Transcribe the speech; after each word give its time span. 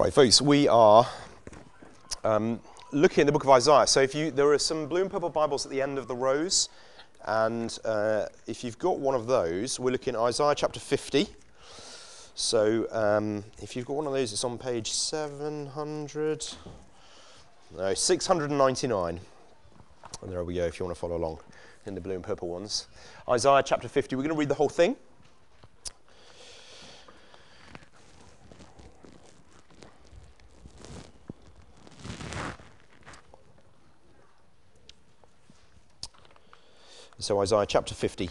Right, 0.00 0.14
folks, 0.14 0.40
we 0.40 0.66
are 0.66 1.06
um, 2.24 2.58
looking 2.90 3.20
at 3.20 3.26
the 3.26 3.32
book 3.32 3.44
of 3.44 3.50
Isaiah. 3.50 3.86
So, 3.86 4.00
if 4.00 4.14
you, 4.14 4.30
there 4.30 4.50
are 4.50 4.58
some 4.58 4.86
blue 4.86 5.02
and 5.02 5.10
purple 5.10 5.28
Bibles 5.28 5.66
at 5.66 5.70
the 5.70 5.82
end 5.82 5.98
of 5.98 6.08
the 6.08 6.16
rows, 6.16 6.70
and 7.26 7.78
uh, 7.84 8.24
if 8.46 8.64
you've 8.64 8.78
got 8.78 8.98
one 8.98 9.14
of 9.14 9.26
those, 9.26 9.78
we're 9.78 9.90
looking 9.90 10.14
at 10.14 10.20
Isaiah 10.20 10.54
chapter 10.54 10.80
50. 10.80 11.28
So, 12.34 12.86
um, 12.90 13.44
if 13.60 13.76
you've 13.76 13.84
got 13.84 13.96
one 13.96 14.06
of 14.06 14.14
those, 14.14 14.32
it's 14.32 14.42
on 14.42 14.56
page 14.56 14.90
700, 14.90 16.46
no, 17.76 17.92
699. 17.92 19.20
And 20.22 20.32
there 20.32 20.44
we 20.44 20.54
go, 20.54 20.64
if 20.64 20.80
you 20.80 20.86
want 20.86 20.96
to 20.96 20.98
follow 20.98 21.16
along 21.18 21.40
in 21.84 21.94
the 21.94 22.00
blue 22.00 22.14
and 22.14 22.24
purple 22.24 22.48
ones. 22.48 22.86
Isaiah 23.28 23.62
chapter 23.62 23.86
50, 23.86 24.16
we're 24.16 24.22
going 24.22 24.34
to 24.34 24.38
read 24.38 24.48
the 24.48 24.54
whole 24.54 24.70
thing. 24.70 24.96
So, 37.20 37.38
Isaiah 37.42 37.66
chapter 37.66 37.94
50. 37.94 38.30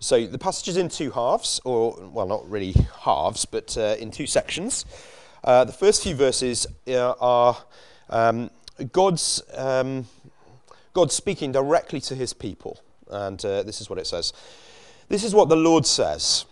So, 0.00 0.26
the 0.26 0.36
passage 0.36 0.66
is 0.66 0.76
in 0.76 0.88
two 0.88 1.12
halves, 1.12 1.60
or, 1.64 1.96
well, 2.12 2.26
not 2.26 2.50
really 2.50 2.74
halves, 3.02 3.44
but 3.44 3.78
uh, 3.78 3.94
in 4.00 4.10
two 4.10 4.26
sections. 4.26 4.84
Uh, 5.44 5.62
the 5.64 5.72
first 5.72 6.02
few 6.02 6.16
verses 6.16 6.66
uh, 6.88 7.14
are 7.20 7.56
um, 8.10 8.50
God's, 8.92 9.40
um, 9.54 10.08
God 10.92 11.12
speaking 11.12 11.52
directly 11.52 12.00
to 12.00 12.16
his 12.16 12.32
people. 12.32 12.80
And 13.08 13.44
uh, 13.44 13.62
this 13.62 13.80
is 13.80 13.88
what 13.88 14.00
it 14.00 14.08
says 14.08 14.32
This 15.08 15.22
is 15.22 15.36
what 15.36 15.48
the 15.48 15.56
Lord 15.56 15.86
says 15.86 16.46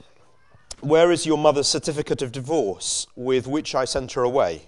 Where 0.78 1.10
is 1.10 1.26
your 1.26 1.38
mother's 1.38 1.66
certificate 1.66 2.22
of 2.22 2.30
divorce 2.30 3.08
with 3.16 3.48
which 3.48 3.74
I 3.74 3.84
sent 3.84 4.12
her 4.12 4.22
away? 4.22 4.66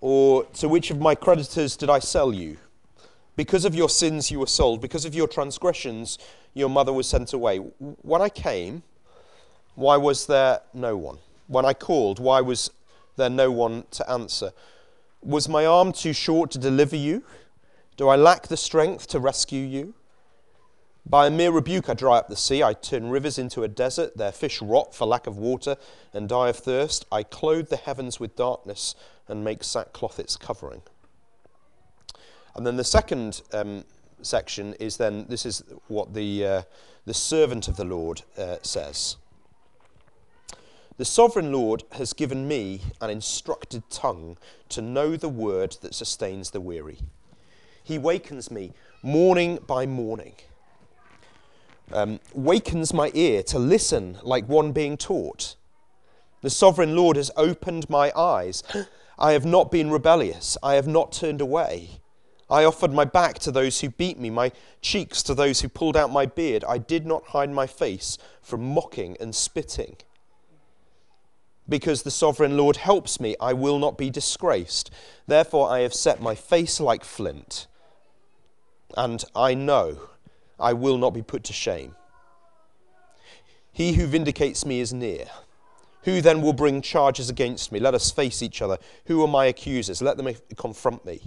Or 0.00 0.46
to 0.54 0.68
which 0.68 0.90
of 0.90 0.98
my 0.98 1.14
creditors 1.14 1.76
did 1.76 1.90
I 1.90 2.00
sell 2.00 2.32
you? 2.34 2.56
Because 3.38 3.64
of 3.64 3.72
your 3.72 3.88
sins 3.88 4.32
you 4.32 4.40
were 4.40 4.48
sold, 4.48 4.80
because 4.80 5.04
of 5.04 5.14
your 5.14 5.28
transgressions 5.28 6.18
your 6.54 6.68
mother 6.68 6.92
was 6.92 7.08
sent 7.08 7.32
away. 7.32 7.58
When 7.58 8.20
I 8.20 8.28
came, 8.28 8.82
why 9.76 9.96
was 9.96 10.26
there 10.26 10.62
no 10.74 10.96
one? 10.96 11.18
When 11.46 11.64
I 11.64 11.72
called, 11.72 12.18
why 12.18 12.40
was 12.40 12.72
there 13.14 13.30
no 13.30 13.52
one 13.52 13.84
to 13.92 14.10
answer? 14.10 14.50
Was 15.22 15.48
my 15.48 15.64
arm 15.64 15.92
too 15.92 16.12
short 16.12 16.50
to 16.50 16.58
deliver 16.58 16.96
you? 16.96 17.22
Do 17.96 18.08
I 18.08 18.16
lack 18.16 18.48
the 18.48 18.56
strength 18.56 19.06
to 19.10 19.20
rescue 19.20 19.64
you? 19.64 19.94
By 21.06 21.28
a 21.28 21.30
mere 21.30 21.52
rebuke, 21.52 21.88
I 21.88 21.94
dry 21.94 22.18
up 22.18 22.26
the 22.26 22.34
sea. 22.34 22.64
I 22.64 22.72
turn 22.72 23.08
rivers 23.08 23.38
into 23.38 23.62
a 23.62 23.68
desert. 23.68 24.16
Their 24.16 24.32
fish 24.32 24.60
rot 24.60 24.96
for 24.96 25.06
lack 25.06 25.28
of 25.28 25.38
water 25.38 25.76
and 26.12 26.28
die 26.28 26.48
of 26.48 26.56
thirst. 26.56 27.06
I 27.12 27.22
clothe 27.22 27.68
the 27.68 27.76
heavens 27.76 28.18
with 28.18 28.34
darkness 28.34 28.96
and 29.28 29.44
make 29.44 29.62
sackcloth 29.62 30.18
its 30.18 30.36
covering. 30.36 30.82
And 32.58 32.66
then 32.66 32.76
the 32.76 32.82
second 32.82 33.42
um, 33.52 33.84
section 34.20 34.74
is 34.80 34.96
then 34.96 35.26
this 35.28 35.46
is 35.46 35.62
what 35.86 36.12
the, 36.12 36.44
uh, 36.44 36.62
the 37.06 37.14
servant 37.14 37.68
of 37.68 37.76
the 37.76 37.84
Lord 37.84 38.22
uh, 38.36 38.56
says. 38.62 39.16
The 40.96 41.04
sovereign 41.04 41.52
Lord 41.52 41.84
has 41.92 42.12
given 42.12 42.48
me 42.48 42.80
an 43.00 43.10
instructed 43.10 43.88
tongue 43.90 44.38
to 44.70 44.82
know 44.82 45.14
the 45.14 45.28
word 45.28 45.76
that 45.82 45.94
sustains 45.94 46.50
the 46.50 46.60
weary. 46.60 46.98
He 47.84 47.96
wakens 47.96 48.50
me 48.50 48.72
morning 49.04 49.60
by 49.64 49.86
morning, 49.86 50.34
um, 51.92 52.18
wakens 52.34 52.92
my 52.92 53.12
ear 53.14 53.44
to 53.44 53.58
listen 53.60 54.18
like 54.24 54.48
one 54.48 54.72
being 54.72 54.96
taught. 54.96 55.54
The 56.40 56.50
sovereign 56.50 56.96
Lord 56.96 57.16
has 57.16 57.30
opened 57.36 57.88
my 57.88 58.10
eyes. 58.16 58.64
I 59.20 59.30
have 59.30 59.44
not 59.44 59.70
been 59.70 59.92
rebellious, 59.92 60.56
I 60.60 60.74
have 60.74 60.88
not 60.88 61.12
turned 61.12 61.40
away. 61.40 62.00
I 62.50 62.64
offered 62.64 62.92
my 62.92 63.04
back 63.04 63.38
to 63.40 63.52
those 63.52 63.80
who 63.80 63.90
beat 63.90 64.18
me, 64.18 64.30
my 64.30 64.52
cheeks 64.80 65.22
to 65.24 65.34
those 65.34 65.60
who 65.60 65.68
pulled 65.68 65.96
out 65.96 66.10
my 66.10 66.24
beard. 66.24 66.64
I 66.66 66.78
did 66.78 67.06
not 67.06 67.24
hide 67.28 67.50
my 67.50 67.66
face 67.66 68.16
from 68.40 68.62
mocking 68.72 69.16
and 69.20 69.34
spitting. 69.34 69.96
Because 71.68 72.02
the 72.02 72.10
sovereign 72.10 72.56
Lord 72.56 72.76
helps 72.76 73.20
me, 73.20 73.36
I 73.38 73.52
will 73.52 73.78
not 73.78 73.98
be 73.98 74.08
disgraced. 74.08 74.90
Therefore, 75.26 75.68
I 75.68 75.80
have 75.80 75.92
set 75.92 76.22
my 76.22 76.34
face 76.34 76.80
like 76.80 77.04
flint, 77.04 77.66
and 78.96 79.22
I 79.36 79.52
know 79.52 80.08
I 80.58 80.72
will 80.72 80.96
not 80.96 81.10
be 81.10 81.22
put 81.22 81.44
to 81.44 81.52
shame. 81.52 81.94
He 83.70 83.92
who 83.92 84.06
vindicates 84.06 84.64
me 84.64 84.80
is 84.80 84.94
near. 84.94 85.26
Who 86.04 86.22
then 86.22 86.40
will 86.40 86.54
bring 86.54 86.80
charges 86.80 87.28
against 87.28 87.70
me? 87.70 87.78
Let 87.78 87.94
us 87.94 88.10
face 88.10 88.42
each 88.42 88.62
other. 88.62 88.78
Who 89.04 89.22
are 89.22 89.28
my 89.28 89.44
accusers? 89.44 90.00
Let 90.00 90.16
them 90.16 90.34
confront 90.56 91.04
me. 91.04 91.20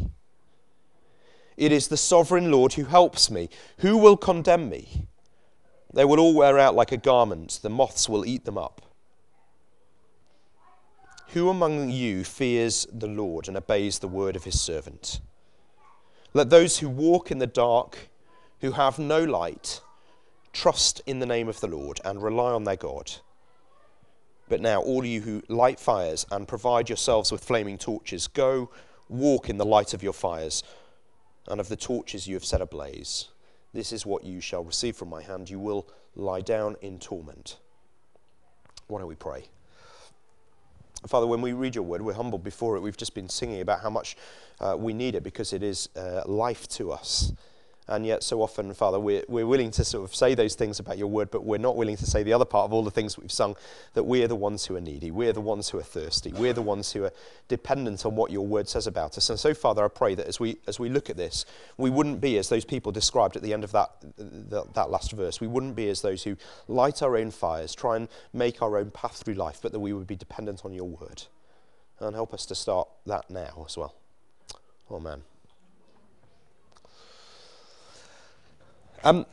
It 1.62 1.72
is 1.72 1.90
the 1.90 1.96
sovereign 1.96 2.50
Lord 2.50 2.74
who 2.74 2.86
helps 2.86 3.30
me. 3.30 3.48
Who 3.78 3.96
will 3.96 4.18
condemn 4.18 4.68
me? 4.68 5.06
They 5.94 6.04
will 6.04 6.20
all 6.20 6.34
wear 6.34 6.58
out 6.58 6.74
like 6.74 6.92
a 6.92 6.98
garment, 6.98 7.60
the 7.62 7.70
moths 7.70 8.10
will 8.10 8.26
eat 8.26 8.46
them 8.46 8.58
up. 8.58 8.82
Who 11.34 11.50
among 11.50 11.92
you 11.92 12.24
fears 12.24 12.88
the 12.92 13.06
Lord 13.06 13.48
and 13.48 13.56
obeys 13.56 14.00
the 14.00 14.08
word 14.08 14.36
of 14.36 14.46
his 14.46 14.60
servant? 14.60 15.22
Let 16.34 16.50
those 16.50 16.80
who 16.80 16.90
walk 16.90 17.30
in 17.30 17.38
the 17.38 17.46
dark, 17.46 18.10
who 18.62 18.72
have 18.72 18.98
no 18.98 19.24
light, 19.24 19.82
trust 20.54 21.00
in 21.06 21.20
the 21.20 21.28
name 21.28 21.48
of 21.48 21.60
the 21.60 21.68
Lord 21.68 22.02
and 22.04 22.24
rely 22.24 22.54
on 22.54 22.64
their 22.64 22.76
God. 22.76 23.12
But 24.50 24.62
now, 24.62 24.82
all 24.82 25.06
you 25.06 25.22
who 25.22 25.44
light 25.48 25.80
fires 25.80 26.26
and 26.32 26.48
provide 26.48 26.90
yourselves 26.90 27.32
with 27.32 27.44
flaming 27.44 27.78
torches, 27.78 28.26
go 28.26 28.72
walk 29.08 29.48
in 29.48 29.58
the 29.58 29.66
light 29.66 29.94
of 29.94 30.02
your 30.02 30.14
fires 30.14 30.64
and 31.48 31.60
of 31.60 31.70
the 31.70 31.76
torches 31.76 32.28
you 32.28 32.36
have 32.36 32.46
set 32.46 32.62
ablaze. 32.62 33.30
This 33.74 33.92
is 33.92 34.06
what 34.06 34.24
you 34.24 34.42
shall 34.42 34.64
receive 34.64 34.96
from 34.96 35.10
my 35.10 35.22
hand. 35.22 35.50
You 35.50 35.60
will 35.60 35.88
lie 36.16 36.42
down 36.42 36.76
in 36.82 37.00
torment. 37.00 37.58
Why 38.88 39.00
don't 39.00 39.08
we 39.08 39.16
pray? 39.16 39.46
Father, 41.08 41.26
when 41.26 41.42
we 41.42 41.54
read 41.54 41.74
your 41.74 41.84
word, 41.84 42.02
we're 42.02 42.14
humbled 42.14 42.44
before 42.44 42.76
it. 42.78 42.82
We've 42.82 42.98
just 42.98 43.16
been 43.16 43.30
singing 43.30 43.62
about 43.62 43.82
how 43.82 43.90
much 43.90 44.16
uh, 44.60 44.76
we 44.78 44.94
need 44.94 45.16
it 45.16 45.24
because 45.24 45.52
it 45.52 45.64
is 45.64 45.90
uh, 45.96 46.22
life 46.26 46.68
to 46.70 46.92
us. 46.92 47.34
And 47.92 48.06
yet, 48.06 48.24
so 48.24 48.42
often, 48.42 48.74
Father, 48.74 49.02
we're, 49.02 49.26
we're 49.28 49.46
willing 49.46 49.70
to 49.72 49.84
sort 49.84 50.06
of 50.06 50.16
say 50.16 50.34
those 50.34 50.56
things 50.56 50.80
about 50.80 50.98
your 50.98 51.10
word, 51.10 51.30
but 51.30 51.44
we're 51.44 51.58
not 51.58 51.76
willing 51.76 51.98
to 51.98 52.06
say 52.06 52.24
the 52.24 52.32
other 52.32 52.46
part 52.46 52.64
of 52.64 52.72
all 52.72 52.86
the 52.86 52.90
things 52.90 53.18
we've 53.18 53.30
sung 53.30 53.58
that 53.96 54.04
we 54.04 54.24
are 54.24 54.30
the 54.30 54.36
ones 54.36 54.66
who 54.66 54.78
are 54.78 54.82
needy. 54.82 55.12
We're 55.12 55.34
the 55.34 55.42
ones 55.42 55.68
who 55.70 55.78
are 55.78 55.84
thirsty. 55.84 56.32
We're 56.32 56.54
the 56.54 56.62
ones 56.62 56.94
who 56.94 57.04
are 57.04 57.12
dependent 57.50 58.06
on 58.06 58.16
what 58.16 58.32
your 58.32 58.48
word 58.48 58.70
says 58.70 58.88
about 58.88 59.18
us. 59.18 59.30
And 59.30 59.38
so, 59.38 59.54
Father, 59.54 59.84
I 59.84 59.90
pray 59.90 60.16
that 60.16 60.26
as 60.26 60.40
we, 60.40 60.58
as 60.68 60.80
we 60.80 60.88
look 60.88 61.10
at 61.10 61.18
this, 61.18 61.44
we 61.76 61.90
wouldn't 61.90 62.22
be 62.22 62.38
as 62.38 62.48
those 62.48 62.64
people 62.64 62.94
described 62.94 63.36
at 63.36 63.44
the 63.44 63.52
end 63.52 63.66
of 63.66 63.74
that, 63.74 63.90
that, 64.18 64.74
that 64.74 64.90
last 64.90 65.12
verse. 65.12 65.42
We 65.42 65.48
wouldn't 65.48 65.76
be 65.76 65.90
as 65.90 66.02
those 66.02 66.24
who 66.24 66.38
light 66.70 67.04
our 67.04 67.18
own 67.18 67.30
fires, 67.30 67.76
try 67.76 67.98
and 67.98 68.08
make 68.32 68.62
our 68.62 68.78
own 68.78 68.92
path 68.92 69.18
through 69.18 69.34
life, 69.34 69.60
but 69.62 69.74
that 69.74 69.82
we 69.82 69.92
would 69.92 70.08
be 70.08 70.16
dependent 70.16 70.64
on 70.64 70.72
your 70.72 70.88
word. 70.88 71.24
And 72.00 72.16
help 72.16 72.34
us 72.34 72.46
to 72.46 72.56
start 72.56 72.88
that 73.06 73.30
now 73.30 73.66
as 73.68 73.76
well. 73.76 73.96
Amen. 74.90 75.24
Um, 79.04 79.26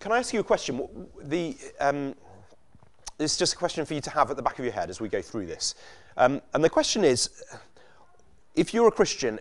can 0.00 0.10
I 0.10 0.18
ask 0.18 0.34
you 0.34 0.40
a 0.40 0.44
question? 0.44 0.88
The, 1.22 1.56
um, 1.78 2.14
just 3.18 3.52
a 3.52 3.56
question 3.56 3.84
for 3.86 3.94
you 3.94 4.00
to 4.00 4.10
have 4.10 4.30
at 4.30 4.36
the 4.36 4.42
back 4.42 4.58
of 4.58 4.64
your 4.64 4.74
head 4.74 4.90
as 4.90 5.00
we 5.00 5.08
go 5.08 5.22
through 5.22 5.46
this. 5.46 5.76
Um, 6.16 6.42
and 6.52 6.64
the 6.64 6.70
question 6.70 7.04
is 7.04 7.44
if 8.54 8.74
you're 8.74 8.88
a 8.88 8.92
Christian, 8.92 9.38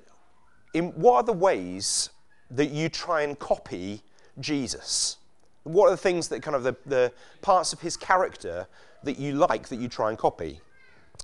in 0.73 0.89
what 0.89 1.15
are 1.15 1.23
the 1.23 1.33
ways 1.33 2.11
that 2.51 2.69
you 2.69 2.89
try 2.89 3.23
and 3.23 3.37
copy 3.39 4.01
Jesus? 4.39 5.17
What 5.63 5.87
are 5.87 5.91
the 5.91 5.97
things 5.97 6.27
that 6.27 6.43
kind 6.43 6.55
of 6.55 6.63
the, 6.63 6.75
the 6.85 7.11
parts 7.41 7.73
of 7.73 7.79
his 7.79 7.97
character 7.97 8.67
that 9.03 9.17
you 9.17 9.33
like 9.33 9.69
that 9.69 9.77
you 9.77 9.87
try 9.87 10.09
and 10.09 10.17
copy? 10.17 10.59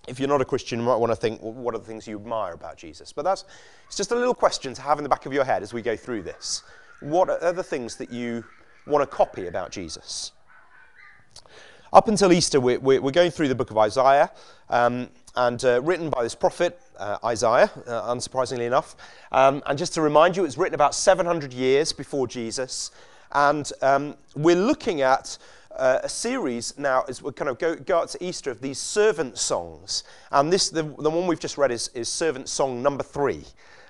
If 0.07 0.19
you're 0.19 0.29
not 0.29 0.41
a 0.41 0.45
Christian, 0.45 0.79
you 0.79 0.85
might 0.85 0.95
want 0.95 1.11
to 1.11 1.15
think, 1.15 1.43
well, 1.43 1.51
what 1.51 1.75
are 1.75 1.77
the 1.77 1.85
things 1.85 2.07
you 2.07 2.17
admire 2.17 2.53
about 2.53 2.77
Jesus? 2.77 3.13
But 3.13 3.23
that's 3.23 3.45
it's 3.85 3.97
just 3.97 4.11
a 4.11 4.15
little 4.15 4.33
question 4.33 4.73
to 4.73 4.81
have 4.81 4.97
in 4.97 5.03
the 5.03 5.09
back 5.09 5.27
of 5.27 5.33
your 5.33 5.43
head 5.43 5.61
as 5.61 5.73
we 5.73 5.83
go 5.83 5.95
through 5.95 6.23
this 6.23 6.63
what 7.01 7.29
are 7.29 7.53
the 7.53 7.63
things 7.63 7.97
that 7.97 8.11
you 8.11 8.43
want 8.87 9.01
to 9.01 9.15
copy 9.15 9.47
about 9.47 9.71
Jesus? 9.71 10.31
Up 11.93 12.07
until 12.07 12.31
Easter, 12.31 12.61
we're, 12.61 13.11
going 13.11 13.31
through 13.31 13.49
the 13.49 13.55
book 13.55 13.69
of 13.69 13.77
Isaiah, 13.77 14.31
um, 14.69 15.09
and 15.35 15.63
uh, 15.65 15.81
written 15.81 16.09
by 16.09 16.23
this 16.23 16.35
prophet, 16.35 16.79
uh, 16.97 17.17
Isaiah, 17.25 17.69
uh, 17.87 18.13
unsurprisingly 18.13 18.65
enough. 18.65 18.95
Um, 19.31 19.61
and 19.65 19.77
just 19.77 19.93
to 19.95 20.01
remind 20.01 20.37
you, 20.37 20.43
it 20.43 20.47
was 20.47 20.57
written 20.57 20.75
about 20.75 20.95
700 20.95 21.51
years 21.51 21.91
before 21.91 22.27
Jesus. 22.27 22.91
And 23.33 23.69
um, 23.81 24.15
we're 24.35 24.55
looking 24.55 25.01
at 25.01 25.37
uh, 25.75 25.99
a 26.03 26.09
series 26.09 26.77
now 26.77 27.03
as 27.07 27.21
we 27.21 27.31
kind 27.31 27.49
of 27.49 27.59
go, 27.59 27.75
go 27.75 27.99
out 27.99 28.09
to 28.09 28.23
Easter 28.23 28.51
of 28.51 28.61
these 28.61 28.77
servant 28.77 29.37
songs. 29.37 30.03
And 30.31 30.51
this, 30.51 30.69
the, 30.69 30.83
the 30.83 31.09
one 31.09 31.27
we've 31.27 31.39
just 31.39 31.57
read 31.57 31.71
is, 31.71 31.89
is 31.89 32.09
servant 32.09 32.49
song 32.49 32.81
number 32.81 33.03
three 33.03 33.45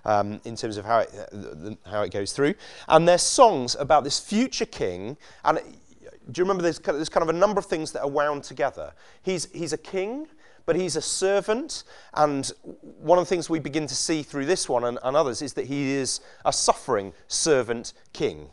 um, 0.05 0.41
in 0.45 0.55
terms 0.55 0.77
of 0.77 0.85
how 0.85 0.99
it, 0.99 1.13
uh, 1.33 1.89
how 1.89 2.01
it 2.01 2.11
goes 2.11 2.33
through. 2.33 2.53
And 2.87 3.07
there's 3.07 3.21
songs 3.21 3.75
about 3.79 4.03
this 4.03 4.19
future 4.19 4.65
king. 4.65 5.17
And 5.43 5.59
do 6.31 6.39
you 6.39 6.43
remember 6.43 6.63
there's 6.63 6.79
kind, 6.79 6.95
of, 6.95 6.99
there's 6.99 7.09
kind 7.09 7.23
of 7.27 7.33
a 7.33 7.37
number 7.37 7.59
of 7.59 7.65
things 7.65 7.91
that 7.93 8.01
are 8.01 8.09
wound 8.09 8.43
together? 8.43 8.93
He's, 9.23 9.51
he's 9.51 9.73
a 9.73 9.77
king, 9.77 10.27
but 10.65 10.75
he's 10.75 10.95
a 10.95 11.01
servant. 11.01 11.83
And 12.13 12.51
one 12.99 13.17
of 13.19 13.25
the 13.25 13.29
things 13.29 13.49
we 13.49 13.59
begin 13.59 13.87
to 13.87 13.95
see 13.95 14.23
through 14.23 14.45
this 14.45 14.69
one 14.69 14.83
and, 14.83 14.99
and 15.03 15.15
others 15.15 15.41
is 15.41 15.53
that 15.53 15.65
he 15.65 15.91
is 15.91 16.21
a 16.45 16.53
suffering 16.53 17.13
servant 17.27 17.93
king. 18.13 18.49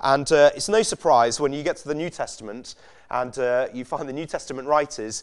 And 0.00 0.30
uh, 0.32 0.50
it's 0.56 0.68
no 0.68 0.82
surprise 0.82 1.38
when 1.38 1.52
you 1.52 1.62
get 1.62 1.76
to 1.78 1.88
the 1.88 1.94
New 1.94 2.10
Testament 2.10 2.74
and 3.10 3.38
uh, 3.38 3.68
you 3.72 3.84
find 3.84 4.08
the 4.08 4.12
New 4.12 4.26
Testament 4.26 4.66
writers 4.66 5.22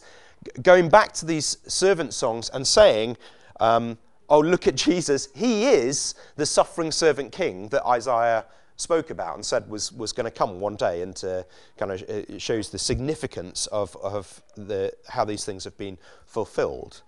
going 0.62 0.88
back 0.88 1.12
to 1.12 1.26
these 1.26 1.58
servant 1.66 2.14
songs 2.14 2.48
and 2.50 2.66
saying, 2.66 3.16
um, 3.58 3.98
Oh, 4.30 4.38
look 4.38 4.68
at 4.68 4.76
Jesus. 4.76 5.28
He 5.34 5.66
is 5.66 6.14
the 6.36 6.46
suffering 6.46 6.92
servant 6.92 7.32
king 7.32 7.68
that 7.68 7.84
Isaiah 7.84 8.44
spoke 8.76 9.10
about 9.10 9.34
and 9.34 9.44
said 9.44 9.68
was, 9.68 9.92
was 9.92 10.12
going 10.12 10.24
to 10.24 10.30
come 10.30 10.60
one 10.60 10.76
day 10.76 11.02
and 11.02 11.22
uh, 11.24 11.42
kind 11.76 11.92
of 11.92 12.02
uh, 12.08 12.38
shows 12.38 12.70
the 12.70 12.78
significance 12.78 13.66
of, 13.66 13.94
of 13.96 14.40
the, 14.56 14.92
how 15.08 15.24
these 15.24 15.44
things 15.44 15.64
have 15.64 15.76
been 15.76 15.98
fulfilled. 16.24 17.02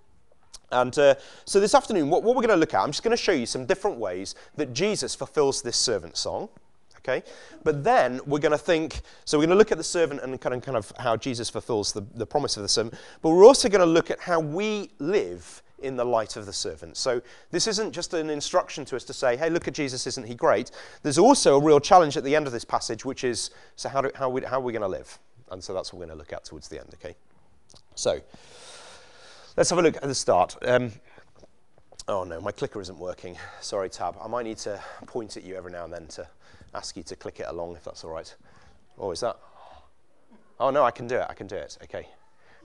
And 0.73 0.99
uh, 0.99 1.15
so 1.45 1.61
this 1.61 1.75
afternoon, 1.75 2.11
what, 2.11 2.23
what 2.25 2.35
we're 2.35 2.43
going 2.43 2.49
to 2.49 2.57
look 2.57 2.75
at, 2.75 2.81
I'm 2.81 2.91
just 2.91 3.03
going 3.03 3.17
to 3.17 3.23
show 3.23 3.33
you 3.33 3.47
some 3.47 3.67
different 3.67 3.99
ways 3.99 4.35
that 4.57 4.73
Jesus 4.73 5.15
fulfills 5.15 5.63
this 5.63 5.77
servant 5.77 6.17
song. 6.17 6.49
Okay? 6.99 7.23
But 7.65 7.85
then 7.85 8.21
we're 8.27 8.39
going 8.39 8.53
to 8.53 8.59
think, 8.59 9.01
so 9.25 9.39
we're 9.39 9.47
going 9.47 9.57
to 9.57 9.59
look 9.59 9.73
at 9.73 9.79
the 9.79 9.85
servant 9.85 10.21
and 10.23 10.41
kind 10.41 10.55
of, 10.55 10.63
kind 10.63 10.77
of 10.77 10.93
how 10.99 11.17
Jesus 11.17 11.51
fulfills 11.51 11.93
the, 11.93 12.03
the 12.15 12.27
promise 12.27 12.57
of 12.57 12.63
the 12.63 12.69
servant, 12.69 12.95
but 13.23 13.31
we're 13.31 13.45
also 13.45 13.69
going 13.69 13.81
to 13.81 13.87
look 13.87 14.11
at 14.11 14.21
how 14.21 14.41
we 14.41 14.91
live 14.99 15.63
in 15.83 15.97
the 15.97 16.05
light 16.05 16.37
of 16.37 16.47
the 16.47 16.53
servant. 16.53 16.97
So 16.97 17.21
this 17.51 17.67
isn't 17.67 17.93
just 17.93 18.15
an 18.15 18.31
instruction 18.31 18.85
to 18.87 18.97
us 18.97 19.05
to 19.05 19.13
say, 19.13 19.37
hey, 19.37 19.51
look 19.51 19.69
at 19.69 19.75
Jesus, 19.75 20.07
isn't 20.07 20.27
he 20.27 20.35
great? 20.35 20.71
There's 21.03 21.19
also 21.19 21.57
a 21.57 21.61
real 21.61 21.81
challenge 21.81 22.17
at 22.17 22.25
the 22.25 22.35
end 22.37 22.47
of 22.47 22.53
this 22.53 22.65
passage, 22.65 23.05
which 23.05 23.25
is, 23.25 23.51
so 23.77 23.89
how, 23.89 24.01
do, 24.01 24.11
how, 24.15 24.29
we, 24.29 24.43
how 24.43 24.59
are 24.59 24.63
we 24.63 24.73
going 24.73 24.83
to 24.83 24.89
live? 24.89 25.19
And 25.51 25.63
so 25.63 25.75
that's 25.75 25.93
what 25.93 26.01
we're 26.01 26.07
going 26.07 26.17
to 26.17 26.19
look 26.19 26.33
at 26.33 26.45
towards 26.45 26.69
the 26.69 26.81
end, 26.81 26.91
okay? 26.95 27.15
So 27.95 28.21
let's 29.57 29.71
have 29.71 29.79
a 29.79 29.83
look 29.83 29.97
at 29.97 30.03
the 30.03 30.15
start. 30.15 30.57
Um, 30.63 30.93
oh 32.09 32.25
no, 32.25 32.41
my 32.41 32.53
clicker 32.53 32.81
isn't 32.81 32.99
working. 32.99 33.37
Sorry, 33.61 33.91
Tab. 33.91 34.17
I 34.23 34.29
might 34.29 34.45
need 34.45 34.59
to 34.59 34.81
point 35.07 35.37
at 35.37 35.45
you 35.45 35.57
every 35.57 35.73
now 35.73 35.85
and 35.85 35.93
then 35.93 36.07
to 36.09 36.27
ask 36.75 36.97
you 36.97 37.03
to 37.03 37.17
click 37.17 37.41
it 37.41 37.47
along, 37.49 37.77
if 37.77 37.85
that's 37.85 38.05
all 38.05 38.11
right. 38.11 38.35
Oh, 38.99 39.11
is 39.11 39.21
that? 39.21 39.37
Oh 40.59 40.71
no, 40.71 40.85
I 40.85 40.91
can 40.91 41.07
do 41.07 41.17
it. 41.17 41.27
I 41.29 41.35
can 41.35 41.47
do 41.47 41.57
it. 41.57 41.77
Okay. 41.85 42.07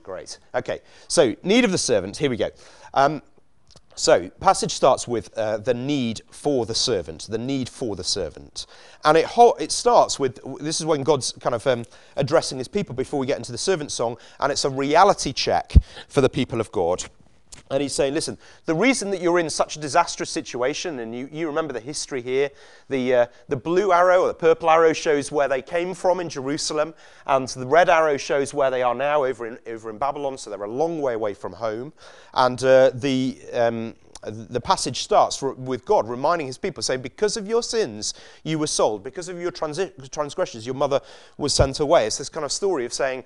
Great. 0.08 0.38
Okay, 0.54 0.80
so 1.06 1.36
need 1.42 1.66
of 1.66 1.70
the 1.70 1.76
servant. 1.76 2.16
Here 2.16 2.30
we 2.30 2.38
go. 2.38 2.48
Um, 2.94 3.20
so, 3.94 4.30
passage 4.40 4.72
starts 4.72 5.06
with 5.06 5.36
uh, 5.36 5.58
the 5.58 5.74
need 5.74 6.22
for 6.30 6.64
the 6.64 6.74
servant, 6.74 7.26
the 7.28 7.36
need 7.36 7.68
for 7.68 7.94
the 7.94 8.02
servant. 8.04 8.64
And 9.04 9.18
it, 9.18 9.26
ho- 9.26 9.54
it 9.60 9.70
starts 9.70 10.18
with 10.18 10.40
this 10.62 10.80
is 10.80 10.86
when 10.86 11.02
God's 11.02 11.32
kind 11.32 11.54
of 11.54 11.66
um, 11.66 11.84
addressing 12.16 12.56
his 12.56 12.68
people 12.68 12.94
before 12.94 13.20
we 13.20 13.26
get 13.26 13.36
into 13.36 13.52
the 13.52 13.58
servant 13.58 13.92
song, 13.92 14.16
and 14.40 14.50
it's 14.50 14.64
a 14.64 14.70
reality 14.70 15.34
check 15.34 15.74
for 16.08 16.22
the 16.22 16.30
people 16.30 16.58
of 16.58 16.72
God. 16.72 17.04
And 17.70 17.82
he's 17.82 17.92
saying, 17.92 18.14
listen, 18.14 18.38
the 18.66 18.74
reason 18.74 19.10
that 19.10 19.20
you're 19.20 19.38
in 19.38 19.50
such 19.50 19.76
a 19.76 19.80
disastrous 19.80 20.30
situation, 20.30 21.00
and 21.00 21.14
you, 21.14 21.28
you 21.30 21.46
remember 21.46 21.72
the 21.72 21.80
history 21.80 22.22
here, 22.22 22.50
the, 22.88 23.14
uh, 23.14 23.26
the 23.48 23.56
blue 23.56 23.92
arrow 23.92 24.22
or 24.22 24.28
the 24.28 24.34
purple 24.34 24.70
arrow 24.70 24.92
shows 24.92 25.30
where 25.30 25.48
they 25.48 25.62
came 25.62 25.94
from 25.94 26.20
in 26.20 26.28
Jerusalem, 26.28 26.94
and 27.26 27.48
the 27.48 27.66
red 27.66 27.88
arrow 27.88 28.16
shows 28.16 28.54
where 28.54 28.70
they 28.70 28.82
are 28.82 28.94
now 28.94 29.24
over 29.24 29.46
in, 29.46 29.58
over 29.66 29.90
in 29.90 29.98
Babylon, 29.98 30.38
so 30.38 30.50
they're 30.50 30.62
a 30.62 30.70
long 30.70 31.00
way 31.00 31.14
away 31.14 31.34
from 31.34 31.52
home. 31.52 31.92
And 32.34 32.62
uh, 32.62 32.90
the, 32.94 33.38
um, 33.52 33.94
the 34.22 34.60
passage 34.60 35.02
starts 35.02 35.36
for, 35.36 35.52
with 35.54 35.84
God 35.84 36.08
reminding 36.08 36.46
his 36.46 36.58
people, 36.58 36.82
saying, 36.82 37.02
Because 37.02 37.36
of 37.36 37.46
your 37.46 37.62
sins, 37.62 38.14
you 38.42 38.58
were 38.58 38.66
sold. 38.66 39.04
Because 39.04 39.28
of 39.28 39.40
your 39.40 39.52
transi- 39.52 40.10
transgressions, 40.10 40.66
your 40.66 40.74
mother 40.74 41.00
was 41.36 41.54
sent 41.54 41.80
away. 41.80 42.06
It's 42.06 42.18
this 42.18 42.28
kind 42.28 42.44
of 42.44 42.52
story 42.52 42.84
of 42.84 42.92
saying, 42.92 43.24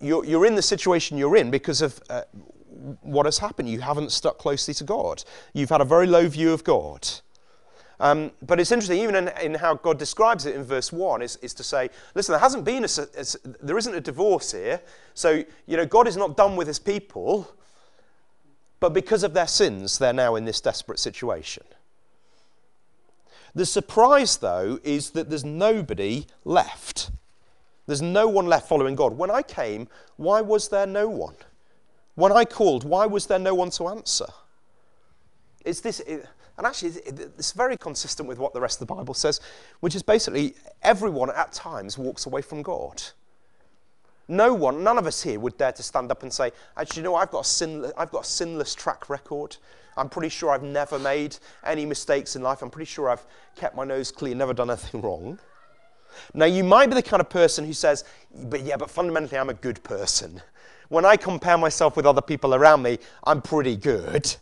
You're, 0.00 0.24
you're 0.24 0.46
in 0.46 0.54
the 0.54 0.62
situation 0.62 1.18
you're 1.18 1.36
in 1.36 1.50
because 1.50 1.82
of 1.82 2.00
uh, 2.08 2.22
what 3.02 3.26
has 3.26 3.38
happened. 3.38 3.68
You 3.68 3.80
haven't 3.80 4.12
stuck 4.12 4.38
closely 4.38 4.74
to 4.74 4.84
God. 4.84 5.24
You've 5.52 5.70
had 5.70 5.80
a 5.80 5.84
very 5.84 6.06
low 6.06 6.28
view 6.28 6.52
of 6.52 6.64
God. 6.64 7.08
Um, 8.00 8.32
but 8.42 8.58
it's 8.58 8.72
interesting, 8.72 8.98
even 8.98 9.14
in, 9.14 9.28
in, 9.40 9.54
how 9.54 9.74
God 9.74 9.96
describes 9.96 10.44
it 10.44 10.56
in 10.56 10.64
verse 10.64 10.92
1, 10.92 11.22
is, 11.22 11.36
is 11.36 11.54
to 11.54 11.62
say, 11.62 11.88
listen, 12.16 12.32
there 12.32 12.40
hasn't 12.40 12.64
been 12.64 12.84
a, 12.84 12.88
a, 13.16 13.24
there 13.62 13.78
isn't 13.78 13.94
a 13.94 14.00
divorce 14.00 14.50
here. 14.50 14.80
So, 15.14 15.44
you 15.66 15.76
know, 15.76 15.86
God 15.86 16.08
is 16.08 16.16
not 16.16 16.36
done 16.36 16.56
with 16.56 16.66
his 16.66 16.80
people, 16.80 17.48
but 18.80 18.92
because 18.92 19.22
of 19.22 19.34
their 19.34 19.46
sins, 19.46 19.98
they're 19.98 20.12
now 20.12 20.34
in 20.34 20.44
this 20.44 20.60
desperate 20.60 20.98
situation. 20.98 21.62
The 23.54 23.66
surprise, 23.66 24.38
though, 24.38 24.80
is 24.82 25.10
that 25.10 25.28
there's 25.28 25.44
nobody 25.44 26.26
left. 26.44 27.12
There's 27.86 28.02
no 28.02 28.26
one 28.26 28.46
left 28.46 28.68
following 28.68 28.96
God. 28.96 29.16
When 29.16 29.30
I 29.30 29.42
came, 29.42 29.86
why 30.16 30.40
was 30.40 30.68
there 30.68 30.86
no 30.86 31.08
one? 31.08 31.36
When 32.14 32.32
I 32.32 32.44
called, 32.44 32.84
why 32.84 33.06
was 33.06 33.26
there 33.26 33.38
no 33.38 33.54
one 33.54 33.70
to 33.70 33.88
answer? 33.88 34.26
It's 35.64 35.80
this, 35.80 36.00
and 36.58 36.66
actually, 36.66 36.90
it's 37.06 37.52
very 37.52 37.76
consistent 37.76 38.28
with 38.28 38.38
what 38.38 38.52
the 38.52 38.60
rest 38.60 38.80
of 38.80 38.86
the 38.86 38.94
Bible 38.94 39.14
says, 39.14 39.40
which 39.80 39.94
is 39.94 40.02
basically 40.02 40.54
everyone 40.82 41.30
at 41.30 41.52
times 41.52 41.96
walks 41.96 42.26
away 42.26 42.42
from 42.42 42.62
God. 42.62 43.02
No 44.28 44.54
one, 44.54 44.84
none 44.84 44.98
of 44.98 45.06
us 45.06 45.22
here 45.22 45.40
would 45.40 45.56
dare 45.56 45.72
to 45.72 45.82
stand 45.82 46.10
up 46.10 46.22
and 46.22 46.32
say, 46.32 46.52
actually, 46.76 47.00
you 47.00 47.04
know, 47.04 47.14
I've 47.16 47.30
got, 47.30 47.40
a 47.40 47.48
sin, 47.48 47.90
I've 47.96 48.10
got 48.10 48.24
a 48.24 48.28
sinless 48.28 48.74
track 48.74 49.08
record. 49.08 49.56
I'm 49.96 50.08
pretty 50.08 50.28
sure 50.28 50.50
I've 50.50 50.62
never 50.62 50.98
made 50.98 51.36
any 51.64 51.84
mistakes 51.84 52.36
in 52.36 52.42
life. 52.42 52.62
I'm 52.62 52.70
pretty 52.70 52.90
sure 52.90 53.10
I've 53.10 53.24
kept 53.56 53.74
my 53.74 53.84
nose 53.84 54.10
clean, 54.12 54.38
never 54.38 54.54
done 54.54 54.70
anything 54.70 55.00
wrong. 55.02 55.38
Now, 56.34 56.44
you 56.44 56.62
might 56.62 56.88
be 56.88 56.94
the 56.94 57.02
kind 57.02 57.20
of 57.20 57.30
person 57.30 57.64
who 57.64 57.72
says, 57.72 58.04
but 58.44 58.62
yeah, 58.62 58.76
but 58.76 58.90
fundamentally, 58.90 59.38
I'm 59.38 59.48
a 59.48 59.54
good 59.54 59.82
person 59.82 60.42
when 60.92 61.06
I 61.06 61.16
compare 61.16 61.56
myself 61.56 61.96
with 61.96 62.04
other 62.04 62.20
people 62.20 62.54
around 62.54 62.82
me, 62.82 62.98
I'm 63.24 63.40
pretty 63.40 63.76
good. 63.76 64.36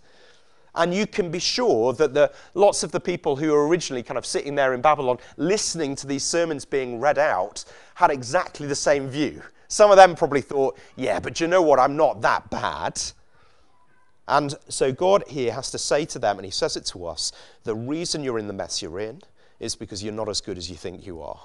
And 0.74 0.92
you 0.92 1.06
can 1.06 1.30
be 1.30 1.38
sure 1.38 1.92
that 1.92 2.12
the, 2.12 2.32
lots 2.54 2.82
of 2.82 2.90
the 2.90 2.98
people 2.98 3.36
who 3.36 3.52
were 3.52 3.68
originally 3.68 4.02
kind 4.02 4.18
of 4.18 4.26
sitting 4.26 4.56
there 4.56 4.74
in 4.74 4.80
Babylon 4.80 5.18
listening 5.36 5.94
to 5.96 6.08
these 6.08 6.24
sermons 6.24 6.64
being 6.64 6.98
read 6.98 7.18
out 7.18 7.64
had 7.94 8.10
exactly 8.10 8.66
the 8.66 8.74
same 8.74 9.08
view. 9.08 9.42
Some 9.68 9.92
of 9.92 9.96
them 9.96 10.16
probably 10.16 10.40
thought, 10.40 10.76
yeah, 10.96 11.20
but 11.20 11.40
you 11.40 11.46
know 11.46 11.62
what? 11.62 11.78
I'm 11.78 11.96
not 11.96 12.20
that 12.22 12.50
bad. 12.50 13.00
And 14.26 14.52
so 14.68 14.90
God 14.90 15.22
here 15.28 15.52
has 15.52 15.70
to 15.70 15.78
say 15.78 16.04
to 16.06 16.18
them, 16.18 16.36
and 16.38 16.44
He 16.44 16.50
says 16.50 16.76
it 16.76 16.84
to 16.86 17.06
us 17.06 17.30
the 17.62 17.76
reason 17.76 18.24
you're 18.24 18.40
in 18.40 18.48
the 18.48 18.52
mess 18.52 18.82
you're 18.82 18.98
in 18.98 19.22
is 19.60 19.76
because 19.76 20.02
you're 20.02 20.12
not 20.12 20.28
as 20.28 20.40
good 20.40 20.58
as 20.58 20.68
you 20.68 20.76
think 20.76 21.06
you 21.06 21.22
are. 21.22 21.40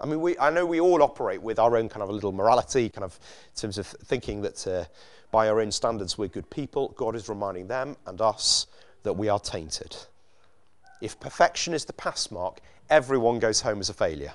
I 0.00 0.06
mean, 0.06 0.20
we, 0.20 0.36
I 0.38 0.50
know 0.50 0.66
we 0.66 0.80
all 0.80 1.02
operate 1.02 1.40
with 1.40 1.58
our 1.58 1.76
own 1.76 1.88
kind 1.88 2.02
of 2.02 2.08
a 2.08 2.12
little 2.12 2.32
morality, 2.32 2.88
kind 2.88 3.04
of 3.04 3.18
in 3.54 3.60
terms 3.60 3.78
of 3.78 3.86
thinking 3.86 4.42
that 4.42 4.66
uh, 4.66 4.84
by 5.30 5.48
our 5.48 5.60
own 5.60 5.70
standards 5.70 6.18
we're 6.18 6.28
good 6.28 6.48
people. 6.50 6.94
God 6.96 7.14
is 7.16 7.28
reminding 7.28 7.68
them 7.68 7.96
and 8.06 8.20
us 8.20 8.66
that 9.02 9.12
we 9.12 9.28
are 9.28 9.40
tainted. 9.40 9.96
If 11.00 11.18
perfection 11.20 11.74
is 11.74 11.84
the 11.84 11.92
pass 11.92 12.30
mark, 12.30 12.60
everyone 12.90 13.38
goes 13.38 13.60
home 13.60 13.80
as 13.80 13.88
a 13.88 13.94
failure. 13.94 14.32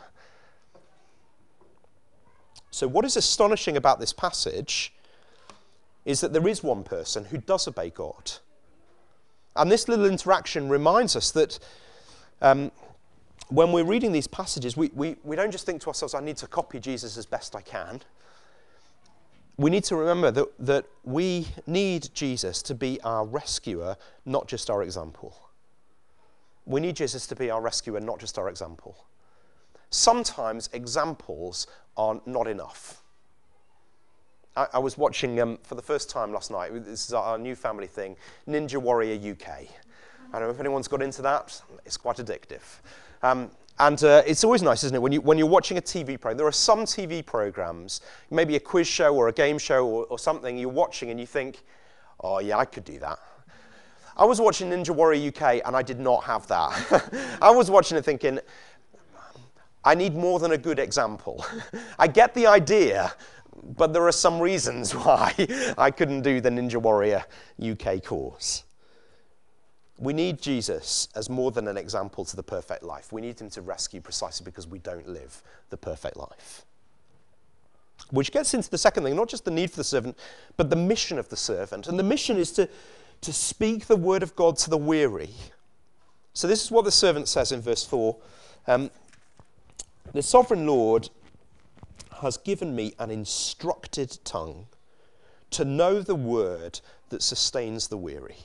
So, 2.71 2.87
what 2.87 3.05
is 3.05 3.17
astonishing 3.17 3.77
about 3.77 3.99
this 3.99 4.13
passage 4.13 4.93
is 6.05 6.21
that 6.21 6.33
there 6.33 6.47
is 6.47 6.63
one 6.63 6.83
person 6.83 7.25
who 7.25 7.37
does 7.37 7.67
obey 7.67 7.89
God. 7.89 8.33
And 9.55 9.71
this 9.71 9.87
little 9.87 10.05
interaction 10.05 10.69
reminds 10.69 11.15
us 11.15 11.31
that 11.31 11.59
um, 12.41 12.71
when 13.49 13.71
we're 13.71 13.83
reading 13.83 14.11
these 14.11 14.27
passages, 14.27 14.77
we, 14.77 14.91
we, 14.93 15.15
we 15.23 15.35
don't 15.35 15.51
just 15.51 15.65
think 15.65 15.81
to 15.81 15.87
ourselves, 15.87 16.13
I 16.13 16.21
need 16.21 16.37
to 16.37 16.47
copy 16.47 16.79
Jesus 16.79 17.17
as 17.17 17.25
best 17.25 17.55
I 17.55 17.61
can. 17.61 18.01
We 19.57 19.69
need 19.69 19.83
to 19.85 19.95
remember 19.95 20.31
that, 20.31 20.47
that 20.59 20.85
we 21.03 21.47
need 21.67 22.09
Jesus 22.13 22.61
to 22.63 22.75
be 22.75 23.01
our 23.01 23.25
rescuer, 23.25 23.97
not 24.25 24.47
just 24.47 24.69
our 24.69 24.83
example. 24.83 25.35
We 26.65 26.79
need 26.79 26.95
Jesus 26.95 27.25
to 27.27 27.35
be 27.35 27.49
our 27.49 27.59
rescuer, 27.59 27.99
not 27.99 28.19
just 28.19 28.37
our 28.37 28.47
example. 28.47 28.95
Sometimes 29.89 30.69
examples 30.71 31.65
are 31.97 32.21
not 32.27 32.47
enough. 32.47 33.01
I, 34.55 34.67
I 34.73 34.79
was 34.79 34.97
watching 34.97 35.41
um, 35.41 35.57
for 35.63 35.73
the 35.73 35.81
first 35.81 36.09
time 36.09 36.31
last 36.31 36.51
night, 36.51 36.71
this 36.85 37.07
is 37.07 37.13
our 37.13 37.39
new 37.39 37.55
family 37.55 37.87
thing, 37.87 38.15
Ninja 38.47 38.77
Warrior 38.77 39.31
UK. 39.31 39.49
I 40.31 40.39
don't 40.39 40.47
know 40.47 40.49
if 40.51 40.59
anyone's 40.59 40.87
got 40.87 41.01
into 41.01 41.23
that, 41.23 41.59
it's 41.85 41.97
quite 41.97 42.17
addictive. 42.17 42.61
Um, 43.21 43.51
and 43.79 44.03
uh, 44.03 44.23
it's 44.27 44.43
always 44.43 44.61
nice, 44.61 44.83
isn't 44.83 44.95
it, 44.95 45.01
when, 45.01 45.13
you, 45.13 45.21
when 45.21 45.37
you're 45.37 45.47
watching 45.47 45.77
a 45.77 45.81
TV 45.81 46.19
program. 46.19 46.37
There 46.37 46.47
are 46.47 46.51
some 46.51 46.79
TV 46.79 47.25
programs, 47.25 48.01
maybe 48.29 48.57
a 48.57 48.59
quiz 48.59 48.87
show 48.87 49.15
or 49.15 49.29
a 49.29 49.33
game 49.33 49.57
show 49.57 49.87
or, 49.87 50.05
or 50.05 50.19
something, 50.19 50.57
you're 50.57 50.69
watching 50.69 51.11
and 51.11 51.19
you 51.19 51.25
think, 51.25 51.63
oh, 52.19 52.39
yeah, 52.39 52.57
I 52.57 52.65
could 52.65 52.83
do 52.83 52.99
that. 52.99 53.19
I 54.17 54.25
was 54.25 54.41
watching 54.41 54.69
Ninja 54.69 54.89
Warrior 54.89 55.29
UK 55.29 55.61
and 55.65 55.77
I 55.77 55.81
did 55.81 55.99
not 55.99 56.25
have 56.25 56.45
that. 56.47 57.37
I 57.41 57.51
was 57.51 57.71
watching 57.71 57.97
it 57.97 58.03
thinking, 58.03 58.39
I 59.85 59.95
need 59.95 60.13
more 60.13 60.39
than 60.39 60.51
a 60.51 60.57
good 60.57 60.77
example. 60.77 61.45
I 61.99 62.07
get 62.07 62.33
the 62.33 62.47
idea, 62.47 63.13
but 63.77 63.93
there 63.93 64.05
are 64.05 64.11
some 64.11 64.41
reasons 64.41 64.91
why 64.95 65.33
I 65.77 65.89
couldn't 65.89 66.21
do 66.21 66.41
the 66.41 66.49
Ninja 66.49 66.81
Warrior 66.81 67.23
UK 67.63 68.03
course. 68.03 68.65
We 69.99 70.13
need 70.13 70.41
Jesus 70.41 71.09
as 71.13 71.29
more 71.29 71.51
than 71.51 71.67
an 71.67 71.77
example 71.77 72.23
to 72.23 72.35
the 72.35 72.43
perfect 72.43 72.83
life. 72.83 73.11
We 73.11 73.19
need 73.19 73.39
him 73.39 73.49
to 73.51 73.61
rescue 73.61 73.99
precisely 73.99 74.45
because 74.45 74.65
we 74.65 74.79
don't 74.79 75.07
live 75.07 75.43
the 75.69 75.77
perfect 75.77 76.15
life. 76.15 76.65
which 78.11 78.31
gets 78.31 78.53
into 78.53 78.69
the 78.69 78.77
second 78.77 79.03
thing, 79.03 79.15
not 79.15 79.27
just 79.27 79.45
the 79.45 79.51
need 79.51 79.69
for 79.69 79.75
the 79.75 79.83
servant, 79.83 80.17
but 80.57 80.69
the 80.69 80.75
mission 80.75 81.19
of 81.19 81.27
the 81.29 81.35
servant. 81.35 81.87
And 81.87 81.99
the 81.99 82.03
mission 82.03 82.37
is 82.37 82.51
to, 82.53 82.67
to 83.21 83.33
speak 83.33 83.85
the 83.85 83.97
word 83.97 84.23
of 84.23 84.35
God 84.35 84.57
to 84.59 84.69
the 84.69 84.77
weary. 84.77 85.31
So, 86.33 86.47
this 86.47 86.63
is 86.63 86.71
what 86.71 86.85
the 86.85 86.91
servant 86.91 87.27
says 87.27 87.51
in 87.51 87.61
verse 87.61 87.83
4 87.85 88.15
um, 88.67 88.89
The 90.13 90.23
sovereign 90.23 90.65
Lord 90.65 91.09
has 92.21 92.37
given 92.37 92.75
me 92.75 92.93
an 92.99 93.11
instructed 93.11 94.17
tongue 94.23 94.67
to 95.51 95.65
know 95.65 96.01
the 96.01 96.15
word 96.15 96.79
that 97.09 97.21
sustains 97.21 97.89
the 97.89 97.97
weary. 97.97 98.37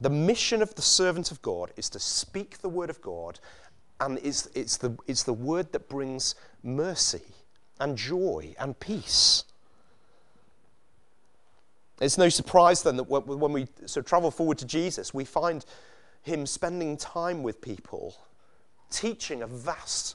The 0.00 0.10
mission 0.10 0.62
of 0.62 0.74
the 0.74 0.82
servant 0.82 1.32
of 1.32 1.42
God 1.42 1.72
is 1.76 1.88
to 1.90 1.98
speak 1.98 2.58
the 2.58 2.68
word 2.68 2.90
of 2.90 3.00
God, 3.00 3.40
and 4.00 4.18
it's, 4.22 4.46
it's, 4.54 4.76
the, 4.76 4.96
it's 5.06 5.24
the 5.24 5.32
word 5.32 5.72
that 5.72 5.88
brings 5.88 6.34
mercy 6.62 7.22
and 7.80 7.96
joy 7.96 8.54
and 8.60 8.78
peace. 8.78 9.44
It's 12.00 12.16
no 12.16 12.28
surprise 12.28 12.82
then 12.82 12.96
that 12.96 13.04
when 13.04 13.52
we 13.52 13.66
of 13.96 14.04
travel 14.06 14.30
forward 14.30 14.58
to 14.58 14.66
Jesus, 14.66 15.12
we 15.12 15.24
find 15.24 15.64
him 16.22 16.46
spending 16.46 16.96
time 16.96 17.42
with 17.42 17.60
people, 17.60 18.16
teaching 18.90 19.42
a 19.42 19.48
vast 19.48 20.14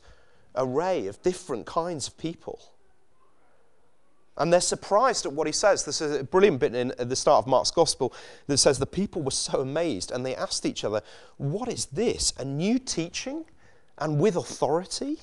array 0.55 1.07
of 1.07 1.21
different 1.23 1.65
kinds 1.65 2.07
of 2.07 2.17
people. 2.17 2.72
And 4.37 4.51
they're 4.51 4.61
surprised 4.61 5.25
at 5.25 5.33
what 5.33 5.45
he 5.45 5.53
says. 5.53 5.85
This 5.85 6.01
is 6.01 6.19
a 6.19 6.23
brilliant 6.23 6.59
bit 6.59 6.73
in, 6.73 6.91
at 6.97 7.09
the 7.09 7.15
start 7.15 7.43
of 7.43 7.47
Mark's 7.47 7.69
Gospel 7.69 8.13
that 8.47 8.57
says 8.57 8.79
the 8.79 8.85
people 8.85 9.21
were 9.21 9.31
so 9.31 9.61
amazed 9.61 10.11
and 10.11 10.25
they 10.25 10.35
asked 10.35 10.65
each 10.65 10.83
other, 10.83 11.01
What 11.37 11.69
is 11.71 11.85
this? 11.85 12.33
A 12.39 12.45
new 12.45 12.79
teaching 12.79 13.45
and 13.99 14.19
with 14.19 14.35
authority? 14.35 15.17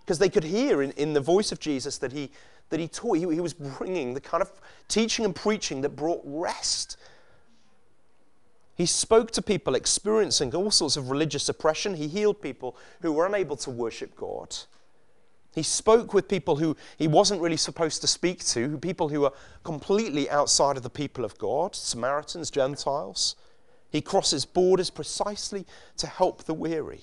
Because 0.00 0.18
they 0.18 0.28
could 0.28 0.44
hear 0.44 0.82
in, 0.82 0.90
in 0.92 1.14
the 1.14 1.20
voice 1.20 1.52
of 1.52 1.60
Jesus 1.60 1.98
that 1.98 2.12
he, 2.12 2.30
that 2.70 2.80
he 2.80 2.88
taught, 2.88 3.18
he, 3.18 3.20
he 3.32 3.40
was 3.40 3.54
bringing 3.54 4.14
the 4.14 4.20
kind 4.20 4.42
of 4.42 4.50
teaching 4.88 5.24
and 5.24 5.34
preaching 5.34 5.80
that 5.82 5.90
brought 5.90 6.20
rest. 6.24 6.96
He 8.76 8.86
spoke 8.86 9.30
to 9.30 9.42
people 9.42 9.76
experiencing 9.76 10.52
all 10.54 10.72
sorts 10.72 10.96
of 10.96 11.08
religious 11.08 11.48
oppression. 11.48 11.94
He 11.94 12.08
healed 12.08 12.42
people 12.42 12.76
who 13.00 13.12
were 13.12 13.26
unable 13.26 13.56
to 13.58 13.70
worship 13.70 14.16
God. 14.16 14.56
He 15.54 15.62
spoke 15.62 16.12
with 16.12 16.26
people 16.26 16.56
who 16.56 16.76
he 16.98 17.06
wasn't 17.06 17.40
really 17.40 17.56
supposed 17.56 18.00
to 18.00 18.08
speak 18.08 18.44
to, 18.46 18.76
people 18.78 19.08
who 19.08 19.20
were 19.20 19.32
completely 19.62 20.28
outside 20.28 20.76
of 20.76 20.82
the 20.82 20.90
people 20.90 21.24
of 21.24 21.38
God, 21.38 21.76
Samaritans, 21.76 22.50
Gentiles. 22.50 23.36
He 23.88 24.00
crosses 24.00 24.44
borders 24.44 24.90
precisely 24.90 25.64
to 25.98 26.08
help 26.08 26.44
the 26.44 26.54
weary. 26.54 27.02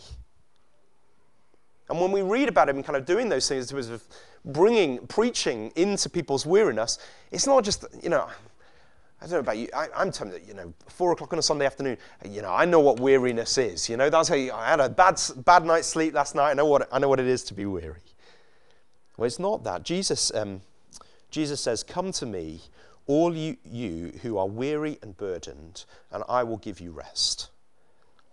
And 1.89 1.99
when 2.01 2.11
we 2.11 2.21
read 2.21 2.49
about 2.49 2.67
him 2.67 2.83
kind 2.83 2.97
of 2.97 3.05
doing 3.05 3.29
those 3.29 3.47
things, 3.47 3.71
of 3.71 4.03
bringing 4.43 5.07
preaching 5.07 5.71
into 5.77 6.09
people's 6.09 6.45
weariness, 6.45 6.99
it's 7.31 7.47
not 7.47 7.63
just, 7.63 7.85
you 8.03 8.09
know, 8.09 8.27
I 9.21 9.25
don't 9.25 9.31
know 9.31 9.39
about 9.39 9.57
you. 9.57 9.69
I, 9.73 9.87
am 9.95 10.11
telling 10.11 10.33
you, 10.33 10.39
you 10.47 10.53
know, 10.53 10.73
four 10.87 11.11
o'clock 11.13 11.31
on 11.31 11.39
a 11.39 11.43
Sunday 11.43 11.65
afternoon. 11.65 11.97
You 12.27 12.41
know, 12.41 12.51
I 12.51 12.65
know 12.65 12.79
what 12.79 12.99
weariness 12.99 13.57
is. 13.57 13.87
You 13.87 13.95
know, 13.95 14.09
that's 14.09 14.27
how 14.27 14.35
you, 14.35 14.51
I 14.51 14.71
had 14.71 14.79
a 14.79 14.89
bad, 14.89 15.21
bad 15.45 15.63
night's 15.63 15.87
sleep 15.87 16.13
last 16.13 16.33
night. 16.33 16.51
I 16.51 16.53
know 16.53 16.65
what 16.65 16.89
I 16.91 16.99
know 16.99 17.07
what 17.07 17.19
it 17.19 17.27
is 17.27 17.43
to 17.45 17.53
be 17.53 17.65
weary. 17.65 18.01
Well, 19.21 19.27
it's 19.27 19.37
not 19.37 19.63
that. 19.65 19.83
Jesus, 19.83 20.33
um, 20.33 20.61
Jesus 21.29 21.61
says, 21.61 21.83
"Come 21.83 22.11
to 22.13 22.25
me, 22.25 22.59
all 23.05 23.37
you, 23.37 23.55
you 23.63 24.17
who 24.23 24.39
are 24.39 24.47
weary 24.47 24.97
and 25.03 25.15
burdened, 25.15 25.85
and 26.09 26.23
I 26.27 26.41
will 26.41 26.57
give 26.57 26.79
you 26.79 26.89
rest." 26.89 27.51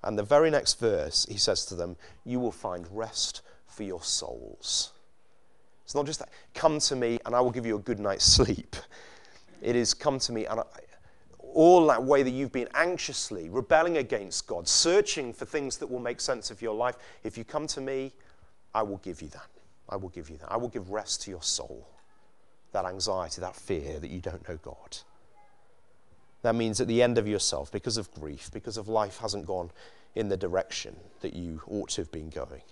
And 0.03 0.19
the 0.19 0.23
very 0.23 0.49
next 0.49 0.81
verse, 0.81 1.27
he 1.29 1.37
says 1.37 1.67
to 1.67 1.75
them, 1.75 1.99
"You 2.25 2.41
will 2.41 2.53
find 2.53 2.87
rest 2.91 3.43
for 3.67 3.83
your 3.83 4.03
souls." 4.03 4.93
It's 5.85 5.95
not 5.95 6.07
just 6.07 6.21
that. 6.21 6.31
Come 6.55 6.79
to 6.79 6.97
me, 6.97 7.21
and 7.27 7.35
I 7.35 7.43
will 7.43 7.51
give 7.51 7.67
you 7.67 7.77
a 7.77 7.81
good 7.81 8.01
night's 8.01 8.25
sleep. 8.37 8.75
It 9.61 9.77
is 9.77 9.93
come 9.93 10.19
to 10.21 10.33
me, 10.33 10.47
and 10.47 10.61
I, 10.61 10.65
all 11.53 11.87
that 11.89 12.03
way 12.03 12.23
that 12.23 12.31
you've 12.31 12.51
been 12.51 12.71
anxiously 12.73 13.51
rebelling 13.51 13.99
against 13.99 14.47
God, 14.47 14.67
searching 14.67 15.35
for 15.35 15.45
things 15.45 15.77
that 15.77 15.91
will 15.91 16.01
make 16.01 16.19
sense 16.19 16.51
of 16.51 16.63
your 16.63 16.75
life. 16.75 16.97
If 17.25 17.37
you 17.37 17.45
come 17.45 17.67
to 17.67 17.83
me, 17.83 18.15
I 18.75 18.83
will 18.85 18.97
give 18.97 19.21
you 19.21 19.29
that. 19.29 19.51
I 19.89 19.97
will 19.97 20.11
give 20.11 20.29
you 20.31 20.37
that. 20.39 20.53
I 20.53 20.57
will 20.57 20.69
give 20.69 20.91
rest 20.91 21.23
to 21.23 21.31
your 21.31 21.43
soul. 21.43 21.87
That 22.73 22.85
anxiety, 22.85 23.41
that 23.41 23.57
fear 23.57 23.99
that 23.99 24.11
you 24.11 24.21
don't 24.21 24.47
know 24.49 24.59
God. 24.63 24.99
That 26.43 26.55
means 26.55 26.81
at 26.81 26.87
the 26.87 27.03
end 27.03 27.19
of 27.19 27.27
yourself, 27.27 27.73
because 27.73 27.97
of 27.97 28.13
grief, 28.15 28.51
because 28.53 28.77
of 28.77 28.89
life 28.89 29.19
hasn't 29.19 29.47
gone 29.47 29.71
in 30.15 30.29
the 30.29 30.37
direction 30.37 30.97
that 31.21 31.35
you 31.35 31.63
ought 31.67 31.91
to 31.91 32.03
have 32.03 32.13
been 32.13 32.29
going. 32.29 32.63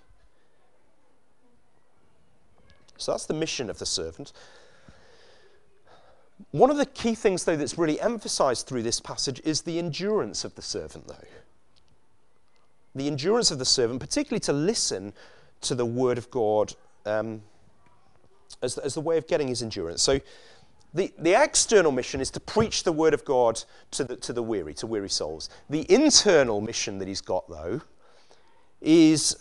So 2.98 3.12
that's 3.12 3.26
the 3.26 3.34
mission 3.34 3.68
of 3.70 3.78
the 3.78 3.86
servant. 3.86 4.32
One 6.50 6.70
of 6.70 6.76
the 6.76 6.86
key 6.86 7.14
things, 7.14 7.44
though, 7.44 7.56
that's 7.56 7.78
really 7.78 8.00
emphasized 8.00 8.66
through 8.66 8.82
this 8.82 9.00
passage 9.00 9.40
is 9.44 9.62
the 9.62 9.78
endurance 9.78 10.44
of 10.44 10.54
the 10.54 10.62
servant, 10.62 11.08
though. 11.08 11.14
The 12.94 13.06
endurance 13.06 13.50
of 13.50 13.58
the 13.58 13.64
servant, 13.64 14.00
particularly 14.00 14.40
to 14.40 14.52
listen 14.52 15.12
to 15.62 15.74
the 15.74 15.86
word 15.86 16.18
of 16.18 16.30
God 16.30 16.74
um, 17.06 17.42
as, 18.62 18.78
as 18.78 18.94
the 18.94 19.00
way 19.00 19.16
of 19.16 19.26
getting 19.26 19.48
his 19.48 19.62
endurance. 19.62 20.02
So, 20.02 20.20
the, 20.94 21.12
the 21.18 21.34
external 21.40 21.92
mission 21.92 22.20
is 22.22 22.30
to 22.30 22.40
preach 22.40 22.82
the 22.82 22.92
word 22.92 23.12
of 23.12 23.24
God 23.24 23.62
to 23.90 24.04
the, 24.04 24.16
to 24.16 24.32
the 24.32 24.42
weary, 24.42 24.72
to 24.74 24.86
weary 24.86 25.10
souls. 25.10 25.50
The 25.68 25.90
internal 25.92 26.62
mission 26.62 26.98
that 26.98 27.08
he's 27.08 27.20
got, 27.20 27.48
though, 27.50 27.82
is 28.80 29.36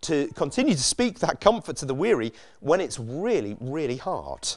to 0.00 0.26
continue 0.34 0.74
to 0.74 0.82
speak 0.82 1.20
that 1.20 1.40
comfort 1.40 1.76
to 1.76 1.84
the 1.86 1.94
weary 1.94 2.32
when 2.60 2.80
it's 2.80 2.98
really, 2.98 3.56
really 3.60 3.96
hard. 3.96 4.48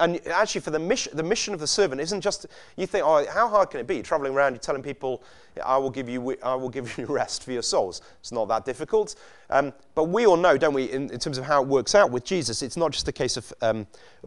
And 0.00 0.20
actually, 0.26 0.60
for 0.60 0.70
the 0.70 0.78
mission, 0.78 1.16
the 1.16 1.22
mission 1.22 1.54
of 1.54 1.60
the 1.60 1.68
servant 1.68 2.00
isn't 2.00 2.20
just, 2.20 2.46
you 2.76 2.86
think, 2.86 3.04
oh, 3.06 3.24
how 3.32 3.48
hard 3.48 3.70
can 3.70 3.78
it 3.78 3.86
be? 3.86 4.02
Traveling 4.02 4.34
around, 4.34 4.54
you're 4.54 4.58
telling 4.58 4.82
people, 4.82 5.22
I 5.64 5.76
will 5.76 5.90
give 5.90 6.08
you, 6.08 6.36
I 6.42 6.56
will 6.56 6.68
give 6.68 6.98
you 6.98 7.06
rest 7.06 7.44
for 7.44 7.52
your 7.52 7.62
souls. 7.62 8.02
It's 8.20 8.32
not 8.32 8.48
that 8.48 8.64
difficult. 8.64 9.14
Um, 9.50 9.72
but 9.94 10.04
we 10.04 10.26
all 10.26 10.36
know, 10.36 10.58
don't 10.58 10.74
we, 10.74 10.90
in, 10.90 11.10
in, 11.10 11.20
terms 11.20 11.38
of 11.38 11.44
how 11.44 11.62
it 11.62 11.68
works 11.68 11.94
out 11.94 12.10
with 12.10 12.24
Jesus, 12.24 12.60
it's 12.60 12.76
not 12.76 12.90
just 12.90 13.06
a 13.06 13.12
case 13.12 13.36
of 13.36 13.52
um, 13.62 13.86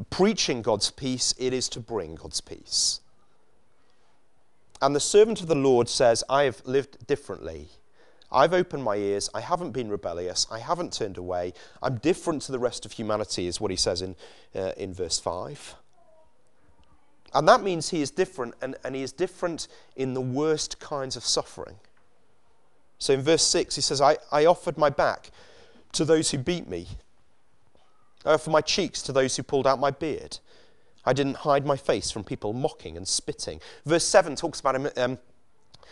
preaching 0.10 0.62
God's 0.62 0.90
peace, 0.90 1.34
it 1.38 1.52
is 1.52 1.68
to 1.70 1.82
bring 1.82 2.16
God's 2.16 2.40
peace. 2.40 3.02
And 4.82 4.96
the 4.96 5.02
servant 5.02 5.42
of 5.42 5.48
the 5.48 5.56
Lord 5.56 5.90
says, 5.90 6.24
I 6.30 6.44
have 6.44 6.62
lived 6.66 7.08
differently 7.08 7.68
I've 8.32 8.54
opened 8.54 8.84
my 8.84 8.96
ears. 8.96 9.30
I 9.34 9.42
haven't 9.42 9.72
been 9.72 9.90
rebellious. 9.90 10.48
I 10.52 10.60
haven't 10.60 10.94
turned 10.94 11.18
away. 11.18 11.54
I'm 11.82 11.98
different 11.98 12.42
to 12.44 12.52
the 12.52 12.60
rest 12.60 12.86
of 12.86 12.92
humanity, 12.92 13.48
is 13.48 13.62
what 13.62 13.72
he 13.72 13.78
says 13.78 14.02
in, 14.02 14.16
uh, 14.56 14.74
in 14.78 14.94
verse 14.94 15.20
5. 15.20 15.76
And 17.34 17.48
that 17.48 17.62
means 17.62 17.90
he 17.90 18.02
is 18.02 18.12
different, 18.12 18.56
and, 18.62 18.76
and 18.84 18.96
he 18.96 19.02
is 19.02 19.12
different 19.12 19.68
in 19.96 20.14
the 20.14 20.22
worst 20.22 20.80
kinds 20.80 21.16
of 21.16 21.26
suffering. 21.26 21.76
So 23.00 23.14
in 23.14 23.22
verse 23.22 23.44
6, 23.44 23.76
he 23.76 23.82
says, 23.82 24.02
I, 24.02 24.18
I 24.32 24.46
offered 24.46 24.78
my 24.78 24.90
back 24.90 25.32
to 25.94 26.04
those 26.04 26.32
who 26.32 26.38
beat 26.38 26.68
me. 26.68 26.88
I 28.26 28.34
offered 28.34 28.52
my 28.52 28.62
cheeks 28.62 29.02
to 29.04 29.12
those 29.12 29.38
who 29.38 29.44
pulled 29.44 29.68
out 29.68 29.80
my 29.80 29.92
beard. 29.92 30.40
I 31.06 31.14
didn't 31.14 31.38
hide 31.38 31.66
my 31.66 31.78
face 31.78 32.12
from 32.12 32.26
people 32.26 32.52
mocking 32.52 32.98
and 32.98 33.08
spitting. 33.08 33.62
Verse 33.86 34.04
7 34.04 34.36
talks 34.36 34.60
about 34.60 34.76
him. 34.76 34.90
Um, 34.98 35.18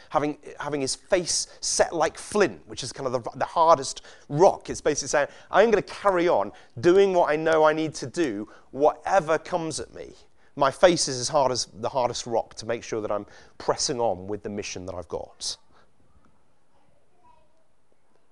having, 0.09 0.37
having 0.59 0.81
his 0.81 0.95
face 0.95 1.47
set 1.61 1.93
like 1.93 2.17
flint, 2.17 2.61
which 2.67 2.83
is 2.83 2.91
kind 2.91 3.07
of 3.07 3.23
the, 3.23 3.29
the 3.37 3.45
hardest 3.45 4.01
rock. 4.29 4.69
It's 4.69 4.81
basically 4.81 5.09
saying, 5.09 5.27
I'm 5.51 5.71
going 5.71 5.83
to 5.83 5.93
carry 5.93 6.27
on 6.27 6.51
doing 6.79 7.13
what 7.13 7.29
I 7.29 7.35
know 7.35 7.63
I 7.63 7.73
need 7.73 7.93
to 7.95 8.07
do, 8.07 8.47
whatever 8.71 9.37
comes 9.37 9.79
at 9.79 9.93
me. 9.93 10.13
My 10.55 10.71
face 10.71 11.07
is 11.07 11.19
as 11.19 11.27
hard 11.27 11.51
as 11.51 11.65
the 11.65 11.89
hardest 11.89 12.25
rock 12.25 12.53
to 12.55 12.65
make 12.65 12.83
sure 12.83 13.01
that 13.01 13.11
I'm 13.11 13.25
pressing 13.57 13.99
on 13.99 14.27
with 14.27 14.43
the 14.43 14.49
mission 14.49 14.85
that 14.85 14.95
I've 14.95 15.09
got. 15.09 15.57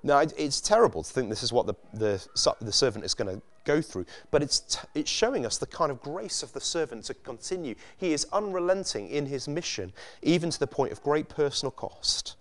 Now, 0.04 0.20
it's 0.20 0.60
terrible 0.60 1.02
to 1.04 1.14
think 1.14 1.30
this 1.30 1.44
is 1.44 1.54
what 1.54 1.66
the, 1.66 1.76
the, 1.94 2.26
the 2.60 2.72
servant 2.72 3.06
is 3.06 3.14
going 3.14 3.36
to 3.36 3.42
go 3.64 3.82
through, 3.82 4.06
but 4.32 4.42
it's, 4.42 4.78
it's 4.94 5.10
showing 5.10 5.46
us 5.46 5.58
the 5.58 5.66
kind 5.66 5.92
of 5.92 6.02
grace 6.02 6.44
of 6.44 6.54
the 6.54 6.62
servant 6.62 7.06
to 7.06 7.14
continue. 7.14 7.76
He 7.98 8.14
is 8.14 8.28
unrelenting 8.32 9.10
in 9.10 9.26
his 9.26 9.48
mission, 9.48 9.94
even 10.22 10.50
to 10.50 10.60
the 10.60 10.68
point 10.68 10.92
of 10.92 11.02
great 11.04 11.30
personal 11.30 11.72
cost. 11.72 12.36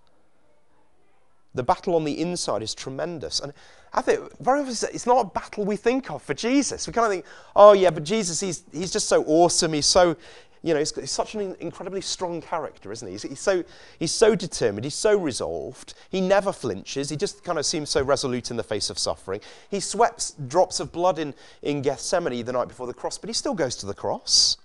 The 1.54 1.62
battle 1.62 1.94
on 1.94 2.04
the 2.04 2.18
inside 2.18 2.62
is 2.62 2.74
tremendous. 2.74 3.40
And 3.40 3.52
I 3.92 4.00
think 4.00 4.20
very 4.40 4.60
often 4.60 4.88
it's 4.92 5.06
not 5.06 5.26
a 5.26 5.28
battle 5.28 5.64
we 5.64 5.76
think 5.76 6.10
of 6.10 6.22
for 6.22 6.34
Jesus. 6.34 6.86
We 6.86 6.92
kind 6.92 7.06
of 7.06 7.12
think, 7.12 7.26
oh, 7.54 7.72
yeah, 7.72 7.90
but 7.90 8.04
Jesus, 8.04 8.40
he's, 8.40 8.64
he's 8.72 8.90
just 8.90 9.06
so 9.06 9.22
awesome. 9.24 9.74
He's 9.74 9.86
so, 9.86 10.16
you 10.62 10.72
know, 10.72 10.78
he's, 10.78 10.94
he's 10.94 11.10
such 11.10 11.34
an 11.34 11.56
incredibly 11.60 12.00
strong 12.00 12.40
character, 12.40 12.92
isn't 12.92 13.06
he? 13.06 13.12
He's, 13.12 13.22
he's, 13.22 13.40
so, 13.40 13.64
he's 13.98 14.12
so 14.12 14.34
determined, 14.34 14.84
he's 14.84 14.94
so 14.94 15.18
resolved, 15.18 15.94
he 16.10 16.20
never 16.20 16.52
flinches, 16.52 17.10
he 17.10 17.16
just 17.16 17.42
kind 17.42 17.58
of 17.58 17.66
seems 17.66 17.90
so 17.90 18.02
resolute 18.02 18.50
in 18.50 18.56
the 18.56 18.62
face 18.62 18.88
of 18.88 18.98
suffering. 18.98 19.40
He 19.70 19.80
sweats 19.80 20.32
drops 20.48 20.80
of 20.80 20.92
blood 20.92 21.18
in, 21.18 21.34
in 21.62 21.82
Gethsemane 21.82 22.44
the 22.44 22.52
night 22.52 22.68
before 22.68 22.86
the 22.86 22.94
cross, 22.94 23.18
but 23.18 23.28
he 23.28 23.34
still 23.34 23.54
goes 23.54 23.74
to 23.76 23.86
the 23.86 23.94
cross. 23.94 24.56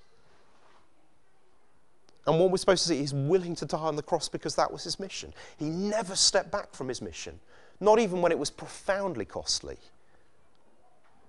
And 2.27 2.39
what 2.39 2.51
we're 2.51 2.57
supposed 2.57 2.83
to 2.83 2.89
see, 2.89 2.97
he's 2.99 3.13
willing 3.13 3.55
to 3.55 3.65
die 3.65 3.77
on 3.77 3.95
the 3.95 4.03
cross 4.03 4.29
because 4.29 4.55
that 4.55 4.71
was 4.71 4.83
his 4.83 4.99
mission. 4.99 5.33
He 5.57 5.65
never 5.65 6.15
stepped 6.15 6.51
back 6.51 6.73
from 6.75 6.89
his 6.89 7.01
mission, 7.01 7.39
not 7.79 7.99
even 7.99 8.21
when 8.21 8.31
it 8.31 8.37
was 8.37 8.49
profoundly 8.49 9.25
costly. 9.25 9.77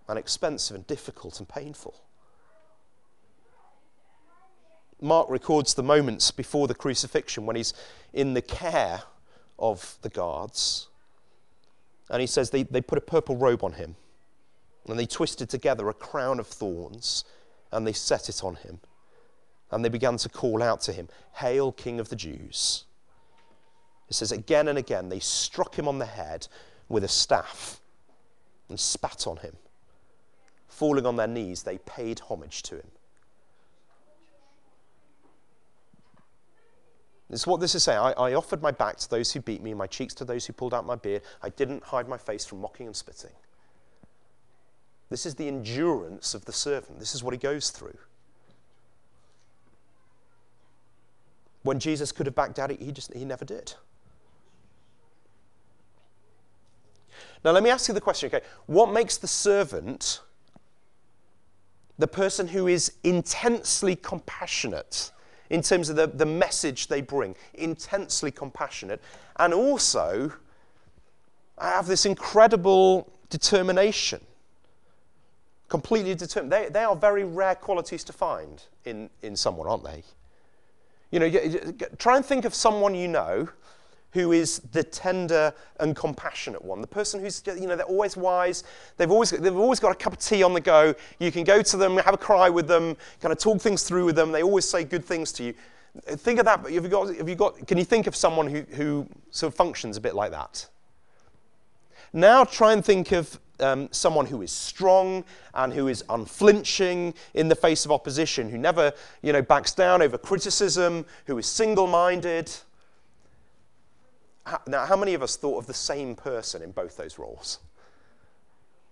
and 0.09 0.19
expensive 0.19 0.75
and 0.75 0.87
difficult 0.87 1.39
and 1.39 1.49
painful. 1.49 1.95
Mark 5.01 5.31
records 5.31 5.75
the 5.75 5.83
moments 5.83 6.31
before 6.31 6.67
the 6.67 6.75
crucifixion 6.75 7.47
when 7.47 7.57
he's 7.57 7.73
in 8.13 8.35
the 8.35 8.43
care 8.43 9.03
of 9.59 9.97
the 10.03 10.09
guards. 10.09 10.89
And 12.11 12.21
he 12.21 12.27
says 12.27 12.51
they, 12.51 12.65
they 12.65 12.81
put 12.81 12.99
a 12.99 13.03
purple 13.03 13.37
robe 13.37 13.63
on 13.63 13.75
him 13.75 13.97
and 14.89 14.99
they 14.99 15.07
twisted 15.07 15.49
together 15.49 15.89
a 15.89 15.95
crown 15.95 16.41
of 16.41 16.47
thorns 16.47 17.25
and 17.71 17.87
they 17.87 17.93
set 17.93 18.29
it 18.29 18.43
on 18.43 18.57
him. 18.57 18.81
And 19.71 19.85
they 19.85 19.91
began 19.91 20.17
to 20.17 20.29
call 20.29 20.63
out 20.63 20.81
to 20.83 20.93
him, 20.93 21.09
Hail, 21.35 21.73
King 21.73 22.01
of 22.01 22.09
the 22.09 22.17
Jews. 22.17 22.85
It 24.09 24.15
says 24.15 24.33
again 24.33 24.69
and 24.69 24.79
again 24.79 25.11
they 25.11 25.21
struck 25.21 25.79
him 25.79 25.87
on 25.87 25.99
the 25.99 26.07
head 26.07 26.49
with 26.89 27.05
a 27.05 27.09
staff 27.09 27.81
and 28.71 28.81
spat 28.81 29.27
on 29.27 29.37
him. 29.39 29.55
Falling 30.67 31.07
on 31.07 31.17
their 31.17 31.27
knees, 31.27 31.63
they 31.63 31.79
paid 31.79 32.21
homage 32.21 32.63
to 32.65 32.77
him. 32.77 32.91
This 37.31 37.41
is 37.41 37.47
what 37.47 37.61
this 37.61 37.75
is 37.75 37.85
saying. 37.85 37.99
I, 37.99 38.13
I, 38.13 38.35
offered 38.35 38.63
my 38.63 38.71
back 38.71 38.97
to 38.97 39.11
those 39.11 39.33
who 39.33 39.41
beat 39.41 39.63
me, 39.63 39.75
my 39.75 39.87
cheeks 39.87 40.15
to 40.15 40.25
those 40.25 40.47
who 40.47 40.55
pulled 40.55 40.73
out 40.73 40.87
my 40.87 40.97
beard. 40.97 41.23
I 41.43 41.51
didn't 41.51 41.85
hide 41.85 42.09
my 42.09 42.17
face 42.17 42.47
from 42.47 42.61
mocking 42.61 42.87
and 42.87 42.97
spitting. 42.97 43.33
This 45.11 45.27
is 45.27 45.35
the 45.35 45.47
endurance 45.47 46.35
of 46.35 46.47
the 46.47 46.53
servant. 46.53 46.99
This 46.99 47.15
is 47.15 47.23
what 47.23 47.35
he 47.35 47.39
goes 47.39 47.71
through. 47.71 47.99
When 51.63 51.79
Jesus 51.79 52.13
could 52.13 52.27
have 52.27 52.35
backed 52.35 52.59
out, 52.59 52.71
he 52.71 52.93
just 52.93 53.13
he 53.13 53.25
never 53.27 53.45
did. 53.45 53.75
Now 57.45 57.51
let 57.51 57.63
me 57.63 57.71
ask 57.71 57.89
you 57.89 57.95
the 57.95 58.01
question, 58.01 58.29
okay? 58.29 58.45
What 58.67 58.93
makes 58.93 59.19
the 59.19 59.29
servant 59.29 60.21
the 61.99 62.07
person 62.07 62.49
who 62.49 62.69
is 62.69 62.93
intensely 63.03 63.97
compassionate 63.97 65.11
in 65.51 65.63
terms 65.63 65.89
of 65.89 65.97
the, 65.97 66.07
the 66.07 66.27
message 66.27 66.89
they 66.89 67.01
bring, 67.01 67.35
intensely 67.55 68.31
compassionate, 68.31 69.01
and 69.37 69.55
also 69.55 70.33
have 71.59 71.87
this 71.87 72.07
incredible 72.07 73.11
determination 73.31 74.21
completely 75.69 76.15
determined. 76.15 76.53
They, 76.53 76.69
they 76.69 76.85
are 76.85 76.97
very 76.97 77.25
rare 77.25 77.55
qualities 77.55 78.05
to 78.05 78.13
find 78.13 78.63
in, 78.85 79.11
in 79.23 79.37
someone, 79.37 79.69
aren't 79.69 79.85
they? 79.85 80.03
You 81.11 81.21
know, 81.21 81.73
try 81.99 82.17
and 82.17 82.25
think 82.25 82.45
of 82.45 82.55
someone 82.55 82.95
you 82.95 83.09
know 83.09 83.49
who 84.13 84.33
is 84.33 84.61
the 84.73 84.83
tender 84.83 85.53
and 85.81 85.95
compassionate 85.95 86.65
one. 86.65 86.81
The 86.81 86.87
person 86.87 87.21
who's, 87.21 87.43
you 87.47 87.67
know, 87.67 87.77
they're 87.77 87.87
always 87.87 88.17
wise. 88.17 88.65
They've 88.97 89.11
always, 89.11 89.31
they've 89.31 89.57
always 89.57 89.81
got 89.81 89.93
a 89.93 89.95
cup 89.95 90.15
of 90.15 90.19
tea 90.19 90.43
on 90.43 90.55
the 90.55 90.61
go. 90.61 90.95
You 91.19 91.31
can 91.31 91.45
go 91.45 91.63
to 91.63 91.77
them, 91.77 91.97
have 91.99 92.15
a 92.15 92.19
cry 92.19 92.49
with 92.49 92.69
them, 92.69 92.97
kind 93.21 93.33
of 93.33 93.39
talk 93.39 93.61
things 93.61 93.83
through 93.83 94.07
with 94.07 94.17
them. 94.17 94.33
They 94.33 94.43
always 94.43 94.65
say 94.65 94.85
good 94.85 95.05
things 95.05 95.33
to 95.33 95.45
you. 95.45 95.55
Think 96.07 96.39
of 96.39 96.47
that. 96.47 96.61
Have 96.61 96.85
you 96.85 96.89
got, 96.89 97.15
have 97.17 97.29
you 97.29 97.35
got, 97.35 97.67
can 97.67 97.77
you 97.77 97.85
think 97.85 98.07
of 98.07 98.17
someone 98.17 98.47
who, 98.47 98.61
who 98.75 99.07
sort 99.31 99.53
of 99.53 99.57
functions 99.57 99.97
a 99.97 100.01
bit 100.01 100.15
like 100.15 100.31
that? 100.31 100.67
Now 102.13 102.45
try 102.45 102.73
and 102.73 102.85
think 102.85 103.13
of 103.13 103.39
um, 103.61 103.89
someone 103.91 104.27
who 104.27 104.43
is 104.43 104.53
strong 104.53 105.25
and 105.55 105.73
who 105.73 105.89
is 105.89 106.05
unflinching 106.09 107.15
in 107.35 107.49
the 107.49 107.55
face 107.55 107.85
of 107.85 107.93
opposition, 107.93 108.49
who 108.49 108.59
never 108.59 108.93
you 109.23 109.33
know, 109.33 109.43
backs 109.43 109.73
down 109.73 110.01
over 110.01 110.17
criticism, 110.17 111.05
who 111.27 111.37
is 111.39 111.47
single 111.47 111.87
Now, 114.67 114.87
how 114.87 114.97
many 114.97 115.15
of 115.15 115.23
us 115.23 115.37
thought 115.37 115.59
of 115.59 115.67
the 115.67 115.75
same 115.75 116.15
person 116.15 116.63
in 116.63 116.71
both 116.71 116.97
those 116.97 117.19
roles? 117.19 117.59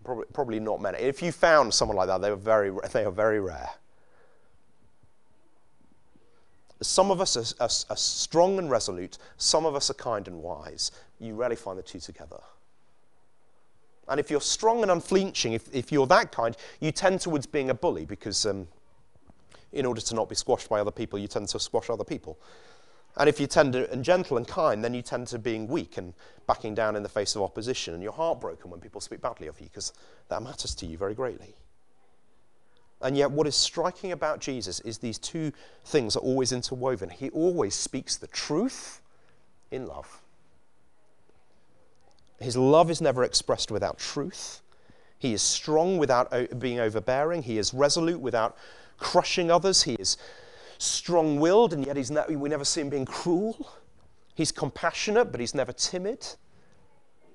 Probably, 0.04 0.26
probably 0.32 0.60
not 0.60 0.80
many. 0.80 0.98
If 0.98 1.22
you 1.22 1.32
found 1.32 1.74
someone 1.74 1.96
like 1.96 2.08
that, 2.08 2.20
they, 2.20 2.30
were 2.30 2.36
very, 2.36 2.70
they 2.92 3.04
are 3.04 3.10
very 3.10 3.40
rare. 3.40 3.70
Some 6.80 7.10
of 7.10 7.20
us 7.20 7.36
are, 7.36 7.64
are, 7.64 7.70
are 7.90 7.96
strong 7.96 8.58
and 8.58 8.70
resolute, 8.70 9.18
some 9.36 9.64
of 9.64 9.74
us 9.74 9.90
are 9.90 9.94
kind 9.94 10.28
and 10.28 10.42
wise. 10.42 10.90
You 11.18 11.34
rarely 11.34 11.56
find 11.56 11.78
the 11.78 11.82
two 11.82 12.00
together. 12.00 12.40
And 14.08 14.20
if 14.20 14.30
you're 14.30 14.40
strong 14.40 14.82
and 14.82 14.90
unflinching, 14.90 15.52
if, 15.54 15.74
if 15.74 15.90
you're 15.90 16.06
that 16.06 16.30
kind, 16.30 16.56
you 16.80 16.92
tend 16.92 17.20
towards 17.20 17.46
being 17.46 17.70
a 17.70 17.74
bully 17.74 18.04
because 18.04 18.46
um, 18.46 18.68
in 19.72 19.84
order 19.84 20.00
to 20.00 20.14
not 20.14 20.28
be 20.28 20.34
squashed 20.34 20.68
by 20.68 20.80
other 20.80 20.90
people, 20.90 21.18
you 21.18 21.26
tend 21.26 21.48
to 21.48 21.58
squash 21.58 21.90
other 21.90 22.04
people. 22.04 22.38
And 23.16 23.28
if 23.28 23.40
you're 23.40 23.48
tender 23.48 23.84
and 23.84 24.04
gentle 24.04 24.36
and 24.36 24.46
kind, 24.46 24.84
then 24.84 24.92
you 24.92 25.00
tend 25.00 25.28
to 25.28 25.38
being 25.38 25.68
weak 25.68 25.96
and 25.96 26.12
backing 26.46 26.74
down 26.74 26.96
in 26.96 27.02
the 27.02 27.08
face 27.08 27.34
of 27.34 27.42
opposition. 27.42 27.94
And 27.94 28.02
you're 28.02 28.12
heartbroken 28.12 28.70
when 28.70 28.80
people 28.80 29.00
speak 29.00 29.22
badly 29.22 29.46
of 29.46 29.58
you 29.58 29.66
because 29.66 29.92
that 30.28 30.42
matters 30.42 30.74
to 30.76 30.86
you 30.86 30.98
very 30.98 31.14
greatly. 31.14 31.54
And 33.02 33.16
yet, 33.16 33.30
what 33.30 33.46
is 33.46 33.54
striking 33.54 34.12
about 34.12 34.40
Jesus 34.40 34.80
is 34.80 34.98
these 34.98 35.18
two 35.18 35.52
things 35.84 36.16
are 36.16 36.20
always 36.20 36.52
interwoven. 36.52 37.10
He 37.10 37.30
always 37.30 37.74
speaks 37.74 38.16
the 38.16 38.26
truth 38.26 39.00
in 39.70 39.86
love. 39.86 40.22
His 42.40 42.56
love 42.56 42.90
is 42.90 43.00
never 43.00 43.24
expressed 43.24 43.70
without 43.70 43.98
truth. 43.98 44.60
He 45.18 45.32
is 45.32 45.42
strong 45.42 45.98
without 45.98 46.58
being 46.58 46.80
overbearing. 46.80 47.42
He 47.42 47.58
is 47.58 47.72
resolute 47.72 48.20
without 48.20 48.56
crushing 48.98 49.50
others. 49.50 49.82
He 49.82 49.94
is 49.94 50.16
strong 50.78 51.40
willed, 51.40 51.72
and 51.72 51.86
yet 51.86 51.96
we 52.28 52.48
never 52.48 52.64
see 52.64 52.80
him 52.80 52.90
being 52.90 53.04
cruel. 53.04 53.70
He's 54.34 54.52
compassionate, 54.52 55.30
but 55.32 55.40
he's 55.40 55.54
never 55.54 55.72
timid. 55.72 56.26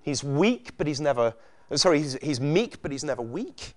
He's 0.04 0.24
weak, 0.24 0.78
but 0.78 0.88
he's 0.88 1.02
never, 1.02 1.34
sorry, 1.76 2.00
he's, 2.00 2.14
he's 2.22 2.40
meek, 2.40 2.82
but 2.82 2.92
he's 2.92 3.04
never 3.04 3.22
weak. 3.22 3.74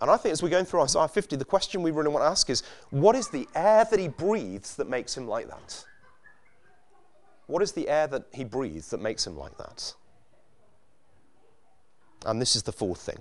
And 0.00 0.10
I 0.10 0.16
think 0.16 0.32
as 0.32 0.42
we're 0.42 0.50
going 0.50 0.66
through 0.66 0.82
Isaiah 0.82 1.08
50, 1.08 1.36
the 1.36 1.44
question 1.44 1.82
we 1.82 1.90
really 1.90 2.10
want 2.10 2.22
to 2.22 2.28
ask 2.28 2.50
is 2.50 2.62
what 2.90 3.16
is 3.16 3.28
the 3.28 3.48
air 3.54 3.86
that 3.90 3.98
he 3.98 4.08
breathes 4.08 4.76
that 4.76 4.88
makes 4.88 5.16
him 5.16 5.26
like 5.26 5.48
that? 5.48 5.84
What 7.46 7.62
is 7.62 7.72
the 7.72 7.88
air 7.88 8.06
that 8.08 8.26
he 8.32 8.44
breathes 8.44 8.90
that 8.90 9.00
makes 9.00 9.26
him 9.26 9.36
like 9.36 9.56
that? 9.56 9.94
And 12.26 12.40
this 12.40 12.56
is 12.56 12.62
the 12.62 12.72
fourth 12.72 13.00
thing 13.00 13.18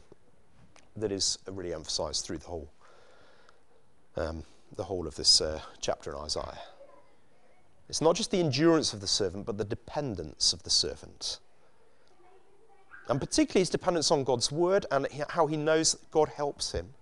that 0.98 1.12
is 1.12 1.38
really 1.50 1.74
emphasized 1.74 2.26
through 2.26 2.40
the 2.40 2.48
whole, 2.48 2.70
um, 4.16 4.44
the 4.76 4.84
whole 4.84 5.08
of 5.08 5.16
this 5.16 5.42
uh, 5.42 5.62
chapter 5.82 6.12
in 6.12 6.18
Isaiah. 6.18 6.60
It's 7.88 8.02
not 8.02 8.16
just 8.16 8.32
the 8.32 8.40
endurance 8.40 8.94
of 8.94 9.02
the 9.02 9.08
servant, 9.08 9.46
but 9.46 9.58
the 9.58 9.66
dependence 9.66 10.54
of 10.54 10.64
the 10.64 10.70
servant. 10.70 11.40
And 13.08 13.20
particularly 13.20 13.62
his 13.62 13.70
dependence 13.70 14.10
on 14.10 14.24
God's 14.24 14.52
word 14.52 14.86
and 14.92 15.08
how 15.30 15.46
he 15.46 15.58
knows 15.58 15.96
God 16.10 16.30
helps 16.30 16.72
him. 16.72 16.94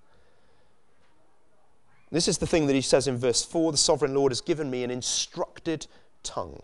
This 2.12 2.28
is 2.28 2.38
the 2.38 2.46
thing 2.46 2.68
that 2.68 2.76
he 2.76 2.82
says 2.82 3.08
in 3.08 3.18
verse 3.18 3.44
4 3.44 3.72
the 3.72 3.78
sovereign 3.78 4.14
Lord 4.14 4.32
has 4.32 4.42
given 4.42 4.70
me 4.70 4.84
an 4.84 4.92
instructed 4.92 5.88
tongue. 6.22 6.62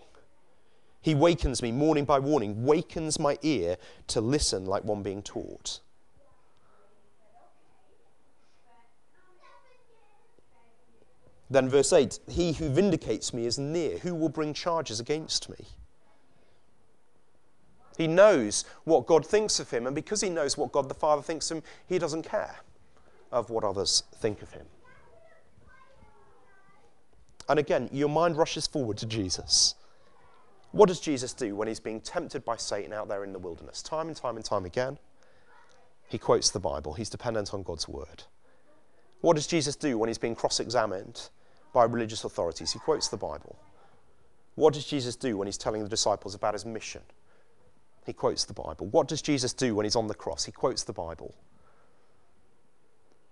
He 1.01 1.15
wakens 1.15 1.61
me 1.61 1.71
morning 1.71 2.03
by 2.03 2.19
morning, 2.19 2.65
wakens 2.65 3.17
my 3.17 3.37
ear 3.41 3.77
to 4.07 4.19
listen 4.19 4.65
like 4.65 4.83
one 4.83 5.01
being 5.01 5.23
taught. 5.23 5.79
Then, 11.49 11.69
verse 11.69 11.91
8 11.93 12.19
He 12.29 12.53
who 12.53 12.69
vindicates 12.69 13.33
me 13.33 13.45
is 13.45 13.57
near. 13.57 13.97
Who 13.99 14.15
will 14.15 14.29
bring 14.29 14.53
charges 14.53 14.99
against 14.99 15.49
me? 15.49 15.65
He 17.97 18.07
knows 18.07 18.63
what 18.85 19.07
God 19.07 19.25
thinks 19.25 19.59
of 19.59 19.69
him, 19.69 19.85
and 19.85 19.93
because 19.93 20.21
he 20.21 20.29
knows 20.29 20.57
what 20.57 20.71
God 20.71 20.87
the 20.87 20.95
Father 20.95 21.21
thinks 21.21 21.51
of 21.51 21.57
him, 21.57 21.63
he 21.87 21.99
doesn't 21.99 22.23
care 22.23 22.55
of 23.31 23.49
what 23.49 23.63
others 23.63 24.03
think 24.15 24.41
of 24.41 24.51
him. 24.51 24.65
And 27.49 27.59
again, 27.59 27.89
your 27.91 28.07
mind 28.07 28.37
rushes 28.37 28.67
forward 28.67 28.97
to 28.99 29.05
Jesus. 29.05 29.75
What 30.71 30.87
does 30.87 30.99
Jesus 30.99 31.33
do 31.33 31.55
when 31.55 31.67
he's 31.67 31.79
being 31.79 31.99
tempted 31.99 32.45
by 32.45 32.55
Satan 32.57 32.93
out 32.93 33.09
there 33.09 33.23
in 33.23 33.33
the 33.33 33.39
wilderness? 33.39 33.81
Time 33.81 34.07
and 34.07 34.15
time 34.15 34.37
and 34.37 34.45
time 34.45 34.65
again, 34.65 34.97
he 36.07 36.17
quotes 36.17 36.51
the 36.51 36.59
Bible. 36.59 36.93
He's 36.93 37.09
dependent 37.09 37.53
on 37.53 37.63
God's 37.63 37.87
word. 37.87 38.23
What 39.21 39.35
does 39.35 39.47
Jesus 39.47 39.75
do 39.75 39.97
when 39.97 40.07
he's 40.07 40.17
being 40.17 40.35
cross 40.35 40.59
examined 40.59 41.29
by 41.73 41.83
religious 41.85 42.23
authorities? 42.23 42.71
He 42.71 42.79
quotes 42.79 43.07
the 43.07 43.17
Bible. 43.17 43.57
What 44.55 44.73
does 44.73 44.85
Jesus 44.85 45.15
do 45.15 45.37
when 45.37 45.47
he's 45.47 45.57
telling 45.57 45.83
the 45.83 45.89
disciples 45.89 46.35
about 46.35 46.53
his 46.53 46.65
mission? 46.65 47.01
He 48.05 48.13
quotes 48.13 48.45
the 48.45 48.53
Bible. 48.53 48.87
What 48.87 49.07
does 49.07 49.21
Jesus 49.21 49.53
do 49.53 49.75
when 49.75 49.85
he's 49.85 49.95
on 49.95 50.07
the 50.07 50.15
cross? 50.15 50.45
He 50.45 50.51
quotes 50.51 50.83
the 50.83 50.93
Bible. 50.93 51.35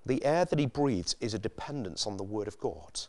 The 0.05 0.23
air 0.23 0.45
that 0.45 0.59
he 0.59 0.65
breathes 0.65 1.15
is 1.19 1.33
a 1.33 1.39
dependence 1.39 2.07
on 2.07 2.17
the 2.17 2.23
Word 2.23 2.47
of 2.47 2.59
God 2.59 3.01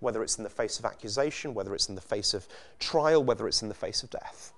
whether 0.00 0.22
it's 0.22 0.38
in 0.38 0.44
the 0.44 0.50
face 0.50 0.78
of 0.78 0.84
accusation, 0.84 1.54
whether 1.54 1.74
it's 1.74 1.88
in 1.88 1.94
the 1.94 2.00
face 2.00 2.34
of 2.34 2.48
trial, 2.78 3.22
whether 3.22 3.46
it's 3.46 3.62
in 3.62 3.68
the 3.68 3.74
face 3.74 4.02
of 4.02 4.10
death. 4.10 4.52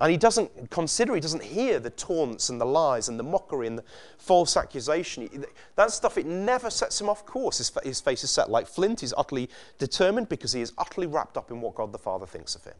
And 0.00 0.10
he 0.10 0.16
doesn't 0.16 0.70
consider, 0.70 1.14
he 1.14 1.20
doesn't 1.20 1.42
hear 1.42 1.78
the 1.78 1.90
taunts 1.90 2.48
and 2.48 2.60
the 2.60 2.64
lies 2.64 3.08
and 3.08 3.18
the 3.18 3.22
mockery 3.22 3.68
and 3.68 3.78
the 3.78 3.84
false 4.18 4.56
accusation. 4.56 5.44
That 5.76 5.92
stuff, 5.92 6.18
it 6.18 6.26
never 6.26 6.68
sets 6.68 7.00
him 7.00 7.08
off 7.08 7.24
course. 7.24 7.58
His, 7.58 7.70
his 7.84 8.00
face 8.00 8.24
is 8.24 8.30
set 8.30 8.50
like 8.50 8.66
flint. 8.66 9.00
He's 9.00 9.14
utterly 9.16 9.48
determined 9.78 10.28
because 10.28 10.52
he 10.52 10.60
is 10.60 10.72
utterly 10.78 11.06
wrapped 11.06 11.36
up 11.36 11.50
in 11.52 11.60
what 11.60 11.76
God 11.76 11.92
the 11.92 11.98
Father 11.98 12.26
thinks 12.26 12.56
of 12.56 12.64
him. 12.64 12.74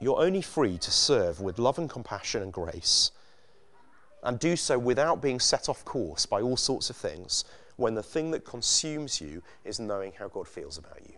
You're 0.00 0.20
only 0.20 0.42
free 0.42 0.78
to 0.78 0.90
serve 0.90 1.40
with 1.40 1.58
love 1.58 1.78
and 1.78 1.90
compassion 1.90 2.42
and 2.42 2.52
grace, 2.52 3.10
and 4.22 4.38
do 4.38 4.54
so 4.54 4.78
without 4.78 5.22
being 5.22 5.40
set 5.40 5.68
off 5.68 5.84
course 5.84 6.26
by 6.26 6.40
all 6.40 6.56
sorts 6.56 6.90
of 6.90 6.96
things 6.96 7.44
when 7.76 7.94
the 7.94 8.02
thing 8.02 8.30
that 8.32 8.44
consumes 8.44 9.20
you 9.20 9.42
is 9.64 9.80
knowing 9.80 10.12
how 10.18 10.28
God 10.28 10.46
feels 10.46 10.78
about 10.78 11.00
you. 11.08 11.14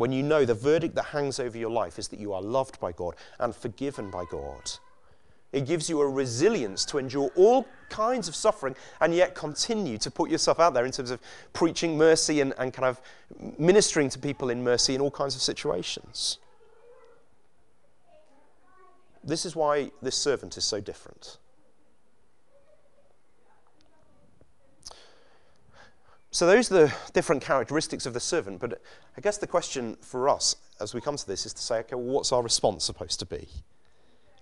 When 0.00 0.12
you 0.12 0.22
know 0.22 0.46
the 0.46 0.54
verdict 0.54 0.94
that 0.94 1.04
hangs 1.04 1.38
over 1.38 1.58
your 1.58 1.68
life 1.68 1.98
is 1.98 2.08
that 2.08 2.18
you 2.18 2.32
are 2.32 2.40
loved 2.40 2.80
by 2.80 2.90
God 2.90 3.16
and 3.38 3.54
forgiven 3.54 4.10
by 4.10 4.24
God. 4.30 4.70
It 5.52 5.66
gives 5.66 5.90
you 5.90 6.00
a 6.00 6.08
resilience 6.08 6.86
to 6.86 6.96
endure 6.96 7.30
all 7.36 7.66
kinds 7.90 8.26
of 8.26 8.34
suffering 8.34 8.76
and 9.02 9.14
yet 9.14 9.34
continue 9.34 9.98
to 9.98 10.10
put 10.10 10.30
yourself 10.30 10.58
out 10.58 10.72
there 10.72 10.86
in 10.86 10.90
terms 10.90 11.10
of 11.10 11.20
preaching 11.52 11.98
mercy 11.98 12.40
and, 12.40 12.54
and 12.56 12.72
kind 12.72 12.86
of 12.86 12.98
ministering 13.58 14.08
to 14.08 14.18
people 14.18 14.48
in 14.48 14.64
mercy 14.64 14.94
in 14.94 15.02
all 15.02 15.10
kinds 15.10 15.34
of 15.34 15.42
situations. 15.42 16.38
This 19.22 19.44
is 19.44 19.54
why 19.54 19.90
this 20.00 20.16
servant 20.16 20.56
is 20.56 20.64
so 20.64 20.80
different. 20.80 21.36
So, 26.32 26.46
those 26.46 26.70
are 26.70 26.86
the 26.86 26.94
different 27.12 27.42
characteristics 27.42 28.06
of 28.06 28.14
the 28.14 28.20
servant, 28.20 28.60
but 28.60 28.80
I 29.16 29.20
guess 29.20 29.38
the 29.38 29.48
question 29.48 29.96
for 30.00 30.28
us 30.28 30.54
as 30.80 30.94
we 30.94 31.00
come 31.00 31.16
to 31.16 31.26
this 31.26 31.44
is 31.44 31.52
to 31.52 31.62
say, 31.62 31.80
okay, 31.80 31.96
well, 31.96 32.04
what's 32.04 32.30
our 32.30 32.42
response 32.42 32.84
supposed 32.84 33.18
to 33.18 33.26
be? 33.26 33.48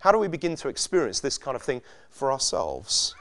How 0.00 0.12
do 0.12 0.18
we 0.18 0.28
begin 0.28 0.54
to 0.56 0.68
experience 0.68 1.20
this 1.20 1.38
kind 1.38 1.56
of 1.56 1.62
thing 1.62 1.80
for 2.10 2.30
ourselves? 2.30 3.14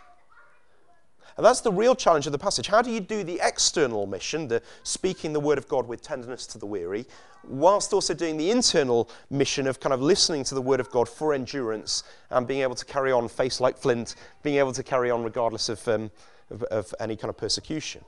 And 1.37 1.45
that's 1.45 1.61
the 1.61 1.71
real 1.71 1.95
challenge 1.95 2.25
of 2.25 2.31
the 2.31 2.37
passage. 2.39 2.67
How 2.67 2.81
do 2.81 2.91
you 2.91 2.99
do 2.99 3.23
the 3.23 3.39
external 3.41 4.05
mission, 4.05 4.47
the 4.47 4.61
speaking 4.83 5.33
the 5.33 5.39
word 5.39 5.57
of 5.57 5.67
God 5.67 5.87
with 5.87 6.01
tenderness 6.01 6.45
to 6.47 6.57
the 6.57 6.65
weary, 6.65 7.05
whilst 7.47 7.93
also 7.93 8.13
doing 8.13 8.37
the 8.37 8.51
internal 8.51 9.09
mission 9.29 9.67
of 9.67 9.79
kind 9.79 9.93
of 9.93 10.01
listening 10.01 10.43
to 10.45 10.55
the 10.55 10.61
word 10.61 10.79
of 10.79 10.89
God 10.89 11.07
for 11.07 11.33
endurance 11.33 12.03
and 12.31 12.47
being 12.47 12.61
able 12.61 12.75
to 12.75 12.85
carry 12.85 13.11
on 13.11 13.29
face 13.29 13.61
like 13.61 13.77
flint, 13.77 14.15
being 14.43 14.57
able 14.57 14.73
to 14.73 14.83
carry 14.83 15.09
on 15.09 15.23
regardless 15.23 15.69
of, 15.69 15.87
um, 15.87 16.11
of, 16.49 16.63
of 16.63 16.93
any 16.99 17.15
kind 17.15 17.29
of 17.29 17.37
persecution? 17.37 18.03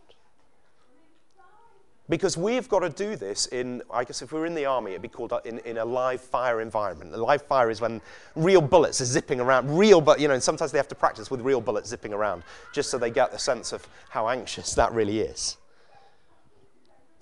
Because 2.10 2.36
we've 2.36 2.67
got 2.67 2.80
to 2.80 2.89
do 2.89 3.15
this 3.15 3.45
in, 3.48 3.84
I 3.91 4.04
guess 4.04 4.24
if 4.24 4.32
we 4.32 4.39
were 4.39 4.48
in 4.48 4.56
the 4.56 4.65
army, 4.65 4.91
it'd 4.91 5.04
be 5.04 5.08
called 5.08 5.32
in, 5.45 5.60
in 5.60 5.78
a 5.78 5.86
live 5.86 6.19
fire 6.19 6.60
environment. 6.60 7.13
A 7.13 7.17
live 7.17 7.43
fire 7.43 7.69
is 7.69 7.82
when 7.82 8.02
real 8.36 8.62
bullets 8.62 9.00
are 9.00 9.06
zipping 9.06 9.39
around, 9.39 9.78
real, 9.78 10.02
but 10.02 10.19
you 10.19 10.28
know, 10.28 10.34
and 10.34 10.41
sometimes 10.41 10.72
they 10.72 10.80
have 10.80 10.88
to 10.88 10.95
practice 10.95 11.30
with 11.30 11.41
real 11.41 11.62
bullets 11.62 11.88
zipping 11.88 12.12
around 12.12 12.41
just 12.74 12.89
so 12.89 12.98
they 12.98 13.12
get 13.12 13.32
the 13.32 13.38
sense 13.38 13.72
of 13.72 13.88
how 14.10 14.28
anxious 14.28 14.74
that 14.74 14.91
really 14.91 15.19
is. 15.19 15.58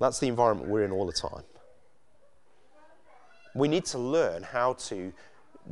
That's 0.00 0.20
the 0.20 0.28
environment 0.28 0.70
we're 0.70 0.84
in 0.84 0.92
all 0.92 1.04
the 1.04 1.12
time. 1.12 1.44
We 3.54 3.68
need 3.68 3.84
to 3.86 3.98
learn 3.98 4.42
how 4.42 4.74
to 4.74 5.12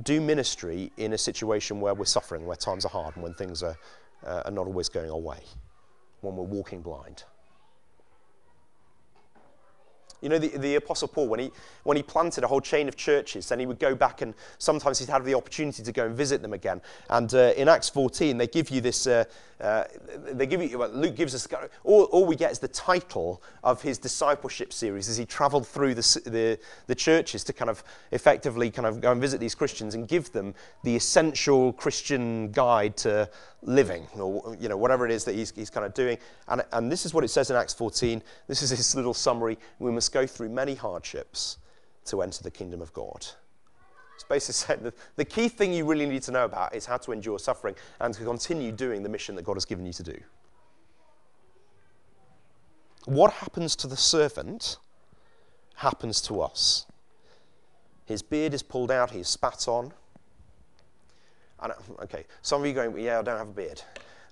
do 0.03 0.21
ministry 0.21 0.93
in 0.99 1.15
a 1.15 1.19
situation 1.19 1.81
where 1.81 1.95
we're 1.95 2.05
suffering, 2.05 2.45
where 2.45 2.57
times 2.57 2.85
are 2.85 2.91
hard, 2.91 3.15
and 3.15 3.23
when 3.23 3.33
things 3.33 3.63
are, 3.63 3.79
uh, 4.27 4.43
are 4.45 4.51
not 4.51 4.67
always 4.67 4.91
going 4.91 5.11
our 5.11 5.17
way, 5.17 5.39
when 6.21 6.37
we're 6.37 6.45
walking 6.45 6.83
blind. 6.83 7.25
You 10.27 10.31
know, 10.31 10.39
the, 10.39 10.59
the 10.59 10.75
Apostle 10.75 11.07
Paul, 11.07 11.29
when 11.29 11.39
he, 11.39 11.53
when 11.85 11.97
he 11.97 12.03
planted 12.03 12.43
a 12.43 12.49
whole 12.49 12.61
chain 12.61 12.89
of 12.89 12.97
churches, 12.97 13.49
then 13.49 13.61
he 13.61 13.67
would 13.67 13.79
go 13.79 13.95
back 13.95 14.23
and 14.23 14.35
sometimes 14.59 14.99
he'd 14.99 15.09
have 15.09 15.25
the 15.25 15.35
opportunity 15.35 15.85
to 15.85 15.93
go 15.93 16.05
and 16.05 16.17
visit 16.17 16.43
them 16.43 16.53
again. 16.53 16.81
And 17.09 17.33
uh, 17.33 17.53
in 17.57 17.69
Acts 17.69 17.89
14, 17.91 18.37
they 18.37 18.49
give 18.49 18.71
you 18.71 18.81
this, 18.81 19.07
uh, 19.07 19.23
uh, 19.61 19.85
they 20.33 20.47
give 20.47 20.63
you, 20.63 20.79
well, 20.79 20.91
Luke 20.91 21.17
gives 21.17 21.35
us, 21.35 21.49
all, 21.83 22.05
all 22.05 22.27
we 22.27 22.37
get 22.37 22.53
is 22.53 22.59
the 22.59 22.69
title 22.69 23.43
of 23.65 23.81
his 23.81 23.97
discipleship 23.97 24.73
series 24.73 25.09
as 25.09 25.17
he 25.17 25.25
traveled 25.25 25.67
through 25.67 25.95
the, 25.95 26.21
the, 26.27 26.59
the 26.87 26.95
churches 26.95 27.43
to 27.45 27.53
kind 27.53 27.71
of 27.71 27.83
effectively 28.13 28.71
kind 28.71 28.87
of 28.87 29.01
go 29.01 29.13
and 29.13 29.21
visit 29.21 29.41
these 29.41 29.55
Christians 29.55 29.95
and 29.95 30.07
give 30.09 30.31
them 30.33 30.55
the 30.85 30.95
essential 30.95 31.73
Christian 31.73 32.51
guide 32.53 32.97
to 32.99 33.31
living, 33.63 34.07
or 34.19 34.57
you 34.61 34.69
know, 34.69 34.77
whatever 34.77 35.07
it 35.07 35.11
is 35.11 35.25
that 35.25 35.35
he's, 35.35 35.53
he's 35.53 35.71
kind 35.71 35.87
of 35.87 35.95
doing. 35.95 36.19
And, 36.49 36.63
and 36.73 36.93
this 36.93 37.07
is 37.07 37.15
what 37.15 37.25
it 37.25 37.29
says 37.29 37.51
in 37.51 37.57
Acts 37.57 37.73
14. 37.75 38.23
This 38.49 38.61
is 38.63 38.71
his 38.71 38.95
little 38.95 39.15
summary. 39.15 39.59
We 39.79 39.91
must 39.91 40.13
go 40.13 40.27
through 40.27 40.51
many 40.51 40.75
hardships 40.75 41.59
to 42.07 42.23
enter 42.23 42.43
the 42.43 42.51
kingdom 42.51 42.83
of 42.83 42.93
God. 42.93 43.27
It's 44.17 44.25
basically 44.25 44.55
saying 44.55 44.81
that 44.83 44.95
the 45.15 45.25
key 45.25 45.49
thing 45.49 45.73
you 45.73 45.85
really 45.85 46.07
need 46.07 46.23
to 46.23 46.33
know 46.33 46.45
about 46.45 46.75
is 46.75 46.85
how 46.85 46.97
to 46.97 47.13
endure 47.13 47.39
suffering 47.39 47.77
and 48.01 48.13
to 48.15 48.25
continue 48.25 48.73
doing 48.73 49.03
the 49.03 49.09
mission 49.09 49.37
that 49.37 49.45
God 49.45 49.55
has 49.55 49.65
given 49.65 49.87
you 49.87 49.93
to 49.93 50.03
do. 50.03 50.19
What 53.05 53.33
happens 53.35 53.77
to 53.77 53.87
the 53.87 53.97
servant 53.97 54.79
happens 55.77 56.21
to 56.23 56.41
us. 56.41 56.87
His 58.07 58.23
beard 58.23 58.55
is 58.55 58.63
pulled 58.63 58.91
out, 58.91 59.11
he's 59.11 59.29
spat 59.29 59.69
on. 59.69 59.93
And, 61.61 61.73
okay, 62.03 62.25
some 62.43 62.61
of 62.61 62.67
you 62.67 62.73
going, 62.73 62.99
yeah, 62.99 63.19
I 63.19 63.23
don't 63.23 63.39
have 63.39 63.49
a 63.49 63.53
beard. 63.53 63.83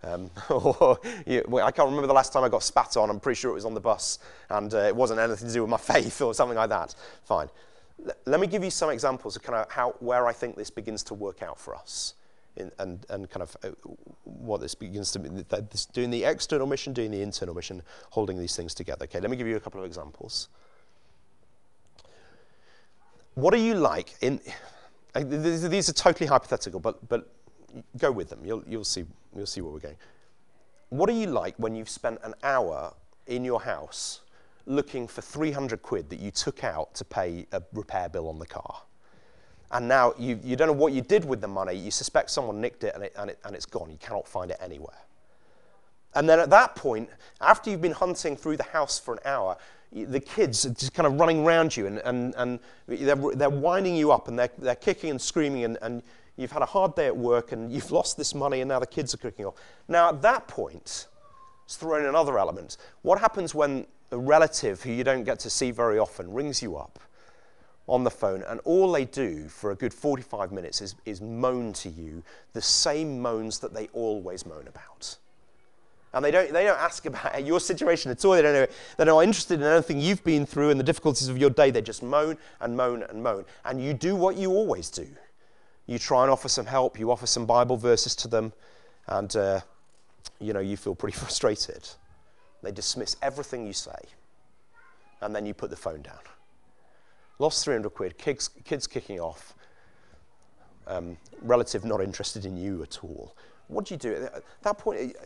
Um, 0.03 0.31
or, 0.51 0.99
I 1.05 1.71
can't 1.71 1.89
remember 1.89 2.07
the 2.07 2.13
last 2.13 2.33
time 2.33 2.45
I 2.45 2.49
got 2.49 2.63
spat 2.63 2.97
on. 2.97 3.11
I'm 3.11 3.21
pretty 3.21 3.39
sure 3.39 3.51
it 3.51 3.55
was 3.55 3.65
on 3.65 3.75
the 3.75 3.81
bus, 3.81 4.19
and 4.51 4.73
uh, 4.73 4.79
it 4.79 4.97
wasn't 4.97 5.21
anything 5.21 5.49
to 5.49 5.55
do 5.55 5.63
with 5.63 5.71
my 5.71 5.77
faith 5.95 6.21
or 6.23 6.35
something 6.35 6.57
like 6.57 6.71
that. 6.71 6.95
Fine. 7.25 7.49
Let 8.27 8.41
me 8.41 8.47
give 8.47 8.65
you 8.65 8.71
some 8.71 8.91
examples 8.91 9.37
of 9.37 9.43
kind 9.43 9.59
of 9.59 9.71
how, 9.71 9.95
where 10.01 10.27
I 10.27 10.33
think 10.33 10.57
this 10.57 10.71
begins 10.71 11.03
to 11.05 11.15
work 11.15 11.43
out 11.43 11.59
for 11.59 11.75
us, 11.75 12.15
in, 12.57 12.71
and, 12.79 13.05
and 13.09 13.31
kind 13.31 13.43
of 13.43 13.57
uh, 13.63 13.69
what 14.25 14.61
this 14.61 14.75
begins 14.75 15.13
to 15.13 15.19
mean. 15.19 15.45
This, 15.71 15.87
doing 15.87 16.11
the 16.11 16.25
external 16.25 16.67
mission, 16.67 16.93
doing 16.93 17.11
the 17.11 17.23
internal 17.23 17.55
mission, 17.55 17.83
holding 18.11 18.39
these 18.39 18.57
things 18.57 18.75
together. 18.75 19.05
Okay, 19.05 19.21
let 19.21 19.31
me 19.31 19.37
give 19.37 19.47
you 19.47 19.57
a 19.57 19.61
couple 19.61 19.81
of 19.81 19.87
examples. 19.87 20.49
What 23.35 23.55
are 23.55 23.59
you 23.59 23.75
like 23.75 24.15
in? 24.21 24.41
These 25.15 25.89
are 25.89 25.93
totally 25.93 26.27
hypothetical, 26.27 26.81
but, 26.81 27.09
but 27.09 27.31
go 27.99 28.11
with 28.11 28.29
them. 28.29 28.41
You'll, 28.45 28.65
you'll, 28.67 28.85
see, 28.85 29.05
you'll 29.35 29.47
see 29.47 29.61
where 29.61 29.73
we're 29.73 29.79
going. 29.79 29.97
What 30.91 31.09
are 31.09 31.13
you 31.13 31.27
like 31.27 31.55
when 31.59 31.75
you've 31.75 31.89
spent 31.89 32.19
an 32.23 32.35
hour 32.43 32.93
in 33.27 33.45
your 33.45 33.61
house 33.61 34.21
looking 34.67 35.07
for 35.07 35.21
300 35.21 35.83
quid 35.83 36.11
that 36.11 36.21
you 36.21 36.31
took 36.31 36.65
out 36.65 36.95
to 36.95 37.05
pay 37.05 37.47
a 37.53 37.63
repair 37.73 38.09
bill 38.09 38.29
on 38.29 38.39
the 38.39 38.47
car? 38.47 38.83
And 39.71 39.89
now 39.89 40.15
you, 40.19 40.39
you 40.43 40.57
don't 40.57 40.69
know 40.69 40.73
what 40.73 40.93
you 40.93 41.03
did 41.03 41.25
with 41.25 41.41
the 41.41 41.49
money. 41.49 41.75
You 41.75 41.91
suspect 41.91 42.31
someone 42.31 42.61
nicked 42.61 42.85
it 42.85 42.95
and, 42.95 43.05
it, 43.05 43.13
and, 43.17 43.31
it 43.31 43.39
and 43.45 43.57
it's 43.57 43.67
gone. 43.67 43.91
You 43.91 43.99
cannot 43.99 44.29
find 44.29 44.51
it 44.51 44.59
anywhere. 44.61 44.99
And 46.15 46.29
then 46.29 46.39
at 46.39 46.51
that 46.51 46.77
point, 46.77 47.11
after 47.41 47.71
you've 47.71 47.83
been 47.83 47.93
hunting 47.93 48.37
through 48.37 48.57
the 48.57 48.65
house 48.65 48.99
for 48.99 49.15
an 49.15 49.21
hour, 49.25 49.57
the 49.93 50.21
kids 50.21 50.65
are 50.65 50.71
just 50.71 50.93
kind 50.95 51.07
of 51.07 51.19
running 51.19 51.45
around 51.45 51.77
you 51.77 51.87
and, 51.87 51.99
and, 51.99 52.35
and 52.37 52.61
they're, 52.87 53.17
they're 53.17 53.51
winding 53.51 53.95
you 53.95 54.11
up 54.11 54.29
and 54.29 54.39
they're, 54.39 54.51
they're 54.59 54.75
kicking 54.75 55.11
and 55.11 55.21
screaming 55.21 55.65
and, 55.65 55.79
and 55.83 56.03
you've 56.37 56.51
had 56.51 56.63
a 56.63 56.67
hard 56.67 56.95
day 56.97 57.07
at 57.07 57.17
work 57.17 57.53
and 57.53 57.73
you've 57.73 57.91
lost 57.93 58.17
this 58.17 58.35
money 58.35 58.61
and 58.61 58.69
now 58.69 58.79
the 58.79 58.87
kids 58.87 59.15
are 59.15 59.19
kicking 59.19 59.45
off. 59.45 59.55
Now, 59.87 60.09
at 60.09 60.23
that 60.23 60.49
point, 60.49 61.07
it's 61.65 61.77
thrown 61.77 62.03
in 62.03 62.09
another 62.09 62.39
element. 62.39 62.77
What 63.03 63.21
happens 63.21 63.55
when 63.55 63.87
a 64.15 64.19
relative 64.19 64.83
who 64.83 64.93
you 64.93 65.05
don't 65.05 65.25
get 65.25 65.39
to 65.41 65.51
see 65.51 65.71
very 65.71 65.99
often 65.99 66.33
rings 66.33 66.63
you 66.63 66.77
up 66.77 66.99
on 67.87 68.05
the 68.05 68.11
phone 68.11 68.43
and 68.49 68.61
all 68.65 68.91
they 68.91 69.05
do 69.05 69.47
for 69.49 69.73
a 69.73 69.75
good 69.75 69.93
45 69.93 70.53
minutes 70.53 70.81
is, 70.81 70.95
is 71.05 71.21
moan 71.21 71.73
to 71.75 71.91
you 71.91 72.23
the 72.55 72.63
same 72.63 73.21
moans 73.21 73.59
that 73.59 73.75
they 73.75 73.89
always 73.93 74.47
moan 74.47 74.67
about? 74.67 75.19
and 76.15 76.25
they 76.25 76.31
don't, 76.31 76.53
they 76.53 76.65
don't 76.65 76.79
ask 76.79 77.05
about 77.07 77.45
your 77.45 77.59
situation 77.61 78.11
at 78.11 78.25
all. 78.25 78.33
They 78.33 78.43
don't 78.43 78.53
know, 78.53 78.67
they're 78.97 79.07
not 79.07 79.21
interested 79.21 79.61
in 79.61 79.67
anything 79.67 80.01
you've 80.01 80.23
been 80.23 80.47
through 80.47 80.71
and 80.71 80.79
the 80.79 80.85
difficulties 80.85 81.29
of 81.29 81.37
your 81.37 81.51
day. 81.51 81.73
They 81.73 81.83
just 81.83 82.05
moan 82.05 82.39
and 82.61 82.77
moan 82.77 83.03
and 83.03 83.21
moan. 83.21 83.45
And 83.65 83.83
you 83.83 83.93
do 83.95 84.15
what 84.15 84.37
you 84.37 84.53
always 84.53 84.91
do. 84.91 85.09
You 85.87 85.99
try 85.99 86.23
and 86.23 86.31
offer 86.31 86.49
some 86.49 86.67
help, 86.67 87.01
you 87.01 87.11
offer 87.11 87.27
some 87.27 87.47
Bible 87.47 87.77
verses 87.77 88.15
to 88.17 88.29
them, 88.29 88.53
and 89.09 89.35
uh, 89.35 89.61
you 90.41 90.53
know, 90.53 90.61
you 90.61 90.77
feel 90.77 90.95
pretty 90.95 91.19
frustrated. 91.19 91.89
They 92.65 92.73
dismiss 92.73 93.17
everything 93.23 93.67
you 93.67 93.73
say, 93.73 93.99
and 95.21 95.35
then 95.35 95.47
you 95.47 95.55
put 95.55 95.71
the 95.71 95.77
phone 95.77 96.03
down. 96.03 96.19
Lost 97.39 97.65
300 97.65 97.91
quid, 97.91 98.19
kids, 98.19 98.51
kids 98.65 98.87
kicking 98.87 99.21
off, 99.21 99.55
um, 100.87 101.17
relative 101.43 101.85
not 101.85 102.01
interested 102.01 102.45
in 102.45 102.57
you 102.57 102.83
at 102.83 103.03
all. 103.03 103.37
What 103.69 103.87
do 103.87 103.95
you 103.95 103.99
do? 103.99 104.15
At 104.15 104.43
that 104.63 104.79
point, 104.79 105.17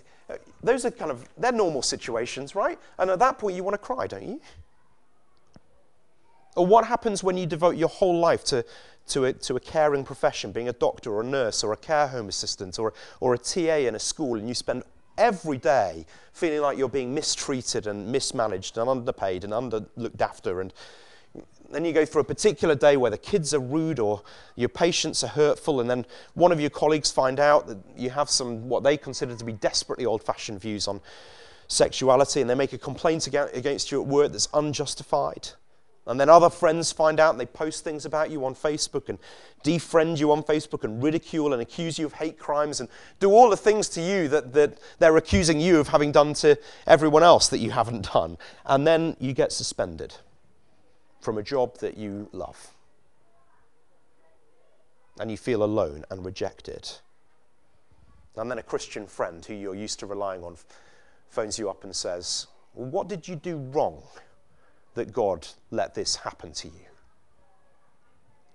those 0.62 0.84
are 0.84 0.90
kind 0.90 1.10
of, 1.10 1.28
they're 1.36 1.52
normal 1.52 1.82
situations, 1.82 2.54
right? 2.54 2.78
And 2.98 3.10
at 3.10 3.18
that 3.18 3.38
point, 3.38 3.56
you 3.56 3.64
want 3.64 3.74
to 3.74 3.78
cry, 3.78 4.06
don't 4.06 4.26
you? 4.26 4.40
Or 6.56 6.66
what 6.66 6.86
happens 6.86 7.22
when 7.22 7.36
you 7.36 7.46
devote 7.46 7.76
your 7.76 7.88
whole 7.88 8.18
life 8.18 8.44
to, 8.44 8.64
to, 9.08 9.26
a, 9.26 9.32
to 9.32 9.56
a 9.56 9.60
caring 9.60 10.04
profession, 10.04 10.50
being 10.52 10.68
a 10.68 10.72
doctor 10.72 11.12
or 11.12 11.22
a 11.22 11.24
nurse 11.24 11.62
or 11.62 11.72
a 11.72 11.76
care 11.76 12.08
home 12.08 12.28
assistant 12.28 12.78
or, 12.78 12.94
or 13.20 13.34
a 13.34 13.38
TA 13.38 13.76
in 13.76 13.94
a 13.94 13.98
school, 13.98 14.38
and 14.38 14.48
you 14.48 14.54
spend 14.54 14.82
every 15.18 15.58
day 15.58 16.06
feeling 16.32 16.60
like 16.60 16.78
you're 16.78 16.88
being 16.88 17.12
mistreated 17.12 17.86
and 17.86 18.10
mismanaged 18.10 18.78
and 18.78 18.88
underpaid 18.88 19.44
and 19.44 19.52
under 19.52 19.84
looked 19.96 20.22
after. 20.22 20.60
And 20.60 20.72
then 21.70 21.84
you 21.84 21.92
go 21.92 22.06
through 22.06 22.22
a 22.22 22.24
particular 22.24 22.74
day 22.74 22.96
where 22.96 23.10
the 23.10 23.18
kids 23.18 23.52
are 23.52 23.60
rude 23.60 23.98
or 23.98 24.22
your 24.56 24.70
patients 24.70 25.22
are 25.22 25.28
hurtful, 25.28 25.80
and 25.80 25.90
then 25.90 26.06
one 26.32 26.52
of 26.52 26.60
your 26.60 26.70
colleagues 26.70 27.10
find 27.10 27.38
out 27.38 27.66
that 27.66 27.78
you 27.96 28.08
have 28.08 28.30
some 28.30 28.68
what 28.68 28.82
they 28.82 28.96
consider 28.96 29.34
to 29.34 29.44
be 29.44 29.52
desperately 29.52 30.06
old 30.06 30.22
fashioned 30.22 30.60
views 30.60 30.88
on 30.88 31.00
sexuality, 31.66 32.40
and 32.40 32.48
they 32.48 32.54
make 32.54 32.72
a 32.72 32.78
complaint 32.78 33.26
against 33.26 33.90
you 33.90 34.00
at 34.00 34.06
work 34.08 34.32
that's 34.32 34.48
unjustified. 34.54 35.50
And 36.08 36.18
then 36.18 36.30
other 36.30 36.48
friends 36.48 36.90
find 36.90 37.20
out 37.20 37.32
and 37.32 37.40
they 37.40 37.46
post 37.46 37.84
things 37.84 38.06
about 38.06 38.30
you 38.30 38.46
on 38.46 38.54
Facebook 38.54 39.10
and 39.10 39.18
defriend 39.62 40.18
you 40.18 40.32
on 40.32 40.42
Facebook 40.42 40.82
and 40.82 41.02
ridicule 41.02 41.52
and 41.52 41.60
accuse 41.60 41.98
you 41.98 42.06
of 42.06 42.14
hate 42.14 42.38
crimes 42.38 42.80
and 42.80 42.88
do 43.20 43.30
all 43.30 43.50
the 43.50 43.58
things 43.58 43.90
to 43.90 44.00
you 44.00 44.26
that, 44.28 44.54
that 44.54 44.78
they're 44.98 45.18
accusing 45.18 45.60
you 45.60 45.78
of 45.78 45.88
having 45.88 46.10
done 46.10 46.32
to 46.32 46.58
everyone 46.86 47.22
else 47.22 47.48
that 47.48 47.58
you 47.58 47.70
haven't 47.70 48.10
done. 48.12 48.38
And 48.64 48.86
then 48.86 49.18
you 49.20 49.34
get 49.34 49.52
suspended 49.52 50.14
from 51.20 51.36
a 51.36 51.42
job 51.42 51.76
that 51.78 51.98
you 51.98 52.30
love. 52.32 52.68
And 55.20 55.30
you 55.30 55.36
feel 55.36 55.62
alone 55.62 56.06
and 56.10 56.24
rejected. 56.24 56.90
And 58.36 58.50
then 58.50 58.58
a 58.58 58.62
Christian 58.62 59.06
friend 59.06 59.44
who 59.44 59.52
you're 59.52 59.74
used 59.74 59.98
to 59.98 60.06
relying 60.06 60.42
on 60.42 60.56
phones 61.28 61.58
you 61.58 61.68
up 61.68 61.84
and 61.84 61.94
says, 61.94 62.46
well, 62.72 62.88
What 62.88 63.08
did 63.08 63.28
you 63.28 63.36
do 63.36 63.58
wrong? 63.58 64.02
That 64.94 65.12
God 65.12 65.46
let 65.70 65.94
this 65.94 66.16
happen 66.16 66.52
to 66.52 66.68
you. 66.68 66.86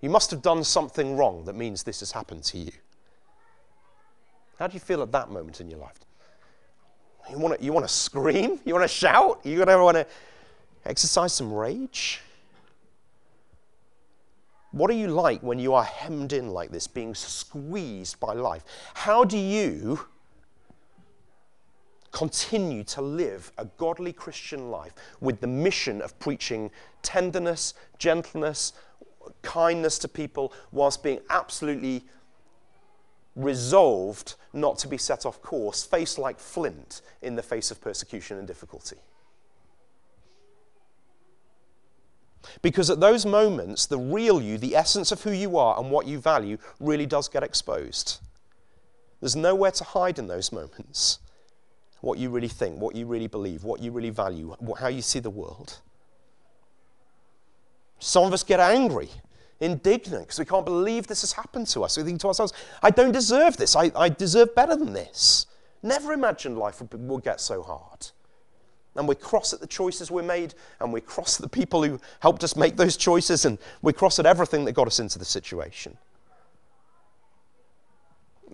You 0.01 0.09
must 0.09 0.31
have 0.31 0.41
done 0.41 0.63
something 0.63 1.15
wrong 1.15 1.45
that 1.45 1.55
means 1.55 1.83
this 1.83 2.01
has 2.01 2.11
happened 2.11 2.43
to 2.45 2.57
you. 2.57 2.71
How 4.59 4.67
do 4.67 4.73
you 4.73 4.79
feel 4.79 5.01
at 5.01 5.11
that 5.13 5.31
moment 5.31 5.61
in 5.61 5.69
your 5.69 5.79
life? 5.79 5.99
You 7.29 7.37
want 7.37 7.57
to, 7.57 7.63
you 7.63 7.71
want 7.71 7.87
to 7.87 7.93
scream? 7.93 8.59
You 8.65 8.73
want 8.73 8.83
to 8.83 8.93
shout? 8.93 9.39
You 9.45 9.59
want 9.59 9.95
to 9.97 10.05
exercise 10.85 11.33
some 11.33 11.53
rage? 11.53 12.19
What 14.71 14.89
are 14.89 14.95
you 14.95 15.07
like 15.07 15.41
when 15.41 15.59
you 15.59 15.73
are 15.73 15.83
hemmed 15.83 16.33
in 16.33 16.49
like 16.49 16.71
this, 16.71 16.87
being 16.87 17.15
squeezed 17.15 18.19
by 18.19 18.33
life? 18.33 18.65
How 18.95 19.23
do 19.23 19.37
you 19.37 19.99
continue 22.13 22.83
to 22.83 23.01
live 23.01 23.51
a 23.57 23.65
godly 23.77 24.13
Christian 24.13 24.71
life 24.71 24.93
with 25.19 25.41
the 25.41 25.47
mission 25.47 26.01
of 26.01 26.17
preaching 26.19 26.71
tenderness, 27.01 27.73
gentleness, 27.97 28.71
kindness 29.41 29.97
to 29.99 30.07
people, 30.07 30.53
whilst 30.71 31.03
being 31.03 31.19
absolutely 31.29 32.05
resolved 33.35 34.35
not 34.53 34.77
to 34.77 34.87
be 34.87 34.97
set 34.97 35.25
off 35.25 35.41
course, 35.41 35.83
face 35.83 36.19
like 36.19 36.39
flint 36.39 37.01
in 37.23 37.35
the 37.35 37.41
face 37.41 37.71
of 37.71 37.81
persecution 37.81 38.37
and 38.37 38.47
difficulty. 38.47 38.97
Because 42.61 42.91
at 42.91 42.99
those 42.99 43.25
moments, 43.25 43.87
the 43.87 43.97
real 43.97 44.39
you, 44.39 44.59
the 44.59 44.75
essence 44.75 45.11
of 45.11 45.23
who 45.23 45.31
you 45.31 45.57
are 45.57 45.79
and 45.79 45.89
what 45.89 46.05
you 46.05 46.19
value, 46.19 46.57
really 46.79 47.07
does 47.07 47.27
get 47.27 47.41
exposed. 47.41 48.19
There's 49.19 49.35
nowhere 49.35 49.71
to 49.71 49.83
hide 49.83 50.19
in 50.19 50.27
those 50.27 50.51
moments 50.51 51.19
what 52.03 52.19
you 52.19 52.29
really 52.29 52.49
think, 52.49 52.81
what 52.81 52.95
you 52.95 53.05
really 53.05 53.27
believe, 53.27 53.63
what 53.63 53.79
you 53.79 53.89
really 53.89 54.09
value, 54.09 54.53
how 54.77 54.89
you 54.89 55.01
see 55.01 55.19
the 55.19 55.29
world. 55.29 55.79
Some 57.97 58.25
of 58.25 58.33
us 58.33 58.43
get 58.43 58.59
angry, 58.59 59.09
indignant, 59.61 60.23
because 60.23 60.37
we 60.37 60.43
can't 60.43 60.65
believe 60.65 61.07
this 61.07 61.21
has 61.21 61.31
happened 61.31 61.67
to 61.67 61.81
us. 61.85 61.95
We 61.95 62.03
think 62.03 62.19
to 62.19 62.27
ourselves, 62.27 62.51
I 62.81 62.89
don't 62.89 63.13
deserve 63.13 63.55
this. 63.55 63.77
I, 63.77 63.89
I 63.95 64.09
deserve 64.09 64.53
better 64.53 64.75
than 64.75 64.91
this. 64.91 65.45
Never 65.81 66.11
imagined 66.11 66.57
life 66.57 66.81
would, 66.81 66.93
would 67.07 67.23
get 67.23 67.39
so 67.39 67.63
hard. 67.63 68.07
And 68.95 69.07
we're 69.07 69.15
cross 69.15 69.53
at 69.53 69.61
the 69.61 69.67
choices 69.67 70.11
we 70.11 70.23
made, 70.23 70.55
and 70.81 70.91
we're 70.91 70.99
cross 70.99 71.39
at 71.39 71.41
the 71.41 71.47
people 71.47 71.83
who 71.83 72.01
helped 72.19 72.43
us 72.43 72.57
make 72.57 72.75
those 72.75 72.97
choices, 72.97 73.45
and 73.45 73.57
we're 73.81 73.93
cross 73.93 74.19
at 74.19 74.25
everything 74.25 74.65
that 74.65 74.73
got 74.73 74.87
us 74.87 74.99
into 74.99 75.19
the 75.19 75.25
situation. 75.25 75.97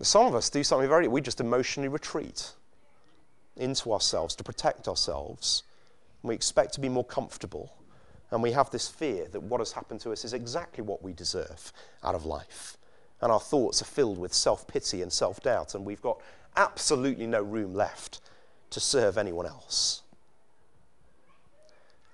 Some 0.03 0.27
of 0.27 0.35
us 0.35 0.51
do 0.51 0.63
something 0.63 0.87
very, 0.87 1.07
we 1.07 1.19
just 1.19 1.41
emotionally 1.41 1.89
retreat 1.89 2.53
into 3.59 3.93
ourselves 3.93 4.35
to 4.35 4.43
protect 4.43 4.87
ourselves. 4.87 5.63
We 6.23 6.35
expect 6.35 6.73
to 6.73 6.81
be 6.81 6.89
more 6.89 7.05
comfortable. 7.05 7.73
And 8.31 8.43
we 8.43 8.51
have 8.51 8.69
this 8.69 8.87
fear 8.87 9.27
that 9.31 9.41
what 9.41 9.59
has 9.59 9.71
happened 9.71 10.01
to 10.01 10.11
us 10.11 10.23
is 10.23 10.33
exactly 10.33 10.83
what 10.83 11.01
we 11.01 11.13
deserve 11.13 11.73
out 12.03 12.15
of 12.15 12.25
life. 12.25 12.77
And 13.21 13.31
our 13.31 13.39
thoughts 13.39 13.81
are 13.81 13.85
filled 13.85 14.17
with 14.17 14.33
self 14.33 14.67
pity 14.67 15.01
and 15.01 15.11
self 15.11 15.41
doubt, 15.41 15.75
and 15.75 15.85
we've 15.85 16.01
got 16.01 16.21
absolutely 16.55 17.27
no 17.27 17.41
room 17.41 17.73
left 17.73 18.21
to 18.69 18.79
serve 18.79 19.17
anyone 19.17 19.45
else. 19.45 20.03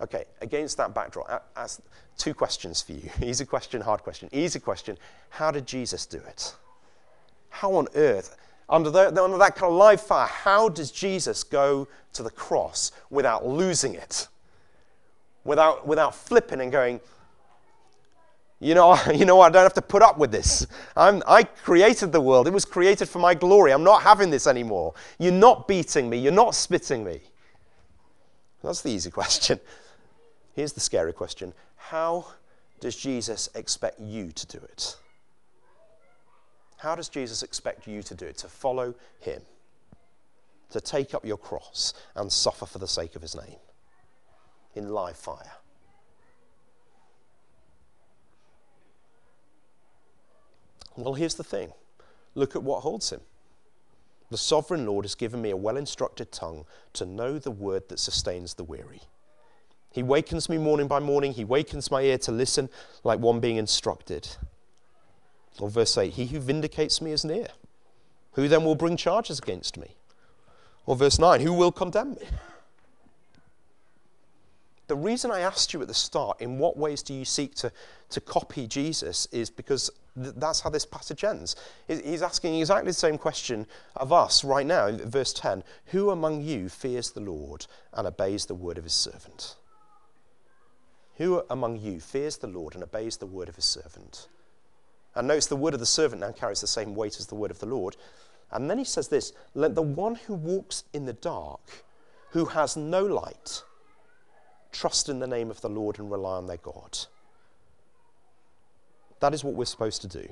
Okay, 0.01 0.25
against 0.41 0.77
that 0.77 0.93
backdrop, 0.93 1.49
as 1.55 1.81
two 2.17 2.33
questions 2.33 2.81
for 2.81 2.93
you. 2.93 3.09
Easy 3.21 3.45
question, 3.45 3.81
hard 3.81 4.01
question. 4.01 4.29
Easy 4.31 4.59
question 4.59 4.97
How 5.29 5.51
did 5.51 5.65
Jesus 5.67 6.05
do 6.05 6.17
it? 6.17 6.55
How 7.49 7.73
on 7.75 7.87
earth? 7.95 8.35
Under, 8.69 8.89
the, 8.89 9.23
under 9.23 9.37
that 9.37 9.55
kind 9.55 9.71
of 9.71 9.77
live 9.77 10.01
fire, 10.01 10.27
how 10.27 10.69
does 10.69 10.91
Jesus 10.91 11.43
go 11.43 11.87
to 12.13 12.23
the 12.23 12.31
cross 12.31 12.91
without 13.09 13.45
losing 13.45 13.95
it? 13.95 14.27
Without, 15.43 15.85
without 15.85 16.15
flipping 16.15 16.61
and 16.61 16.71
going, 16.71 16.99
you 18.59 18.73
know, 18.73 18.97
you 19.13 19.25
know, 19.25 19.41
I 19.41 19.49
don't 19.49 19.63
have 19.63 19.73
to 19.73 19.81
put 19.81 20.01
up 20.01 20.17
with 20.17 20.31
this. 20.31 20.65
I'm, 20.95 21.21
I 21.27 21.43
created 21.43 22.11
the 22.11 22.21
world. 22.21 22.47
It 22.47 22.53
was 22.53 22.65
created 22.65 23.07
for 23.07 23.19
my 23.19 23.33
glory. 23.33 23.71
I'm 23.71 23.83
not 23.83 24.01
having 24.01 24.29
this 24.29 24.47
anymore. 24.47 24.93
You're 25.19 25.31
not 25.31 25.67
beating 25.67 26.09
me. 26.09 26.17
You're 26.17 26.31
not 26.31 26.55
spitting 26.55 27.03
me. 27.03 27.21
That's 28.63 28.81
the 28.81 28.89
easy 28.89 29.11
question. 29.21 29.59
Here's 30.55 30.73
the 30.73 30.79
scary 30.79 31.13
question 31.13 31.53
How 31.75 32.25
does 32.79 32.95
Jesus 32.95 33.49
expect 33.55 33.99
you 33.99 34.31
to 34.31 34.47
do 34.47 34.57
it? 34.57 34.97
How 36.85 36.93
does 36.93 37.09
Jesus 37.09 37.41
expect 37.41 37.87
you 37.87 38.03
to 38.03 38.13
do 38.13 38.27
it? 38.27 38.37
To 38.37 38.47
follow 38.47 38.93
him, 39.19 39.41
to 40.69 40.79
take 40.79 41.15
up 41.15 41.25
your 41.25 41.35
cross 41.35 41.95
and 42.15 42.31
suffer 42.31 42.67
for 42.67 42.77
the 42.77 42.87
sake 42.87 43.15
of 43.15 43.23
his 43.23 43.35
name 43.35 43.57
in 44.75 44.89
live 44.89 45.17
fire. 45.17 45.51
Well, 50.95 51.15
here's 51.15 51.33
the 51.33 51.43
thing 51.43 51.73
look 52.35 52.55
at 52.55 52.61
what 52.61 52.81
holds 52.81 53.11
him. 53.11 53.21
The 54.29 54.37
sovereign 54.37 54.85
Lord 54.85 55.05
has 55.05 55.15
given 55.15 55.41
me 55.41 55.49
a 55.49 55.57
well 55.57 55.77
instructed 55.77 56.31
tongue 56.31 56.65
to 56.93 57.07
know 57.07 57.39
the 57.39 57.49
word 57.49 57.89
that 57.89 57.97
sustains 57.97 58.53
the 58.53 58.63
weary. 58.63 59.01
He 59.91 60.03
wakens 60.03 60.49
me 60.49 60.59
morning 60.59 60.87
by 60.87 60.99
morning, 60.99 61.33
he 61.33 61.45
wakens 61.45 61.89
my 61.89 62.03
ear 62.03 62.19
to 62.19 62.31
listen 62.31 62.69
like 63.03 63.17
one 63.17 63.39
being 63.39 63.57
instructed. 63.57 64.27
Or 65.59 65.69
verse 65.69 65.97
8, 65.97 66.13
He 66.13 66.27
who 66.27 66.39
vindicates 66.39 67.01
me 67.01 67.11
is 67.11 67.23
near. 67.23 67.47
Who 68.33 68.47
then 68.47 68.63
will 68.63 68.75
bring 68.75 68.97
charges 68.97 69.39
against 69.39 69.77
me? 69.77 69.95
Or 70.85 70.95
verse 70.95 71.19
9, 71.19 71.41
Who 71.41 71.53
will 71.53 71.71
condemn 71.71 72.15
me? 72.15 72.27
The 74.87 74.95
reason 74.95 75.31
I 75.31 75.39
asked 75.39 75.73
you 75.73 75.81
at 75.81 75.87
the 75.87 75.95
start, 75.95 76.41
in 76.41 76.59
what 76.59 76.77
ways 76.77 77.01
do 77.01 77.13
you 77.13 77.25
seek 77.25 77.55
to, 77.55 77.71
to 78.11 78.21
copy 78.21 78.67
Jesus, 78.67 79.27
is 79.31 79.49
because 79.49 79.89
th- 80.21 80.35
that's 80.37 80.59
how 80.59 80.69
this 80.69 80.85
passage 80.85 81.23
ends. 81.23 81.55
He's 81.87 82.21
asking 82.21 82.59
exactly 82.59 82.89
the 82.89 82.93
same 82.93 83.17
question 83.17 83.65
of 83.95 84.13
us 84.13 84.43
right 84.43 84.65
now, 84.65 84.87
in 84.87 84.97
verse 85.09 85.33
10 85.33 85.63
Who 85.87 86.11
among 86.11 86.41
you 86.41 86.69
fears 86.69 87.11
the 87.11 87.21
Lord 87.21 87.65
and 87.93 88.05
obeys 88.05 88.45
the 88.45 88.53
word 88.53 88.77
of 88.77 88.83
his 88.83 88.93
servant? 88.93 89.55
Who 91.17 91.43
among 91.49 91.79
you 91.79 91.99
fears 91.99 92.37
the 92.37 92.47
Lord 92.47 92.75
and 92.75 92.83
obeys 92.83 93.17
the 93.17 93.25
word 93.25 93.49
of 93.49 93.55
his 93.55 93.65
servant? 93.65 94.27
And 95.15 95.27
notice 95.27 95.47
the 95.47 95.55
word 95.55 95.73
of 95.73 95.79
the 95.79 95.85
servant 95.85 96.21
now 96.21 96.31
carries 96.31 96.61
the 96.61 96.67
same 96.67 96.93
weight 96.93 97.17
as 97.19 97.27
the 97.27 97.35
word 97.35 97.51
of 97.51 97.59
the 97.59 97.65
Lord. 97.65 97.95
And 98.51 98.69
then 98.69 98.77
he 98.77 98.83
says 98.83 99.07
this 99.07 99.33
Let 99.53 99.75
the 99.75 99.81
one 99.81 100.15
who 100.15 100.33
walks 100.33 100.83
in 100.93 101.05
the 101.05 101.13
dark, 101.13 101.83
who 102.31 102.45
has 102.45 102.75
no 102.75 103.03
light, 103.05 103.63
trust 104.71 105.09
in 105.09 105.19
the 105.19 105.27
name 105.27 105.49
of 105.49 105.61
the 105.61 105.69
Lord 105.69 105.99
and 105.99 106.11
rely 106.11 106.37
on 106.37 106.47
their 106.47 106.57
God. 106.57 106.99
That 109.21 109.33
is 109.33 109.43
what 109.43 109.55
we're 109.55 109.65
supposed 109.65 110.01
to 110.01 110.07
do. 110.07 110.27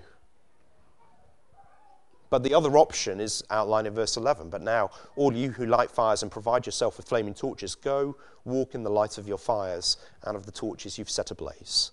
But 2.30 2.42
the 2.42 2.56
other 2.56 2.78
option 2.78 3.20
is 3.20 3.44
outlined 3.52 3.86
in 3.86 3.94
verse 3.94 4.18
11. 4.18 4.50
But 4.50 4.64
now, 4.64 4.90
all 5.16 5.32
you 5.32 5.52
who 5.52 5.68
light 5.68 5.92
fires 5.92 6.24
and 6.24 6.32
provide 6.32 6.66
yourself 6.66 6.98
with 6.98 7.08
flaming 7.08 7.36
torches, 7.36 7.76
go 7.76 8.18
walk 8.44 8.74
in 8.74 8.82
the 8.82 8.90
light 8.90 9.20
of 9.20 9.28
your 9.28 9.38
fires 9.38 9.98
and 10.24 10.36
of 10.36 10.48
the 10.48 10.52
torches 10.52 10.98
you've 10.98 11.12
set 11.12 11.30
ablaze. 11.30 11.92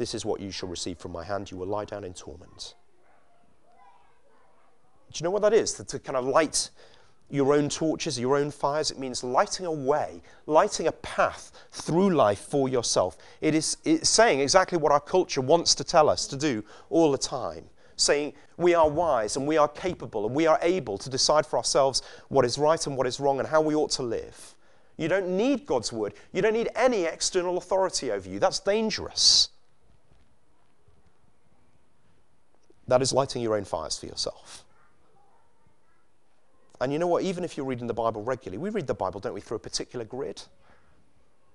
This 0.00 0.14
is 0.14 0.24
what 0.24 0.40
you 0.40 0.50
shall 0.50 0.70
receive 0.70 0.96
from 0.96 1.12
my 1.12 1.22
hand. 1.22 1.50
You 1.50 1.58
will 1.58 1.66
lie 1.66 1.84
down 1.84 2.04
in 2.04 2.14
torment. 2.14 2.74
Do 5.12 5.18
you 5.18 5.24
know 5.24 5.30
what 5.30 5.42
that 5.42 5.52
is? 5.52 5.74
To, 5.74 5.84
to 5.84 5.98
kind 5.98 6.16
of 6.16 6.24
light 6.24 6.70
your 7.28 7.52
own 7.52 7.68
torches, 7.68 8.18
your 8.18 8.38
own 8.38 8.50
fires. 8.50 8.90
It 8.90 8.98
means 8.98 9.22
lighting 9.22 9.66
a 9.66 9.70
way, 9.70 10.22
lighting 10.46 10.86
a 10.86 10.92
path 10.92 11.52
through 11.70 12.14
life 12.14 12.38
for 12.38 12.66
yourself. 12.66 13.18
It 13.42 13.54
is 13.54 13.76
it's 13.84 14.08
saying 14.08 14.40
exactly 14.40 14.78
what 14.78 14.90
our 14.90 15.00
culture 15.00 15.42
wants 15.42 15.74
to 15.74 15.84
tell 15.84 16.08
us 16.08 16.26
to 16.28 16.36
do 16.38 16.64
all 16.88 17.12
the 17.12 17.18
time. 17.18 17.66
Saying 17.96 18.32
we 18.56 18.72
are 18.72 18.88
wise 18.88 19.36
and 19.36 19.46
we 19.46 19.58
are 19.58 19.68
capable 19.68 20.24
and 20.24 20.34
we 20.34 20.46
are 20.46 20.58
able 20.62 20.96
to 20.96 21.10
decide 21.10 21.44
for 21.44 21.58
ourselves 21.58 22.00
what 22.28 22.46
is 22.46 22.56
right 22.56 22.86
and 22.86 22.96
what 22.96 23.06
is 23.06 23.20
wrong 23.20 23.38
and 23.38 23.46
how 23.46 23.60
we 23.60 23.74
ought 23.74 23.90
to 23.90 24.02
live. 24.02 24.54
You 24.96 25.08
don't 25.08 25.36
need 25.36 25.66
God's 25.66 25.92
word. 25.92 26.14
You 26.32 26.40
don't 26.40 26.54
need 26.54 26.70
any 26.74 27.04
external 27.04 27.58
authority 27.58 28.10
over 28.10 28.26
you. 28.26 28.38
That's 28.38 28.60
dangerous. 28.60 29.50
That 32.90 33.02
is 33.02 33.12
lighting 33.12 33.40
your 33.40 33.54
own 33.54 33.64
fires 33.64 33.96
for 33.96 34.06
yourself. 34.06 34.64
And 36.80 36.92
you 36.92 36.98
know 36.98 37.06
what? 37.06 37.22
Even 37.22 37.44
if 37.44 37.56
you're 37.56 37.64
reading 37.64 37.86
the 37.86 37.94
Bible 37.94 38.20
regularly, 38.24 38.58
we 38.58 38.68
read 38.70 38.88
the 38.88 38.94
Bible, 38.94 39.20
don't 39.20 39.32
we, 39.32 39.40
through 39.40 39.58
a 39.58 39.60
particular 39.60 40.04
grid. 40.04 40.42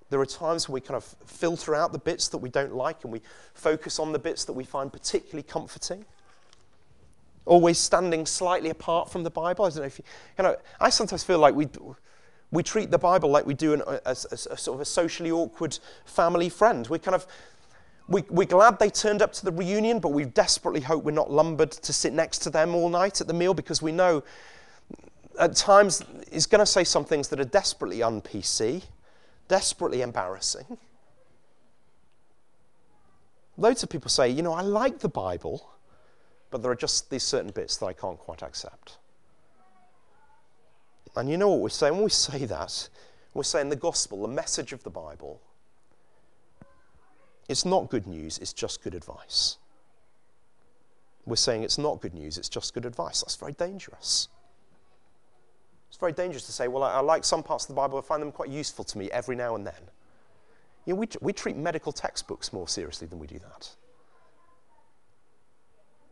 There 0.10 0.22
are 0.22 0.26
times 0.26 0.70
when 0.70 0.76
we 0.76 0.80
kind 0.82 0.96
of 0.96 1.04
filter 1.26 1.76
out 1.76 1.92
the 1.92 2.00
bits 2.00 2.30
that 2.30 2.38
we 2.38 2.48
don't 2.48 2.74
like 2.74 3.04
and 3.04 3.12
we 3.12 3.22
focus 3.54 4.00
on 4.00 4.14
the 4.14 4.20
bits 4.20 4.46
that 4.46 4.54
we 4.54 4.64
find 4.64 4.94
particularly 4.94 5.44
comforting. 5.44 6.06
Always 7.46 7.80
standing 7.80 8.26
slightly 8.26 8.70
apart 8.70 9.12
from 9.12 9.24
the 9.24 9.30
Bible. 9.30 9.66
I 9.66 9.70
don't 9.72 9.80
know 9.80 9.84
if 9.84 10.00
you, 10.00 10.06
you 10.38 10.44
know, 10.46 10.56
I 10.80 10.90
sometimes 10.90 11.26
feel 11.26 11.40
like 11.40 11.54
we, 11.54 11.68
we 12.52 12.64
treat 12.64 12.92
the 12.92 12.98
Bible 12.98 13.30
like 13.30 13.46
we 13.46 13.56
do 13.56 13.74
an, 13.74 13.82
a, 13.86 14.00
a, 14.06 14.12
a, 14.12 14.16
sort 14.16 14.76
of 14.76 14.80
a 14.80 14.86
socially 14.86 15.32
awkward 15.32 15.78
family 16.06 16.48
friend. 16.48 16.88
We're 16.88 17.00
kind 17.00 17.16
of, 17.16 17.28
we, 18.08 18.24
we're 18.30 18.46
glad 18.46 18.80
they 18.80 18.90
turned 18.90 19.22
up 19.22 19.34
to 19.34 19.46
the 19.46 19.52
reunion, 19.52 20.00
but 20.00 20.10
we 20.10 20.26
desperately 20.26 20.82
hope 20.82 21.04
we're 21.04 21.12
not 21.12 21.32
lumbered 21.32 21.72
to 21.72 21.94
sit 21.94 22.14
next 22.14 22.40
to 22.40 22.50
them 22.50 22.76
all 22.76 22.90
night 22.90 23.22
at 23.22 23.28
the 23.28 23.34
meal 23.34 23.54
because 23.54 23.82
we 23.82 23.92
know 23.92 24.24
at 25.40 25.56
times 25.56 26.04
he's 26.32 26.46
going 26.46 26.60
to 26.60 26.66
say 26.66 26.84
some 26.84 27.04
things 27.04 27.28
that 27.30 27.40
are 27.40 27.46
desperately 27.46 28.04
un 28.04 28.22
PC 28.22 28.84
desperately 29.48 30.02
embarrassing. 30.02 30.78
Loads 33.58 33.84
of 33.84 33.90
people 33.90 34.10
say, 34.10 34.30
you 34.30 34.42
know, 34.42 34.54
I 34.54 34.62
like 34.62 35.00
the 35.00 35.10
Bible, 35.10 35.70
but 36.52 36.62
there 36.62 36.72
are 36.72 36.76
just 36.76 37.10
these 37.10 37.24
certain 37.24 37.52
bits 37.52 37.78
that 37.78 37.86
I 37.86 37.94
can't 37.94 38.20
quite 38.20 38.42
accept. 38.42 38.98
And 41.16 41.30
you 41.30 41.38
know 41.38 41.50
what 41.50 41.62
we're 41.62 41.70
saying? 41.70 41.94
When 41.94 42.04
we 42.04 42.10
say 42.10 42.46
that, 42.46 42.90
we're 43.34 43.44
saying 43.44 43.70
the 43.70 43.78
gospel, 43.78 44.22
the 44.22 44.28
message 44.28 44.74
of 44.74 44.84
the 44.84 44.90
Bible, 44.90 45.42
it's 47.48 47.66
not 47.66 47.90
good 47.90 48.08
news, 48.08 48.38
it's 48.40 48.54
just 48.54 48.84
good 48.84 48.96
advice. 48.96 49.58
We're 51.26 51.36
saying 51.36 51.64
it's 51.64 51.78
not 51.78 52.02
good 52.02 52.14
news, 52.14 52.38
it's 52.38 52.50
just 52.50 52.74
good 52.74 52.86
advice. 52.86 53.22
That's 53.22 53.36
very 53.36 53.54
dangerous. 53.54 54.30
It's 55.90 55.98
very 55.98 56.12
dangerous 56.12 56.46
to 56.46 56.52
say, 56.52 56.68
well, 56.68 56.84
I, 56.84 56.94
I, 56.94 57.00
like 57.00 57.24
some 57.24 57.42
parts 57.42 57.64
of 57.64 57.70
the 57.70 57.74
Bible, 57.76 57.98
I 57.98 58.02
find 58.02 58.22
them 58.22 58.32
quite 58.32 58.50
useful 58.50 58.84
to 58.86 58.98
me 58.98 59.10
every 59.12 59.36
now 59.36 59.56
and 59.56 59.66
then. 59.66 59.74
You 60.86 60.94
know, 60.94 61.00
we, 61.00 61.08
we 61.22 61.34
treat 61.34 61.56
medical 61.56 61.92
textbooks 61.92 62.52
more 62.52 62.68
seriously 62.68 63.08
than 63.08 63.18
we 63.18 63.28
do 63.28 63.40
that. 63.40 63.70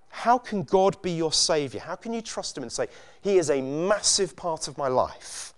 How 0.10 0.38
can 0.38 0.64
God 0.64 1.02
be 1.02 1.12
your 1.12 1.34
Savior? 1.34 1.80
How 1.80 1.96
can 1.96 2.14
you 2.14 2.22
trust 2.22 2.56
Him 2.56 2.64
and 2.64 2.72
say, 2.72 2.88
He 3.22 3.38
is 3.38 3.50
a 3.50 3.62
massive 3.62 4.36
part 4.36 4.68
of 4.68 4.78
my 4.78 4.88
life, 4.88 5.54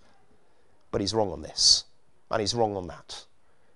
but 0.92 1.02
He's 1.02 1.14
wrong 1.14 1.32
on 1.32 1.42
this, 1.42 1.84
and 2.32 2.42
He's 2.42 2.56
wrong 2.56 2.76
on 2.76 2.88
that? 2.88 3.26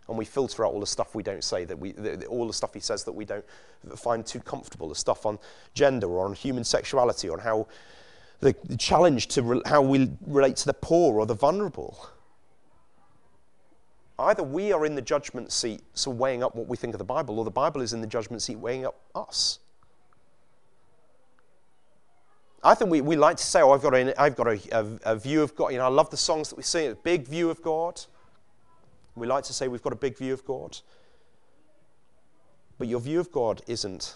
And 0.09 0.17
we 0.17 0.25
filter 0.25 0.65
out 0.65 0.73
all 0.73 0.79
the 0.79 0.87
stuff 0.87 1.13
we 1.13 1.21
don't 1.21 1.43
say, 1.43 1.65
that 1.65 1.77
we, 1.77 1.91
the, 1.91 2.25
all 2.25 2.47
the 2.47 2.53
stuff 2.53 2.73
He 2.73 2.79
says 2.79 3.03
that 3.03 3.11
we 3.11 3.25
don't 3.25 3.45
find 3.95 4.25
too 4.25 4.39
comfortable, 4.39 4.89
the 4.89 4.95
stuff 4.95 5.25
on 5.27 5.37
gender 5.75 6.07
or 6.07 6.25
on 6.25 6.33
human 6.33 6.63
sexuality, 6.63 7.29
or 7.29 7.37
on 7.37 7.43
how 7.43 7.67
the, 8.39 8.55
challenge 8.77 9.27
to 9.27 9.43
re- 9.43 9.61
how 9.67 9.83
we 9.83 10.09
relate 10.25 10.55
to 10.57 10.65
the 10.65 10.73
poor 10.73 11.19
or 11.19 11.27
the 11.27 11.35
vulnerable. 11.35 12.09
Either 14.17 14.43
we 14.43 14.73
are 14.73 14.85
in 14.85 14.95
the 14.95 15.01
judgment 15.01 15.51
seat, 15.51 15.81
so 15.93 16.09
weighing 16.09 16.43
up 16.43 16.55
what 16.55 16.67
we 16.67 16.75
think 16.75 16.93
of 16.95 16.97
the 16.97 17.05
Bible, 17.05 17.37
or 17.37 17.45
the 17.45 17.51
Bible 17.51 17.79
is 17.79 17.93
in 17.93 18.01
the 18.01 18.07
judgment 18.07 18.41
seat, 18.41 18.57
weighing 18.57 18.85
up 18.85 18.99
us. 19.13 19.59
I 22.63 22.73
think 22.73 22.89
we, 22.89 22.99
we 23.01 23.15
like 23.15 23.37
to 23.37 23.43
say, 23.43 23.61
oh, 23.61 23.71
I've 23.71 23.81
got, 23.81 23.93
a, 23.93 24.21
I've 24.21 24.35
got 24.35 24.47
a, 24.47 24.59
a, 24.71 25.13
a 25.13 25.15
view 25.15 25.41
of 25.41 25.55
God. 25.55 25.71
You 25.71 25.77
know, 25.77 25.85
I 25.85 25.89
love 25.89 26.09
the 26.09 26.17
songs 26.17 26.49
that 26.49 26.57
we 26.57 26.63
sing, 26.63 26.91
a 26.91 26.95
big 26.95 27.27
view 27.27 27.49
of 27.49 27.61
God. 27.61 28.01
We 29.15 29.27
like 29.27 29.43
to 29.45 29.53
say 29.53 29.67
we've 29.67 29.81
got 29.81 29.93
a 29.93 29.97
big 29.97 30.17
view 30.17 30.33
of 30.33 30.45
God. 30.45 30.77
But 32.77 32.87
your 32.87 33.01
view 33.01 33.19
of 33.19 33.31
God 33.31 33.61
isn't 33.67 34.15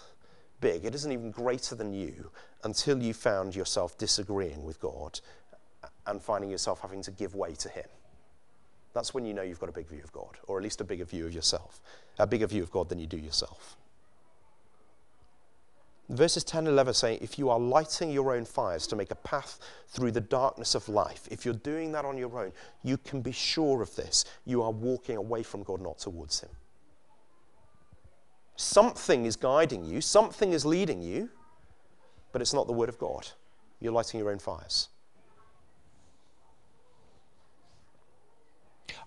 big, 0.60 0.84
it 0.84 0.94
isn't 0.94 1.12
even 1.12 1.30
greater 1.30 1.74
than 1.74 1.92
you 1.92 2.30
until 2.62 3.02
you 3.02 3.12
found 3.12 3.54
yourself 3.54 3.98
disagreeing 3.98 4.64
with 4.64 4.80
God 4.80 5.20
and 6.06 6.20
finding 6.22 6.50
yourself 6.50 6.80
having 6.80 7.02
to 7.02 7.10
give 7.10 7.34
way 7.34 7.54
to 7.54 7.68
Him. 7.68 7.84
That's 8.94 9.12
when 9.12 9.26
you 9.26 9.34
know 9.34 9.42
you've 9.42 9.60
got 9.60 9.68
a 9.68 9.72
big 9.72 9.88
view 9.88 10.00
of 10.02 10.12
God, 10.12 10.38
or 10.46 10.56
at 10.56 10.62
least 10.62 10.80
a 10.80 10.84
bigger 10.84 11.04
view 11.04 11.26
of 11.26 11.34
yourself, 11.34 11.82
a 12.18 12.26
bigger 12.26 12.46
view 12.46 12.62
of 12.62 12.70
God 12.70 12.88
than 12.88 12.98
you 12.98 13.06
do 13.06 13.18
yourself. 13.18 13.76
Verses 16.10 16.44
10 16.44 16.60
and 16.60 16.68
11 16.68 16.92
say, 16.94 17.18
if 17.22 17.38
you 17.38 17.48
are 17.48 17.58
lighting 17.58 18.10
your 18.10 18.34
own 18.34 18.44
fires 18.44 18.86
to 18.86 18.96
make 18.96 19.10
a 19.10 19.16
path 19.16 19.58
through 19.88 20.10
the 20.10 20.20
darkness 20.20 20.74
of 20.74 20.86
life, 20.88 21.26
if 21.30 21.44
you're 21.44 21.54
doing 21.54 21.92
that 21.92 22.04
on 22.04 22.18
your 22.18 22.38
own, 22.38 22.52
you 22.82 22.98
can 22.98 23.22
be 23.22 23.32
sure 23.32 23.80
of 23.80 23.94
this. 23.96 24.26
You 24.44 24.62
are 24.62 24.70
walking 24.70 25.16
away 25.16 25.42
from 25.42 25.62
God, 25.62 25.80
not 25.80 25.98
towards 25.98 26.40
Him. 26.40 26.50
Something 28.56 29.24
is 29.24 29.34
guiding 29.34 29.84
you, 29.84 30.02
something 30.02 30.52
is 30.52 30.66
leading 30.66 31.02
you, 31.02 31.30
but 32.32 32.42
it's 32.42 32.52
not 32.52 32.66
the 32.66 32.72
Word 32.74 32.90
of 32.90 32.98
God. 32.98 33.26
You're 33.80 33.92
lighting 33.92 34.20
your 34.20 34.30
own 34.30 34.38
fires. 34.38 34.88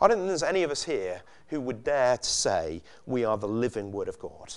I 0.02 0.08
don't 0.08 0.18
think 0.18 0.28
there's 0.30 0.44
any 0.44 0.64
of 0.64 0.72
us 0.72 0.84
here 0.84 1.22
who 1.48 1.62
would 1.62 1.84
dare 1.84 2.18
to 2.18 2.30
say 2.30 2.82
we 3.06 3.24
are 3.24 3.38
the 3.38 3.48
living 3.48 3.92
Word 3.92 4.08
of 4.08 4.18
God. 4.20 4.56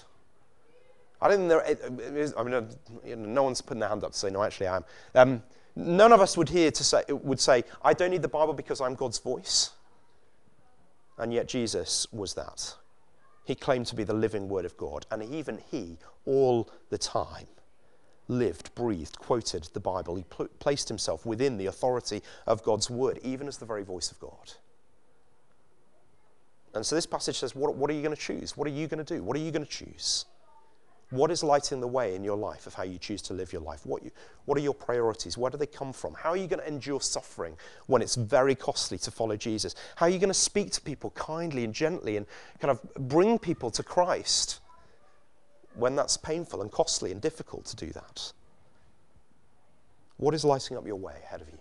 I 1.22 1.28
don't 1.28 1.38
think 1.38 1.48
there 1.48 2.16
is, 2.16 2.34
I 2.36 2.42
mean, 2.42 2.66
you 3.04 3.16
know, 3.16 3.26
no 3.26 3.42
one's 3.42 3.60
putting 3.60 3.80
their 3.80 3.88
hand 3.88 4.04
up 4.04 4.12
to 4.12 4.18
say, 4.18 4.30
no, 4.30 4.42
actually 4.42 4.68
I 4.68 4.76
am. 4.76 4.84
Um, 5.14 5.42
none 5.76 6.12
of 6.12 6.20
us 6.20 6.36
would 6.36 6.48
here 6.48 6.70
to 6.70 6.84
say, 6.84 7.02
would 7.08 7.40
say, 7.40 7.64
I 7.82 7.92
don't 7.92 8.10
need 8.10 8.22
the 8.22 8.28
Bible 8.28 8.54
because 8.54 8.80
I'm 8.80 8.94
God's 8.94 9.18
voice. 9.18 9.70
And 11.18 11.32
yet 11.34 11.46
Jesus 11.46 12.06
was 12.12 12.34
that. 12.34 12.74
He 13.44 13.54
claimed 13.54 13.86
to 13.86 13.96
be 13.96 14.04
the 14.04 14.14
living 14.14 14.48
Word 14.48 14.64
of 14.64 14.76
God, 14.76 15.06
and 15.10 15.22
even 15.22 15.58
he, 15.70 15.98
all 16.24 16.70
the 16.88 16.98
time, 16.98 17.46
lived, 18.28 18.74
breathed, 18.74 19.18
quoted 19.18 19.64
the 19.72 19.80
Bible. 19.80 20.16
He 20.16 20.22
pl- 20.22 20.48
placed 20.58 20.88
himself 20.88 21.26
within 21.26 21.58
the 21.58 21.66
authority 21.66 22.22
of 22.46 22.62
God's 22.62 22.88
Word, 22.88 23.18
even 23.22 23.48
as 23.48 23.58
the 23.58 23.66
very 23.66 23.82
voice 23.82 24.10
of 24.10 24.20
God. 24.20 24.52
And 26.74 26.86
so 26.86 26.94
this 26.94 27.06
passage 27.06 27.38
says, 27.38 27.54
What, 27.54 27.74
what 27.74 27.90
are 27.90 27.94
you 27.94 28.02
going 28.02 28.14
to 28.14 28.20
choose? 28.20 28.56
What 28.56 28.68
are 28.68 28.70
you 28.70 28.86
going 28.86 29.04
to 29.04 29.14
do? 29.16 29.22
What 29.22 29.36
are 29.36 29.40
you 29.40 29.50
going 29.50 29.64
to 29.64 29.70
choose? 29.70 30.24
What 31.10 31.32
is 31.32 31.42
lighting 31.42 31.80
the 31.80 31.88
way 31.88 32.14
in 32.14 32.22
your 32.22 32.36
life 32.36 32.68
of 32.68 32.74
how 32.74 32.84
you 32.84 32.96
choose 32.96 33.20
to 33.22 33.34
live 33.34 33.52
your 33.52 33.62
life? 33.62 33.84
What, 33.84 34.04
you, 34.04 34.12
what 34.44 34.56
are 34.56 34.60
your 34.60 34.74
priorities? 34.74 35.36
Where 35.36 35.50
do 35.50 35.58
they 35.58 35.66
come 35.66 35.92
from? 35.92 36.14
How 36.14 36.30
are 36.30 36.36
you 36.36 36.46
going 36.46 36.60
to 36.60 36.68
endure 36.68 37.00
suffering 37.00 37.56
when 37.86 38.00
it's 38.00 38.14
very 38.14 38.54
costly 38.54 38.96
to 38.98 39.10
follow 39.10 39.36
Jesus? 39.36 39.74
How 39.96 40.06
are 40.06 40.08
you 40.08 40.20
going 40.20 40.28
to 40.28 40.34
speak 40.34 40.70
to 40.72 40.80
people 40.80 41.10
kindly 41.10 41.64
and 41.64 41.74
gently 41.74 42.16
and 42.16 42.26
kind 42.60 42.70
of 42.70 43.08
bring 43.08 43.40
people 43.40 43.72
to 43.72 43.82
Christ 43.82 44.60
when 45.74 45.96
that's 45.96 46.16
painful 46.16 46.62
and 46.62 46.70
costly 46.70 47.10
and 47.10 47.20
difficult 47.20 47.64
to 47.66 47.76
do 47.76 47.86
that? 47.92 48.32
What 50.16 50.32
is 50.32 50.44
lighting 50.44 50.76
up 50.76 50.86
your 50.86 50.96
way 50.96 51.14
ahead 51.24 51.40
of 51.40 51.48
you? 51.48 51.58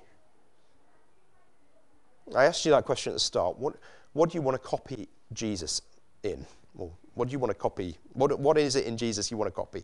I 2.37 2.45
asked 2.45 2.65
you 2.65 2.71
that 2.71 2.85
question 2.85 3.11
at 3.11 3.15
the 3.15 3.19
start. 3.19 3.57
What, 3.57 3.77
what 4.13 4.29
do 4.29 4.37
you 4.37 4.43
want 4.43 4.61
to 4.61 4.67
copy 4.67 5.07
Jesus 5.33 5.81
in? 6.21 6.45
Well, 6.75 6.91
what 7.19 7.27
do 7.27 7.33
you 7.33 7.39
want 7.39 7.51
to 7.51 7.59
copy? 7.59 7.97
What, 8.13 8.39
what 8.39 8.57
is 8.57 8.77
it 8.77 8.85
in 8.85 8.95
Jesus 8.95 9.29
you 9.29 9.35
want 9.35 9.49
to 9.49 9.55
copy? 9.55 9.83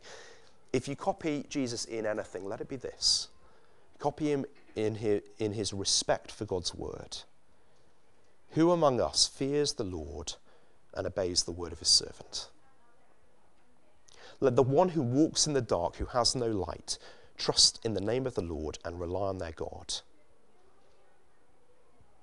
If 0.71 0.87
you 0.87 0.95
copy 0.95 1.45
Jesus 1.49 1.83
in 1.83 2.05
anything, 2.05 2.45
let 2.45 2.61
it 2.61 2.69
be 2.69 2.77
this 2.77 3.27
copy 3.99 4.31
him 4.31 4.45
in 4.75 4.95
his, 4.95 5.21
in 5.37 5.51
his 5.51 5.73
respect 5.73 6.31
for 6.31 6.45
God's 6.45 6.73
word. 6.73 7.17
Who 8.51 8.71
among 8.71 9.01
us 9.01 9.27
fears 9.27 9.73
the 9.73 9.83
Lord 9.83 10.33
and 10.93 11.05
obeys 11.05 11.43
the 11.43 11.51
word 11.51 11.73
of 11.73 11.79
his 11.79 11.89
servant? 11.89 12.49
Let 14.39 14.55
the 14.55 14.63
one 14.63 14.89
who 14.89 15.01
walks 15.01 15.45
in 15.45 15.53
the 15.53 15.61
dark, 15.61 15.97
who 15.97 16.05
has 16.05 16.35
no 16.35 16.47
light, 16.47 16.97
trust 17.37 17.83
in 17.83 17.95
the 17.95 18.01
name 18.01 18.25
of 18.25 18.35
the 18.35 18.41
Lord 18.41 18.77
and 18.85 18.99
rely 18.99 19.27
on 19.27 19.39
their 19.39 19.51
God. 19.51 19.95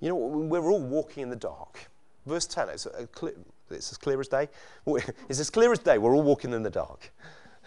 You 0.01 0.09
know, 0.09 0.17
we're 0.17 0.71
all 0.71 0.83
walking 0.83 1.25
in 1.25 1.31
the 1.31 1.37
dark. 1.37 1.91
Verse 2.25 2.47
10, 2.47 2.69
it's, 2.69 2.87
a 2.87 3.07
clear, 3.07 3.35
it's 3.73 3.93
as 3.93 3.99
clear 3.99 4.21
as 4.21 4.29
day. 4.29 4.49
It's 5.29 5.41
as 5.41 5.51
clear 5.51 5.73
as 5.73 5.79
day. 5.79 5.99
We're 5.99 6.15
all 6.15 6.23
walking 6.23 6.53
in 6.53 6.63
the 6.63 6.71
dark. 6.71 7.13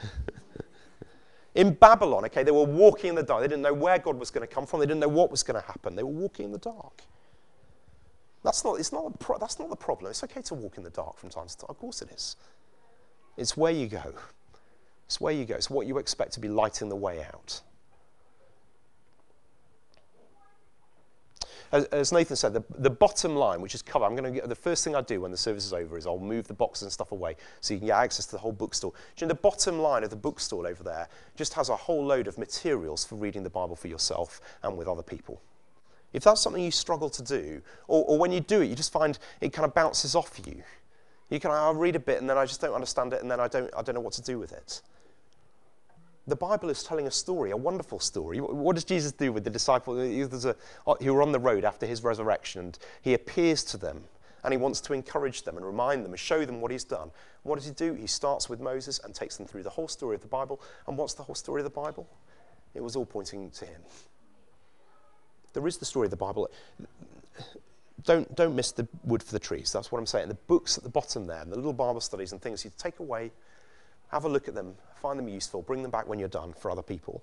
in 1.56 1.74
Babylon, 1.74 2.26
okay, 2.26 2.44
they 2.44 2.52
were 2.52 2.64
walking 2.64 3.10
in 3.10 3.16
the 3.16 3.24
dark. 3.24 3.42
They 3.42 3.48
didn't 3.48 3.64
know 3.64 3.74
where 3.74 3.98
God 3.98 4.20
was 4.20 4.32
going 4.32 4.48
to 4.48 4.54
come 4.54 4.66
from. 4.66 4.80
They 4.80 4.86
didn't 4.86 5.02
know 5.02 5.08
what 5.08 5.32
was 5.32 5.44
going 5.44 5.60
to 5.60 5.66
happen. 5.66 5.96
They 5.96 6.04
were 6.04 6.10
walking 6.10 6.46
in 6.46 6.52
the 6.52 6.58
dark. 6.58 7.02
That's 8.44 8.64
not, 8.64 8.80
it's 8.80 8.92
not 8.92 9.20
pro- 9.20 9.40
that's 9.40 9.58
not 9.58 9.70
the 9.70 9.76
problem. 9.76 10.12
It's 10.12 10.24
okay 10.24 10.42
to 10.44 10.54
walk 10.54 10.78
in 10.78 10.84
the 10.84 10.92
dark 10.92 11.18
from 11.18 11.30
time 11.30 11.48
to 11.48 11.58
time. 11.58 11.68
Of 11.70 11.80
course 11.80 12.02
it 12.04 12.12
is. 12.12 12.36
It's 13.38 13.58
where 13.58 13.72
you 13.72 13.88
go. 13.88 14.14
It's 15.08 15.20
where 15.20 15.34
you 15.34 15.46
go. 15.46 15.56
It's 15.56 15.70
what 15.70 15.88
you 15.88 15.98
expect 15.98 16.34
to 16.34 16.40
be 16.40 16.48
lighting 16.48 16.90
the 16.90 16.96
way 16.96 17.24
out. 17.24 17.62
As, 21.72 22.12
Nathan 22.12 22.36
said, 22.36 22.54
the, 22.54 22.64
the, 22.78 22.90
bottom 22.90 23.36
line, 23.36 23.62
which 23.62 23.76
is 23.76 23.82
cover, 23.82 24.06
I'm 24.06 24.16
going 24.16 24.42
to 24.42 24.48
the 24.48 24.56
first 24.56 24.84
thing 24.84 24.96
I 24.96 25.02
do 25.02 25.22
when 25.22 25.32
the 25.32 25.38
service 25.38 25.66
is 25.66 25.74
over 25.74 25.98
is 25.98 26.06
I'll 26.06 26.20
move 26.20 26.48
the 26.48 26.54
boxes 26.54 26.84
and 26.84 26.92
stuff 26.92 27.12
away 27.12 27.36
so 27.62 27.74
you 27.74 27.80
can 27.80 27.88
get 27.88 27.98
access 27.98 28.26
to 28.28 28.32
the 28.34 28.38
whole 28.38 28.52
bookstore. 28.52 28.94
You 29.18 29.26
know, 29.26 29.30
the 29.30 29.40
bottom 29.40 29.80
line 29.80 30.04
of 30.04 30.10
the 30.10 30.16
bookstore 30.16 30.68
over 30.68 30.84
there 30.84 31.08
just 31.36 31.54
has 31.56 31.70
a 31.70 31.76
whole 31.76 32.06
load 32.06 32.28
of 32.28 32.38
materials 32.38 33.06
for 33.06 33.16
reading 33.16 33.44
the 33.44 33.50
Bible 33.50 33.76
for 33.76 33.88
yourself 33.88 34.42
and 34.64 34.78
with 34.78 34.88
other 34.88 35.04
people. 35.04 35.42
If 36.14 36.24
that's 36.24 36.42
something 36.42 36.64
you 36.64 36.72
struggle 36.72 37.10
to 37.10 37.24
do, 37.24 37.62
or, 37.88 38.06
or 38.06 38.18
when 38.18 38.32
you 38.32 38.40
do 38.40 38.62
it, 38.62 38.68
you 38.68 38.76
just 38.76 38.92
find 38.92 39.18
it 39.42 39.52
kind 39.52 39.66
of 39.66 39.74
bounces 39.74 40.16
off 40.16 40.40
you. 40.46 40.64
You 41.30 41.40
can, 41.40 41.52
I'll 41.52 41.74
read 41.74 41.96
a 41.96 42.00
bit 42.00 42.22
and 42.22 42.30
then 42.30 42.38
I 42.38 42.46
just 42.46 42.62
don't 42.62 42.74
understand 42.74 43.12
it 43.14 43.22
and 43.22 43.30
then 43.30 43.40
I 43.40 43.48
don't, 43.48 43.70
I 43.76 43.82
don't 43.82 43.96
know 43.96 44.02
what 44.02 44.14
to 44.14 44.22
do 44.22 44.40
with 44.40 44.54
it. 44.54 44.82
The 46.28 46.36
Bible 46.36 46.70
is 46.70 46.84
telling 46.84 47.06
a 47.06 47.12
story, 47.12 47.52
a 47.52 47.58
wonderful 47.58 48.00
story. 48.00 48.40
What 48.40 48.74
does 48.74 48.84
Jesus 48.84 49.12
do 49.12 49.32
with 49.32 49.44
the 49.44 49.50
disciples 49.50 49.98
who 50.00 50.50
uh, 50.88 50.96
were 51.02 51.22
on 51.22 51.32
the 51.32 51.40
road 51.40 51.64
after 51.64 51.86
his 51.86 52.04
resurrection? 52.04 52.62
And 52.62 52.80
he 53.02 53.14
appears 53.14 53.64
to 53.66 53.78
them 53.78 54.06
and 54.44 54.54
he 54.54 54.58
wants 54.58 54.80
to 54.82 54.94
encourage 54.94 55.44
them 55.44 55.58
and 55.58 55.66
remind 55.66 56.06
them 56.06 56.12
and 56.12 56.20
show 56.20 56.46
them 56.46 56.62
what 56.62 56.72
he's 56.72 56.84
done. 56.84 57.10
What 57.44 57.56
does 57.56 57.66
he 57.66 57.72
do? 57.72 57.94
He 57.94 58.08
starts 58.08 58.48
with 58.48 58.60
Moses 58.60 59.00
and 59.04 59.14
takes 59.14 59.38
them 59.38 59.48
through 59.48 59.64
the 59.64 59.72
whole 59.72 59.88
story 59.88 60.16
of 60.16 60.22
the 60.22 60.28
Bible. 60.28 60.62
And 60.88 60.98
what's 60.98 61.16
the 61.16 61.24
whole 61.24 61.36
story 61.36 61.62
of 61.62 61.64
the 61.64 61.72
Bible? 61.72 62.08
It 62.76 62.84
was 62.84 62.96
all 62.96 63.06
pointing 63.06 63.50
to 63.52 63.66
him. 63.66 63.82
There 65.54 65.66
is 65.68 65.78
the 65.78 65.86
story 65.86 66.06
of 66.06 66.12
the 66.12 66.18
Bible. 66.18 66.50
Don't, 68.04 68.36
don't 68.36 68.56
miss 68.56 68.72
the 68.72 68.88
wood 69.04 69.24
for 69.24 69.32
the 69.32 69.40
trees. 69.40 69.72
That's 69.72 69.92
what 69.92 69.98
I'm 70.00 70.06
saying. 70.06 70.28
The 70.28 70.36
books 70.36 70.78
at 70.78 70.84
the 70.84 70.90
bottom 70.90 71.26
there, 71.26 71.42
and 71.42 71.52
the 71.52 71.56
little 71.56 71.74
Bible 71.74 72.02
studies 72.02 72.32
and 72.32 72.42
things 72.42 72.64
you 72.64 72.72
take 72.78 73.00
away, 73.00 73.32
have 74.16 74.24
a 74.24 74.30
look 74.30 74.48
at 74.48 74.56
them, 74.56 74.76
find 75.02 75.20
them 75.20 75.28
useful, 75.28 75.62
bring 75.62 75.82
them 75.82 75.92
back 75.92 76.08
when 76.08 76.20
you're 76.20 76.30
done 76.30 76.54
for 76.54 76.72
other 76.72 76.82
people. 76.82 77.22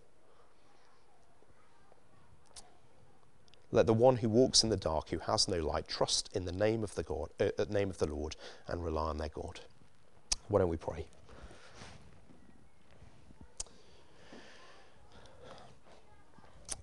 Let 3.71 3.87
the 3.87 3.95
one 3.95 4.17
who 4.17 4.29
walks 4.29 4.63
in 4.63 4.69
the 4.69 4.77
dark, 4.77 5.09
who 5.09 5.19
has 5.21 5.49
no 5.49 5.57
light, 5.57 5.89
trust 5.89 6.29
in 6.35 6.45
the 6.45 6.53
name 6.53 6.85
of 6.85 6.95
the 6.95 7.03
God, 7.03 7.31
uh, 7.41 7.49
name 7.71 7.89
of 7.89 7.97
the 7.97 8.09
Lord, 8.09 8.37
and 8.69 8.85
rely 8.85 9.09
on 9.09 9.17
their 9.17 9.31
God. 9.31 9.61
Why 10.49 10.61
don't 10.61 10.69
we 10.69 10.77
pray? 10.77 11.07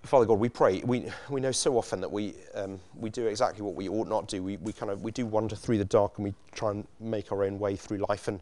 Father 0.01 0.25
God, 0.25 0.39
we 0.39 0.49
pray. 0.49 0.81
We, 0.83 1.05
we 1.29 1.39
know 1.39 1.51
so 1.51 1.77
often 1.77 2.01
that 2.01 2.11
we, 2.11 2.33
um, 2.55 2.79
we 2.95 3.11
do 3.11 3.27
exactly 3.27 3.61
what 3.61 3.75
we 3.75 3.87
ought 3.87 4.07
not 4.07 4.27
do. 4.27 4.41
We, 4.41 4.57
we 4.57 4.73
kind 4.73 4.91
of 4.91 5.03
we 5.03 5.11
do 5.11 5.27
wander 5.27 5.55
through 5.55 5.77
the 5.77 5.85
dark 5.85 6.17
and 6.17 6.25
we 6.25 6.33
try 6.51 6.71
and 6.71 6.87
make 6.99 7.31
our 7.31 7.43
own 7.43 7.59
way 7.59 7.75
through 7.75 8.03
life. 8.09 8.27
And, 8.27 8.41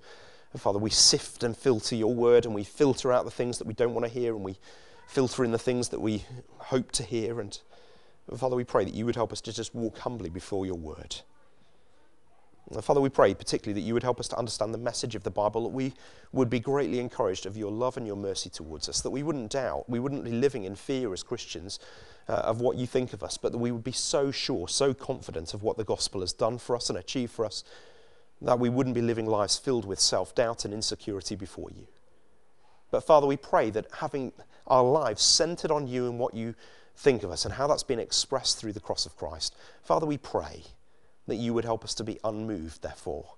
and 0.53 0.61
Father, 0.61 0.79
we 0.79 0.89
sift 0.89 1.43
and 1.43 1.55
filter 1.55 1.95
your 1.95 2.13
word 2.13 2.45
and 2.45 2.55
we 2.55 2.63
filter 2.63 3.11
out 3.11 3.25
the 3.25 3.31
things 3.31 3.57
that 3.57 3.67
we 3.67 3.73
don't 3.73 3.93
want 3.93 4.05
to 4.05 4.11
hear 4.11 4.33
and 4.33 4.43
we 4.43 4.57
filter 5.07 5.43
in 5.43 5.51
the 5.51 5.59
things 5.59 5.89
that 5.89 5.99
we 5.99 6.25
hope 6.57 6.91
to 6.93 7.03
hear. 7.03 7.39
And 7.39 7.59
Father, 8.35 8.55
we 8.55 8.63
pray 8.63 8.85
that 8.85 8.93
you 8.93 9.05
would 9.05 9.15
help 9.15 9.31
us 9.31 9.41
to 9.41 9.53
just 9.53 9.75
walk 9.75 9.99
humbly 9.99 10.29
before 10.29 10.65
your 10.65 10.75
word. 10.75 11.17
Father, 12.81 12.99
we 12.99 13.07
pray 13.07 13.33
particularly 13.33 13.79
that 13.79 13.87
you 13.87 13.93
would 13.93 14.03
help 14.03 14.19
us 14.19 14.27
to 14.27 14.37
understand 14.37 14.73
the 14.73 14.77
message 14.77 15.15
of 15.15 15.23
the 15.23 15.31
Bible, 15.31 15.63
that 15.63 15.69
we 15.69 15.93
would 16.33 16.49
be 16.49 16.59
greatly 16.59 16.99
encouraged 16.99 17.45
of 17.45 17.55
your 17.55 17.71
love 17.71 17.95
and 17.95 18.05
your 18.05 18.17
mercy 18.17 18.49
towards 18.49 18.89
us, 18.89 18.99
that 19.01 19.09
we 19.09 19.23
wouldn't 19.23 19.51
doubt, 19.51 19.89
we 19.89 19.99
wouldn't 19.99 20.25
be 20.25 20.31
living 20.31 20.65
in 20.65 20.75
fear 20.75 21.13
as 21.13 21.23
Christians 21.23 21.79
uh, 22.27 22.33
of 22.33 22.59
what 22.59 22.75
you 22.75 22.85
think 22.85 23.13
of 23.13 23.23
us, 23.23 23.37
but 23.37 23.53
that 23.53 23.57
we 23.57 23.71
would 23.71 23.85
be 23.85 23.93
so 23.93 24.31
sure, 24.31 24.67
so 24.67 24.93
confident 24.93 25.53
of 25.53 25.63
what 25.63 25.77
the 25.77 25.85
gospel 25.85 26.19
has 26.19 26.33
done 26.33 26.57
for 26.57 26.75
us 26.75 26.89
and 26.89 26.99
achieved 26.99 27.31
for 27.31 27.45
us, 27.45 27.63
that 28.41 28.59
we 28.59 28.69
wouldn't 28.69 28.95
be 28.95 29.01
living 29.01 29.25
lives 29.25 29.57
filled 29.57 29.85
with 29.85 29.99
self 29.99 30.35
doubt 30.35 30.65
and 30.65 30.73
insecurity 30.73 31.35
before 31.35 31.69
you. 31.75 31.87
But 32.91 33.01
Father, 33.01 33.27
we 33.27 33.37
pray 33.37 33.69
that 33.71 33.87
having 33.99 34.31
our 34.67 34.83
lives 34.83 35.21
centered 35.21 35.71
on 35.71 35.87
you 35.87 36.05
and 36.05 36.19
what 36.19 36.33
you 36.33 36.55
think 36.95 37.23
of 37.23 37.31
us 37.31 37.45
and 37.45 37.53
how 37.53 37.67
that's 37.67 37.83
been 37.83 37.99
expressed 37.99 38.57
through 38.57 38.73
the 38.73 38.79
cross 38.79 39.05
of 39.05 39.15
Christ, 39.17 39.55
Father, 39.83 40.05
we 40.05 40.17
pray 40.17 40.63
that 41.27 41.35
you 41.35 41.53
would 41.53 41.65
help 41.65 41.83
us 41.83 41.93
to 41.95 42.03
be 42.03 42.19
unmoved, 42.23 42.81
therefore, 42.81 43.33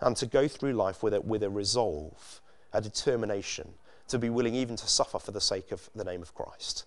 and 0.00 0.16
to 0.16 0.26
go 0.26 0.46
through 0.48 0.72
life 0.72 1.02
with 1.02 1.14
a, 1.14 1.20
with 1.20 1.42
a 1.42 1.50
resolve, 1.50 2.40
a 2.72 2.80
determination, 2.80 3.74
to 4.08 4.18
be 4.18 4.30
willing 4.30 4.54
even 4.54 4.76
to 4.76 4.86
suffer 4.86 5.18
for 5.18 5.32
the 5.32 5.40
sake 5.40 5.72
of 5.72 5.88
the 5.94 6.04
name 6.04 6.22
of 6.22 6.34
Christ. 6.34 6.84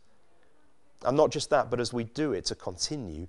And 1.03 1.17
not 1.17 1.31
just 1.31 1.49
that, 1.49 1.69
but 1.69 1.79
as 1.79 1.93
we 1.93 2.05
do 2.05 2.33
it, 2.33 2.45
to 2.45 2.55
continue 2.55 3.27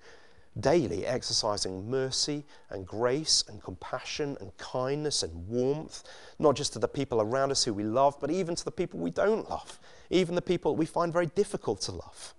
daily 0.60 1.06
exercising 1.06 1.88
mercy 1.90 2.44
and 2.70 2.86
grace 2.86 3.44
and 3.48 3.62
compassion 3.62 4.36
and 4.40 4.56
kindness 4.56 5.22
and 5.22 5.48
warmth, 5.48 6.02
not 6.38 6.56
just 6.56 6.72
to 6.72 6.78
the 6.78 6.88
people 6.88 7.20
around 7.20 7.50
us 7.50 7.64
who 7.64 7.72
we 7.72 7.84
love, 7.84 8.16
but 8.20 8.30
even 8.30 8.54
to 8.54 8.64
the 8.64 8.70
people 8.70 8.98
we 8.98 9.10
don't 9.10 9.48
love, 9.50 9.78
even 10.10 10.34
the 10.34 10.42
people 10.42 10.74
we 10.74 10.86
find 10.86 11.12
very 11.12 11.26
difficult 11.26 11.80
to 11.82 11.92
love 11.92 12.34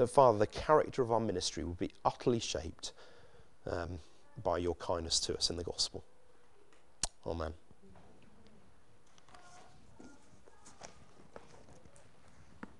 that, 0.00 0.08
Father, 0.08 0.38
the 0.38 0.46
character 0.46 1.02
of 1.02 1.12
our 1.12 1.20
ministry 1.20 1.62
will 1.62 1.74
be 1.74 1.90
utterly 2.04 2.40
shaped 2.40 2.92
um, 3.70 3.98
by 4.42 4.56
your 4.56 4.74
kindness 4.76 5.20
to 5.20 5.36
us 5.36 5.50
in 5.50 5.56
the 5.56 5.62
gospel. 5.62 6.02
Amen. 7.26 7.52